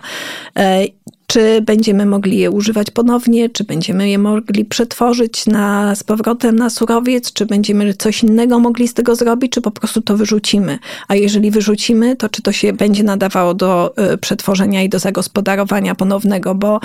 E, 0.58 0.86
czy 1.28 1.62
będziemy 1.62 2.06
mogli 2.06 2.38
je 2.38 2.52
używać 2.52 2.92
ponownie, 2.92 3.50
czy 3.50 3.64
będziemy 3.64 4.10
je 4.10 4.18
mogli 4.18 4.66
przetworzyć 4.66 5.46
na, 5.46 5.96
z 5.96 6.04
powrotem 6.04 6.56
na 6.56 6.70
surowiec, 6.70 7.34
czy 7.34 7.46
będziemy 7.46 7.94
coś 7.94 8.24
innego 8.24 8.60
mogli 8.60 8.88
z 8.88 8.94
tego 8.94 9.16
zrobić, 9.16 9.52
czy 9.52 9.62
po 9.62 9.72
prostu 9.72 10.02
to 10.02 10.18
wyrzucimy. 10.18 10.80
A 11.08 11.16
jeżeli 11.16 11.52
wyrzucimy, 11.52 12.16
to 12.16 12.30
czy 12.30 12.42
to 12.42 12.52
się 12.52 12.74
będzie 12.74 13.04
nadawało 13.04 13.54
do 13.54 13.94
e, 13.98 14.18
przetworzenia 14.18 14.84
i 14.84 14.90
do 14.90 15.00
zagospodarowania 15.00 15.96
ponownego, 15.96 16.56
bo 16.56 16.80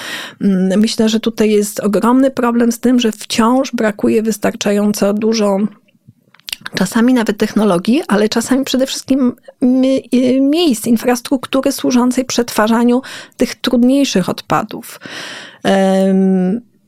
myślę, 0.76 1.08
że 1.08 1.20
tutaj 1.20 1.50
jest 1.50 1.80
ogromny 1.80 2.30
problem 2.30 2.72
z 2.72 2.78
tym, 2.78 3.00
że 3.00 3.12
wciąż 3.12 3.72
brakuje 3.72 4.22
wystarczająco 4.22 5.14
dużo 5.14 5.58
czasami 6.74 7.14
nawet 7.14 7.38
technologii, 7.38 8.02
ale 8.08 8.28
czasami 8.28 8.64
przede 8.64 8.86
wszystkim 8.86 9.36
miejsc, 10.40 10.86
infrastruktury 10.86 11.72
służącej 11.72 12.24
przetwarzaniu 12.24 13.02
tych 13.36 13.54
trudniejszych 13.54 14.28
odpadów. 14.28 15.00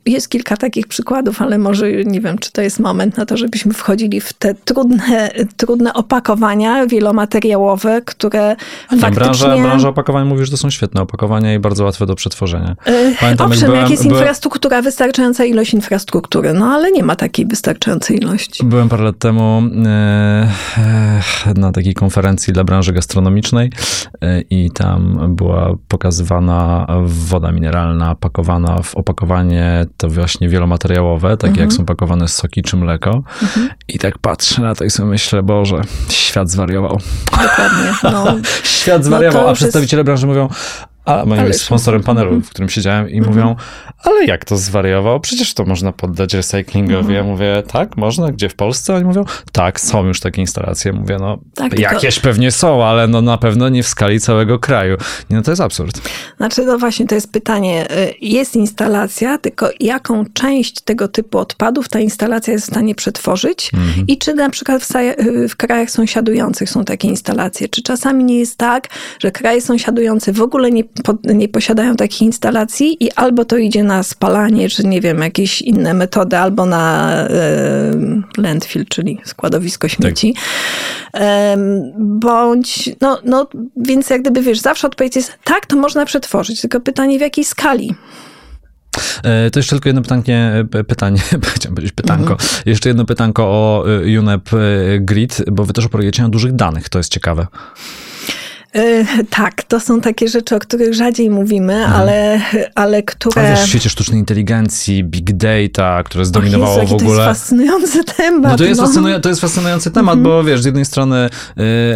Jest 0.07 0.29
kilka 0.29 0.57
takich 0.57 0.87
przykładów, 0.87 1.43
ale 1.43 1.59
może 1.59 1.93
nie 1.93 2.21
wiem, 2.21 2.39
czy 2.39 2.53
to 2.53 2.63
jest 2.63 2.81
moment 2.81 3.17
na 3.17 3.27
to, 3.27 3.37
żebyśmy 3.37 3.75
wchodzili 3.75 4.21
w 4.21 4.33
te 4.33 4.55
trudne, 4.55 5.31
trudne 5.57 5.95
opakowania 5.95 6.87
wielomateriałowe, 6.87 8.03
które 8.05 8.57
nie, 8.93 8.99
faktycznie... 8.99 9.25
Branża, 9.25 9.57
branża 9.57 9.89
opakowań 9.89 10.29
mówi, 10.29 10.45
że 10.45 10.51
to 10.51 10.57
są 10.57 10.71
świetne 10.71 11.03
opakowania 11.03 11.55
i 11.55 11.59
bardzo 11.59 11.85
łatwe 11.85 12.07
do 12.07 12.15
przetworzenia. 12.15 12.77
E, 12.85 13.15
Pamiętam, 13.21 13.51
Owszem, 13.51 13.61
jak, 13.61 13.71
byłem, 13.71 13.81
jak 13.81 13.91
jest 13.91 14.03
byłem... 14.03 14.19
infrastruktura, 14.19 14.83
wystarczająca 14.83 15.45
ilość 15.45 15.75
infrastruktury, 15.75 16.53
no 16.53 16.67
ale 16.67 16.93
nie 16.93 17.03
ma 17.03 17.17
takiej 17.17 17.47
wystarczającej 17.47 18.17
ilości. 18.17 18.65
Byłem 18.65 18.89
parę 18.89 19.05
lat 19.05 19.19
temu 19.19 19.63
e, 19.87 20.49
na 21.57 21.73
takiej 21.73 21.95
konferencji 21.95 22.53
dla 22.53 22.65
branży 22.65 22.93
gastronomicznej 22.93 23.71
e, 24.21 24.41
i 24.41 24.71
tam 24.71 25.19
była 25.37 25.75
pokazywana 25.89 26.87
woda 27.05 27.53
mineralna 27.53 28.15
pakowana 28.15 28.83
w 28.83 28.97
opakowanie 28.97 29.87
to 29.99 30.09
właśnie 30.09 30.49
wielomateriałowe, 30.49 31.37
takie 31.37 31.51
mhm. 31.51 31.69
jak 31.69 31.77
są 31.77 31.85
pakowane 31.85 32.29
soki 32.29 32.63
czy 32.63 32.77
mleko. 32.77 33.23
Mhm. 33.43 33.69
I 33.89 33.99
tak 33.99 34.19
patrzę 34.19 34.63
na 34.63 34.75
to 34.75 34.85
i 34.85 34.91
sobie 34.91 35.09
myślę, 35.09 35.43
Boże, 35.43 35.81
świat 36.09 36.51
zwariował. 36.51 37.01
Dokładnie. 37.31 37.93
No. 38.03 38.37
świat 38.79 39.05
zwariował, 39.05 39.43
no 39.43 39.49
a 39.49 39.53
przedstawiciele 39.53 40.01
jest... 40.01 40.07
branży 40.07 40.27
mówią, 40.27 40.49
a 41.09 41.25
moim 41.27 41.47
jest 41.47 41.61
sponsorem 41.61 42.03
panelu, 42.03 42.41
w 42.41 42.51
którym 42.51 42.69
siedziałem 42.69 43.11
i 43.11 43.19
mhm. 43.19 43.37
mówią, 43.37 43.57
ale 44.05 44.25
jak 44.25 44.45
to 44.45 44.57
zwariował? 44.57 45.21
Przecież 45.21 45.55
to 45.55 45.65
można 45.65 45.93
poddać 45.93 46.35
recyklingowi. 46.35 46.99
Mhm. 46.99 47.15
Ja 47.15 47.23
mówię, 47.25 47.63
tak, 47.73 47.97
można? 47.97 48.33
Gdzie 48.33 48.49
w 48.49 48.55
Polsce? 48.55 48.95
Oni 48.95 49.05
mówią, 49.05 49.25
tak, 49.53 49.81
są 49.81 50.07
już 50.07 50.21
takie 50.21 50.41
instalacje. 50.41 50.93
Mówię, 50.93 51.17
no 51.21 51.39
tak, 51.55 51.79
jakieś 51.79 52.15
tylko... 52.15 52.29
pewnie 52.29 52.51
są, 52.51 52.85
ale 52.85 53.09
no 53.09 53.23
na 53.23 53.39
pewno 53.39 53.69
nie 53.69 53.83
w 53.83 53.89
skali 53.89 54.21
całego 54.21 54.59
kraju. 54.59 54.97
Nie, 55.31 55.37
no 55.37 55.43
to 55.43 55.51
jest 55.51 55.63
absurd. 55.63 56.01
Znaczy, 56.37 56.65
no 56.65 56.79
właśnie, 56.79 57.07
to 57.07 57.15
jest 57.15 57.33
pytanie. 57.33 57.91
Y, 57.91 58.15
jest 58.21 58.57
instalacja, 58.57 59.39
tylko 59.39 59.71
jaką 59.81 60.25
część 60.33 60.81
tego 60.81 61.09
typu 61.09 61.39
odpadów 61.39 61.89
ta 61.89 62.01
instalacja 62.01 62.53
jest 62.53 62.67
w 62.67 62.71
stanie 62.71 62.95
przetworzyć 62.95 63.71
mhm. 63.75 64.07
i 64.07 64.19
czy 64.19 64.35
na 64.35 64.51
przykład 64.51 64.83
w, 64.83 64.97
y, 64.97 65.49
w 65.49 65.57
krajach 65.57 65.91
sąsiadujących 65.91 66.71
są 66.71 66.85
takie 66.85 67.09
instalacje? 67.09 67.69
Czy 67.69 67.83
czasami 67.83 68.25
nie 68.25 68.39
jest 68.39 68.57
tak, 68.57 68.89
że 69.19 69.31
kraje 69.31 69.61
sąsiadujące 69.61 70.33
w 70.33 70.43
ogóle 70.43 70.71
nie 70.71 70.85
nie 71.25 71.49
posiadają 71.49 71.97
takich 71.97 72.23
instalacji 72.23 73.05
i 73.05 73.13
albo 73.13 73.45
to 73.45 73.57
idzie 73.57 73.83
na 73.83 74.03
spalanie, 74.03 74.69
czy 74.69 74.87
nie 74.87 75.01
wiem, 75.01 75.19
jakieś 75.19 75.63
inne 75.63 75.95
metody, 75.95 76.39
albo 76.39 76.67
na 76.67 77.15
y, 77.29 78.43
landfill, 78.43 78.87
czyli 78.89 79.19
składowisko 79.25 79.89
śmieci. 79.89 80.35
Tak. 80.35 81.23
bądź, 81.99 82.91
no, 83.01 83.19
no, 83.25 83.49
więc 83.77 84.11
jak 84.11 84.23
gdyby, 84.23 84.43
wiesz, 84.43 84.61
zawsze 84.61 84.87
odpowiedź 84.87 85.17
jest 85.17 85.39
tak, 85.45 85.67
to 85.67 85.77
można 85.77 86.05
przetworzyć, 86.05 86.61
tylko 86.61 86.81
pytanie 86.81 87.19
w 87.19 87.21
jakiej 87.21 87.45
skali. 87.45 87.95
E, 89.23 89.51
to 89.51 89.59
jeszcze 89.59 89.77
tylko 89.77 89.89
jedno 89.89 90.03
pytanie, 90.03 90.67
pytanie, 90.89 91.21
chciałem 91.57 91.75
powiedzieć 91.75 91.93
pytanko. 91.93 92.33
Mhm. 92.33 92.49
Jeszcze 92.67 92.89
jedno 92.89 93.05
pytanko 93.05 93.45
o 93.45 93.85
UNEP 94.19 94.51
Grid, 95.01 95.43
bo 95.53 95.65
wy 95.65 95.73
też 95.73 95.87
operujecie 95.87 96.23
na 96.23 96.29
dużych 96.29 96.53
danych, 96.53 96.89
to 96.89 96.99
jest 96.99 97.13
ciekawe. 97.13 97.47
E, 98.73 99.05
tak, 99.31 99.63
to 99.63 99.81
są 99.81 100.01
takie 100.01 100.29
rzeczy, 100.29 100.57
o 100.57 100.59
których 100.59 100.95
rzadziej 100.95 101.31
mówimy, 101.31 101.75
mhm. 101.75 102.01
ale, 102.01 102.41
ale 102.75 103.03
które... 103.03 103.49
Ale 103.49 103.57
w 103.57 103.69
świecie 103.69 103.91
sztucznej 103.91 104.19
inteligencji, 104.19 105.05
big 105.05 105.33
data, 105.33 106.03
które 106.03 106.25
zdominowało 106.25 106.81
Jezu, 106.81 106.99
w 106.99 107.03
ogóle... 107.03 107.17
to 107.17 107.29
jest 107.29 107.41
fascynujący 107.41 108.05
temat. 108.05 108.53
No 108.53 108.59
to 108.59 108.65
jest, 108.65 108.81
no. 108.81 108.87
Fascynuj... 108.87 109.21
to 109.21 109.29
jest 109.29 109.41
fascynujący 109.41 109.91
temat, 109.91 110.17
mhm. 110.17 110.23
bo 110.23 110.45
wiesz, 110.45 110.61
z 110.61 110.65
jednej 110.65 110.85
strony 110.85 111.31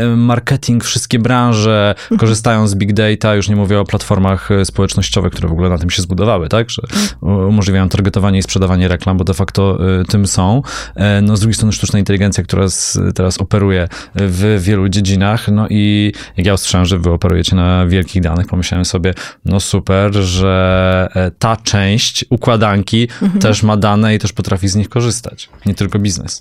y, 0.05 0.17
marketing, 0.17 0.85
wszystkie 0.85 1.19
branże 1.19 1.95
mhm. 2.03 2.19
korzystają 2.19 2.67
z 2.67 2.75
big 2.75 2.93
data, 2.93 3.35
już 3.35 3.49
nie 3.49 3.57
mówię 3.57 3.81
o 3.81 3.85
platformach 3.85 4.51
y, 4.51 4.65
społecznościowych, 4.65 5.33
które 5.33 5.49
w 5.49 5.53
ogóle 5.53 5.69
na 5.69 5.79
tym 5.79 5.91
się 5.91 6.03
zbudowały, 6.03 6.49
tak, 6.49 6.71
że 6.71 6.83
mhm. 6.83 7.49
umożliwiają 7.49 7.89
targetowanie 7.89 8.39
i 8.39 8.43
sprzedawanie 8.43 8.89
reklam, 8.89 9.17
bo 9.17 9.25
de 9.25 9.35
facto 9.35 9.79
y, 10.01 10.05
tym 10.05 10.27
są. 10.27 10.63
E, 10.95 11.23
no 11.23 11.37
z 11.37 11.41
drugiej 11.41 11.55
strony 11.55 11.73
sztuczna 11.73 11.99
inteligencja, 11.99 12.45
która 12.45 12.69
z, 12.69 12.99
teraz 13.15 13.39
operuje 13.39 13.89
w 14.15 14.61
wielu 14.63 14.89
dziedzinach, 14.89 15.49
no 15.49 15.67
i 15.71 16.13
jak 16.37 16.47
ja 16.47 16.55
usłyszałem, 16.63 16.87
że 16.87 16.99
wy 16.99 17.11
operujecie 17.11 17.57
na 17.57 17.87
wielkich 17.87 18.23
danych, 18.23 18.47
pomyślałem 18.47 18.85
sobie, 18.85 19.15
no 19.45 19.61
super, 19.61 20.15
że 20.15 21.09
e, 21.15 21.31
ta 21.39 21.57
część 21.57 22.25
układanki 22.31 23.09
mhm. 23.23 23.41
też 23.41 23.63
ma 23.63 23.77
dane 23.77 24.15
i 24.15 24.19
też 24.19 24.33
potrafi 24.33 24.69
z 24.69 24.77
nich 24.77 24.89
korzystać, 24.89 25.49
nie 25.67 25.75
tylko 25.75 25.99
biznes. 25.99 26.39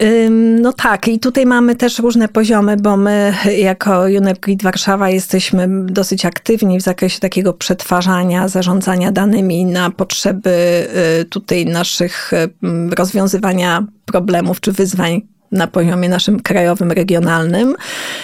No 0.62 0.74
tak, 0.74 1.08
i 1.08 1.20
tutaj 1.20 1.46
mamy 1.46 1.76
też 1.76 2.00
różne 2.00 2.28
poziomy, 2.28 2.78
bo 2.78 2.98
my 2.98 3.34
jako 3.58 4.02
UNEP 4.18 4.40
Grid 4.40 4.64
Warszawa 4.64 5.10
jesteśmy 5.10 5.68
dosyć 5.86 6.26
aktywni 6.26 6.80
w 6.80 6.82
zakresie 6.82 7.20
takiego 7.20 7.54
przetwarzania, 7.54 8.48
zarządzania 8.48 9.12
danymi 9.12 9.66
na 9.66 9.92
potrzeby 9.92 10.88
y, 11.22 11.26
tutaj 11.26 11.66
naszych 11.66 12.34
y, 12.34 12.50
rozwiązywania 12.96 13.86
problemów 14.06 14.62
czy 14.62 14.72
wyzwań 14.72 15.22
na 15.52 15.68
poziomie 15.68 16.10
naszym 16.10 16.40
krajowym, 16.40 16.92
regionalnym, 16.92 17.76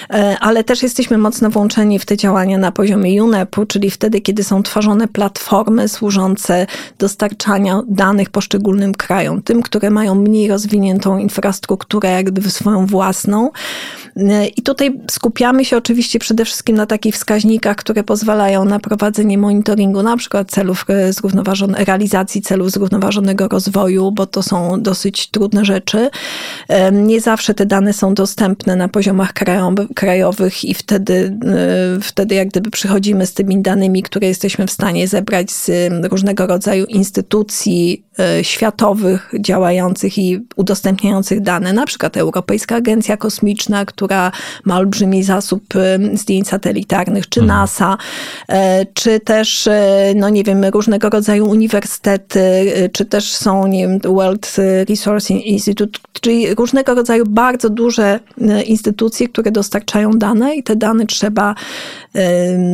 e, 0.10 0.38
ale 0.40 0.64
też 0.64 0.84
jesteśmy 0.84 1.18
mocno 1.18 1.50
włączeni 1.50 2.00
w 2.00 2.06
te 2.06 2.18
działania 2.18 2.58
na 2.58 2.72
poziomie 2.72 3.24
UNEP-u, 3.24 3.66
czyli 3.66 3.92
wtedy, 3.92 4.22
kiedy 4.22 4.44
są 4.44 4.64
tworzone 4.64 5.08
platformy 5.08 5.88
służące 5.88 6.68
dostarczania 7.00 7.82
danych 7.88 8.30
poszczególnym 8.30 8.94
krajom, 8.94 9.42
tym, 9.42 9.62
które 9.62 9.90
mają 9.90 10.16
mniej 10.16 10.48
rozwiniętą 10.48 11.18
infrastrukturę, 11.18 12.10
jak 12.10 12.32
gdyby 12.32 12.52
swoją 12.52 12.86
własną. 12.86 13.52
E, 14.18 14.48
I 14.48 14.62
tutaj 14.62 15.00
skupiamy 15.12 15.66
się 15.66 15.78
oczywiście 15.78 16.20
przede 16.20 16.46
wszystkim 16.46 16.76
na 16.76 16.86
takich 16.86 17.16
wskaźnikach, 17.16 17.76
które 17.76 18.04
pozwalają 18.04 18.66
na 18.66 18.80
prowadzenie 18.80 19.38
monitoringu, 19.38 20.04
na 20.04 20.18
przykład 20.18 20.52
celów 20.52 20.86
e, 20.88 21.14
zrównoważonej, 21.14 21.86
realizacji 21.86 22.42
celów 22.42 22.72
zrównoważonego 22.72 23.48
rozwoju, 23.48 24.12
bo 24.12 24.26
to 24.26 24.44
są 24.44 24.82
dosyć 24.82 25.30
trudne 25.30 25.66
rzeczy. 25.66 26.10
Nie 26.92 27.17
zawsze 27.20 27.54
te 27.54 27.66
dane 27.66 27.94
są 27.94 28.14
dostępne 28.14 28.76
na 28.76 28.88
poziomach 28.88 29.34
krajowych 29.96 30.66
i 30.66 30.74
wtedy, 30.74 31.38
e, 31.46 32.02
wtedy 32.02 32.36
jak 32.36 32.48
gdyby 32.48 32.72
przychodzimy 32.72 33.26
z 33.26 33.34
tymi 33.34 33.62
danymi, 33.62 34.04
które 34.04 34.28
jesteśmy 34.28 34.68
w 34.68 34.72
stanie 34.72 35.08
zebrać 35.08 35.52
z 35.52 35.72
różnego 36.12 36.48
rodzaju 36.48 36.86
instytucji 36.86 38.06
e, 38.20 38.44
światowych 38.44 39.32
działających 39.40 40.18
i 40.18 40.46
udostępniających 40.56 41.42
dane, 41.42 41.74
na 41.74 41.86
przykład 41.86 42.18
Europejska 42.18 42.76
Agencja 42.76 43.18
Kosmiczna, 43.18 43.86
która 43.86 44.32
ma 44.66 44.78
olbrzymi 44.78 45.24
zasób 45.24 45.64
zdjęć 46.14 46.48
satelitarnych, 46.48 47.30
czy 47.30 47.42
mhm. 47.42 47.60
NASA, 47.60 47.98
czy 48.94 49.20
też, 49.20 49.70
no 50.16 50.30
nie 50.30 50.44
wiem, 50.44 50.66
różnego 50.66 51.10
rodzaju 51.10 51.50
uniwersytety, 51.50 52.74
czy 52.94 53.06
też 53.06 53.34
są, 53.34 53.68
nie 53.68 53.88
wiem, 53.88 54.00
World 54.00 54.56
Resource 54.90 55.34
Institute, 55.34 56.00
czyli 56.22 56.56
różnego 56.56 56.96
rodzaju 56.96 57.07
bardzo 57.26 57.70
duże 57.70 58.20
e, 58.42 58.64
instytucje, 58.64 59.28
które 59.28 59.52
dostarczają 59.52 60.12
dane 60.12 60.56
i 60.56 60.64
te 60.64 60.76
dane 60.76 61.06
trzeba 61.06 61.56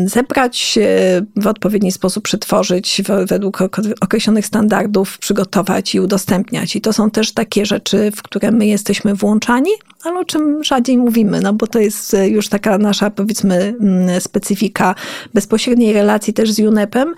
zebrać, 0.06 0.78
e, 0.82 1.42
w 1.42 1.48
odpowiedni 1.48 1.92
sposób 1.92 2.24
przetworzyć 2.24 3.02
według 3.28 3.60
określonych 4.02 4.46
standardów, 4.46 5.18
przygotować 5.18 5.96
i 5.96 6.00
udostępniać. 6.00 6.76
I 6.76 6.82
to 6.82 6.94
są 6.94 7.12
też 7.12 7.32
takie 7.32 7.66
rzeczy, 7.66 8.12
w 8.16 8.22
które 8.22 8.52
my 8.52 8.66
jesteśmy 8.66 9.16
włączani, 9.16 9.72
ale 10.04 10.20
o 10.20 10.26
czym 10.26 10.64
rzadziej 10.64 10.98
mówimy, 10.98 11.42
no 11.42 11.54
bo 11.54 11.68
to 11.68 11.80
jest 11.80 12.14
e, 12.14 12.30
już 12.30 12.48
taka 12.48 12.78
nasza, 12.78 13.10
powiedzmy, 13.10 13.76
mm, 13.82 14.22
specyfika 14.22 14.96
bezpośredniej 15.34 15.94
relacji 15.94 16.34
też 16.34 16.52
z 16.52 16.60
UNEP-em. 16.60 17.16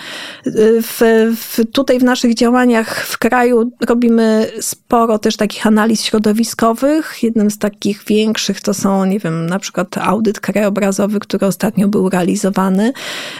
W, 0.81 1.31
w, 1.35 1.71
tutaj 1.71 1.99
w 1.99 2.03
naszych 2.03 2.33
działaniach 2.33 3.05
w 3.05 3.17
kraju 3.17 3.71
robimy 3.87 4.51
sporo 4.61 5.19
też 5.19 5.37
takich 5.37 5.67
analiz 5.67 6.03
środowiskowych. 6.03 7.23
Jednym 7.23 7.51
z 7.51 7.57
takich 7.57 8.03
większych 8.03 8.61
to 8.61 8.73
są, 8.73 9.05
nie 9.05 9.19
wiem, 9.19 9.45
na 9.45 9.59
przykład 9.59 9.97
audyt 9.97 10.39
krajobrazowy, 10.39 11.19
który 11.19 11.47
ostatnio 11.47 11.87
był 11.87 12.09
realizowany, 12.09 12.93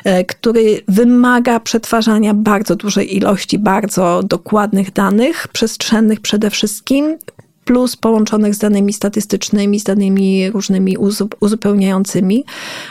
e, 0.03 0.25
który 0.25 0.81
wymaga 0.87 1.59
przetwarzania 1.59 2.33
bardzo 2.33 2.75
dużej 2.75 3.17
ilości 3.17 3.59
bardzo 3.59 4.23
dokładnych 4.23 4.93
danych, 4.93 5.47
przestrzennych 5.47 6.19
przede 6.19 6.49
wszystkim, 6.49 7.17
plus 7.65 7.95
połączonych 7.95 8.55
z 8.55 8.57
danymi 8.57 8.93
statystycznymi, 8.93 9.79
z 9.79 9.83
danymi 9.83 10.51
różnymi 10.51 10.97
uzupełniającymi. 11.39 12.45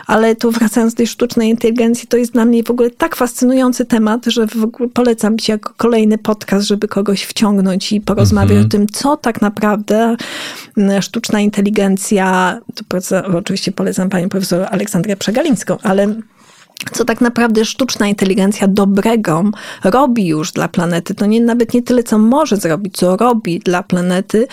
Ale 0.07 0.37
tu 0.37 0.51
wracając 0.51 0.95
do 0.95 0.97
tej 0.97 1.07
sztucznej 1.07 1.51
inteligencji, 1.51 2.09
to 2.09 2.17
jest 2.17 2.33
dla 2.33 2.45
mnie 2.45 2.63
w 2.63 2.71
ogóle 2.71 2.91
tak 2.91 3.17
fascynujący 3.17 3.85
temat, 3.85 4.27
że 4.27 4.47
polecam 4.95 5.39
ci 5.39 5.51
jako 5.51 5.73
kolejny 5.77 6.19
podcast, 6.19 6.67
żeby 6.67 6.89
kogoś 6.89 7.23
wciągnąć 7.23 7.93
i 7.93 8.01
porozmawiać 8.01 8.51
mm 8.51 8.63
-hmm. 8.63 8.67
o 8.67 8.71
tym, 8.71 8.87
co 8.87 9.17
tak 9.17 9.43
naprawdę 9.43 10.17
mm, 10.77 11.03
sztuczna 11.03 11.41
inteligencja, 11.41 12.59
tu 12.75 12.85
oczywiście 13.37 13.73
polecam 13.73 14.09
panią 14.11 14.29
profesor 14.29 14.67
Aleksandrę 14.71 15.17
Przegalińską, 15.17 15.77
ale 15.83 16.15
co 16.93 17.05
tak 17.05 17.21
naprawdę 17.21 17.65
sztuczna 17.65 18.09
inteligencja 18.09 18.69
dobrego 18.69 19.45
robi 19.85 20.27
już 20.27 20.53
dla 20.53 20.69
planety. 20.69 21.15
To 21.15 21.27
nie, 21.27 21.41
nawet 21.41 21.75
nie 21.75 21.83
tyle, 21.83 22.03
co 22.03 22.19
może 22.19 22.57
zrobić, 22.57 22.97
co 22.97 23.17
robi 23.17 23.59
dla 23.59 23.83
planety, 23.83 24.47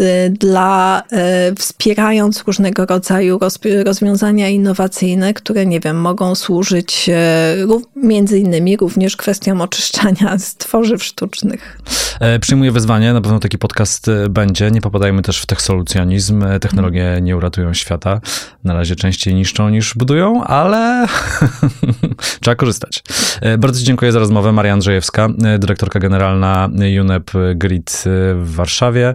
y, 0.00 0.30
dla 0.30 1.02
y, 1.50 1.54
wspierając 1.54 2.44
różnego 2.46 2.86
rodzaju 2.86 3.38
rozwiązania 3.84 4.48
innowacyjne, 4.48 5.34
które, 5.34 5.66
nie 5.66 5.80
wiem, 5.80 6.00
mogą 6.00 6.34
służyć 6.34 7.08
y, 7.08 7.96
między 7.96 8.38
innymi 8.38 8.76
również 8.76 9.16
kwestiom 9.16 9.60
oczyszczania 9.60 10.38
z 10.38 10.56
tworzyw 10.56 11.04
sztucznych. 11.04 11.78
E, 12.20 12.38
przyjmuję 12.38 12.72
wezwanie, 12.72 13.12
na 13.12 13.20
pewno 13.20 13.38
taki 13.38 13.58
podcast 13.58 14.06
będzie. 14.30 14.70
Nie 14.70 14.80
popadajmy 14.80 15.22
też 15.22 15.40
w 15.40 15.46
techsolucjonizm. 15.46 16.42
E, 16.42 16.60
technologie 16.60 17.18
nie 17.22 17.36
uratują 17.36 17.74
świata. 17.74 18.20
Na 18.64 18.74
razie 18.74 18.96
częściej 18.96 19.34
niszczą 19.34 19.68
niż 19.68 19.94
budują, 19.94 20.44
ale 20.44 21.06
Trzeba 22.40 22.54
korzystać. 22.54 23.02
E, 23.40 23.58
bardzo 23.58 23.82
dziękuję 23.82 24.12
za 24.12 24.18
rozmowę. 24.18 24.52
Maria 24.52 24.72
Andrzejewska, 24.72 25.28
e, 25.44 25.58
dyrektorka 25.58 25.98
generalna 25.98 26.68
UNEP 27.00 27.30
GRID 27.54 28.04
w 28.34 28.54
Warszawie. 28.54 29.14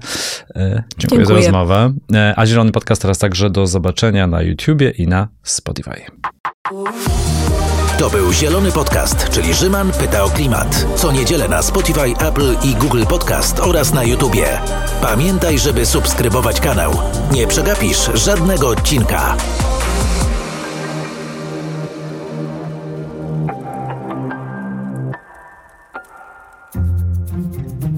Dziękuję, 0.55 0.83
dziękuję, 0.97 1.25
za 1.25 1.33
rozmowę. 1.33 1.93
E, 2.13 2.33
a 2.37 2.45
Zielony 2.45 2.71
Podcast 2.71 3.01
teraz 3.01 3.17
także 3.17 3.49
do 3.49 3.67
zobaczenia 3.67 4.27
na 4.27 4.41
YouTubie 4.41 4.89
i 4.89 5.07
na 5.07 5.27
Spotify. 5.43 6.01
To 7.99 8.09
był 8.09 8.33
Zielony 8.33 8.71
Podcast, 8.71 9.29
czyli 9.29 9.53
Rzyman 9.53 9.91
pyta 9.91 10.23
o 10.23 10.29
klimat. 10.29 10.85
Co 10.95 11.11
niedzielę 11.11 11.47
na 11.47 11.61
Spotify, 11.61 12.27
Apple 12.27 12.55
i 12.63 12.75
Google 12.75 13.03
Podcast 13.09 13.59
oraz 13.59 13.93
na 13.93 14.03
YouTubie. 14.03 14.45
Pamiętaj, 15.01 15.59
żeby 15.59 15.85
subskrybować 15.85 16.59
kanał. 16.59 16.91
Nie 17.31 17.47
przegapisz 17.47 18.09
żadnego 18.13 18.69
odcinka. 18.69 19.35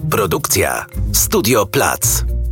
Produkcja 0.10 0.86
Studio 1.14 1.66
Plac. 1.66 2.45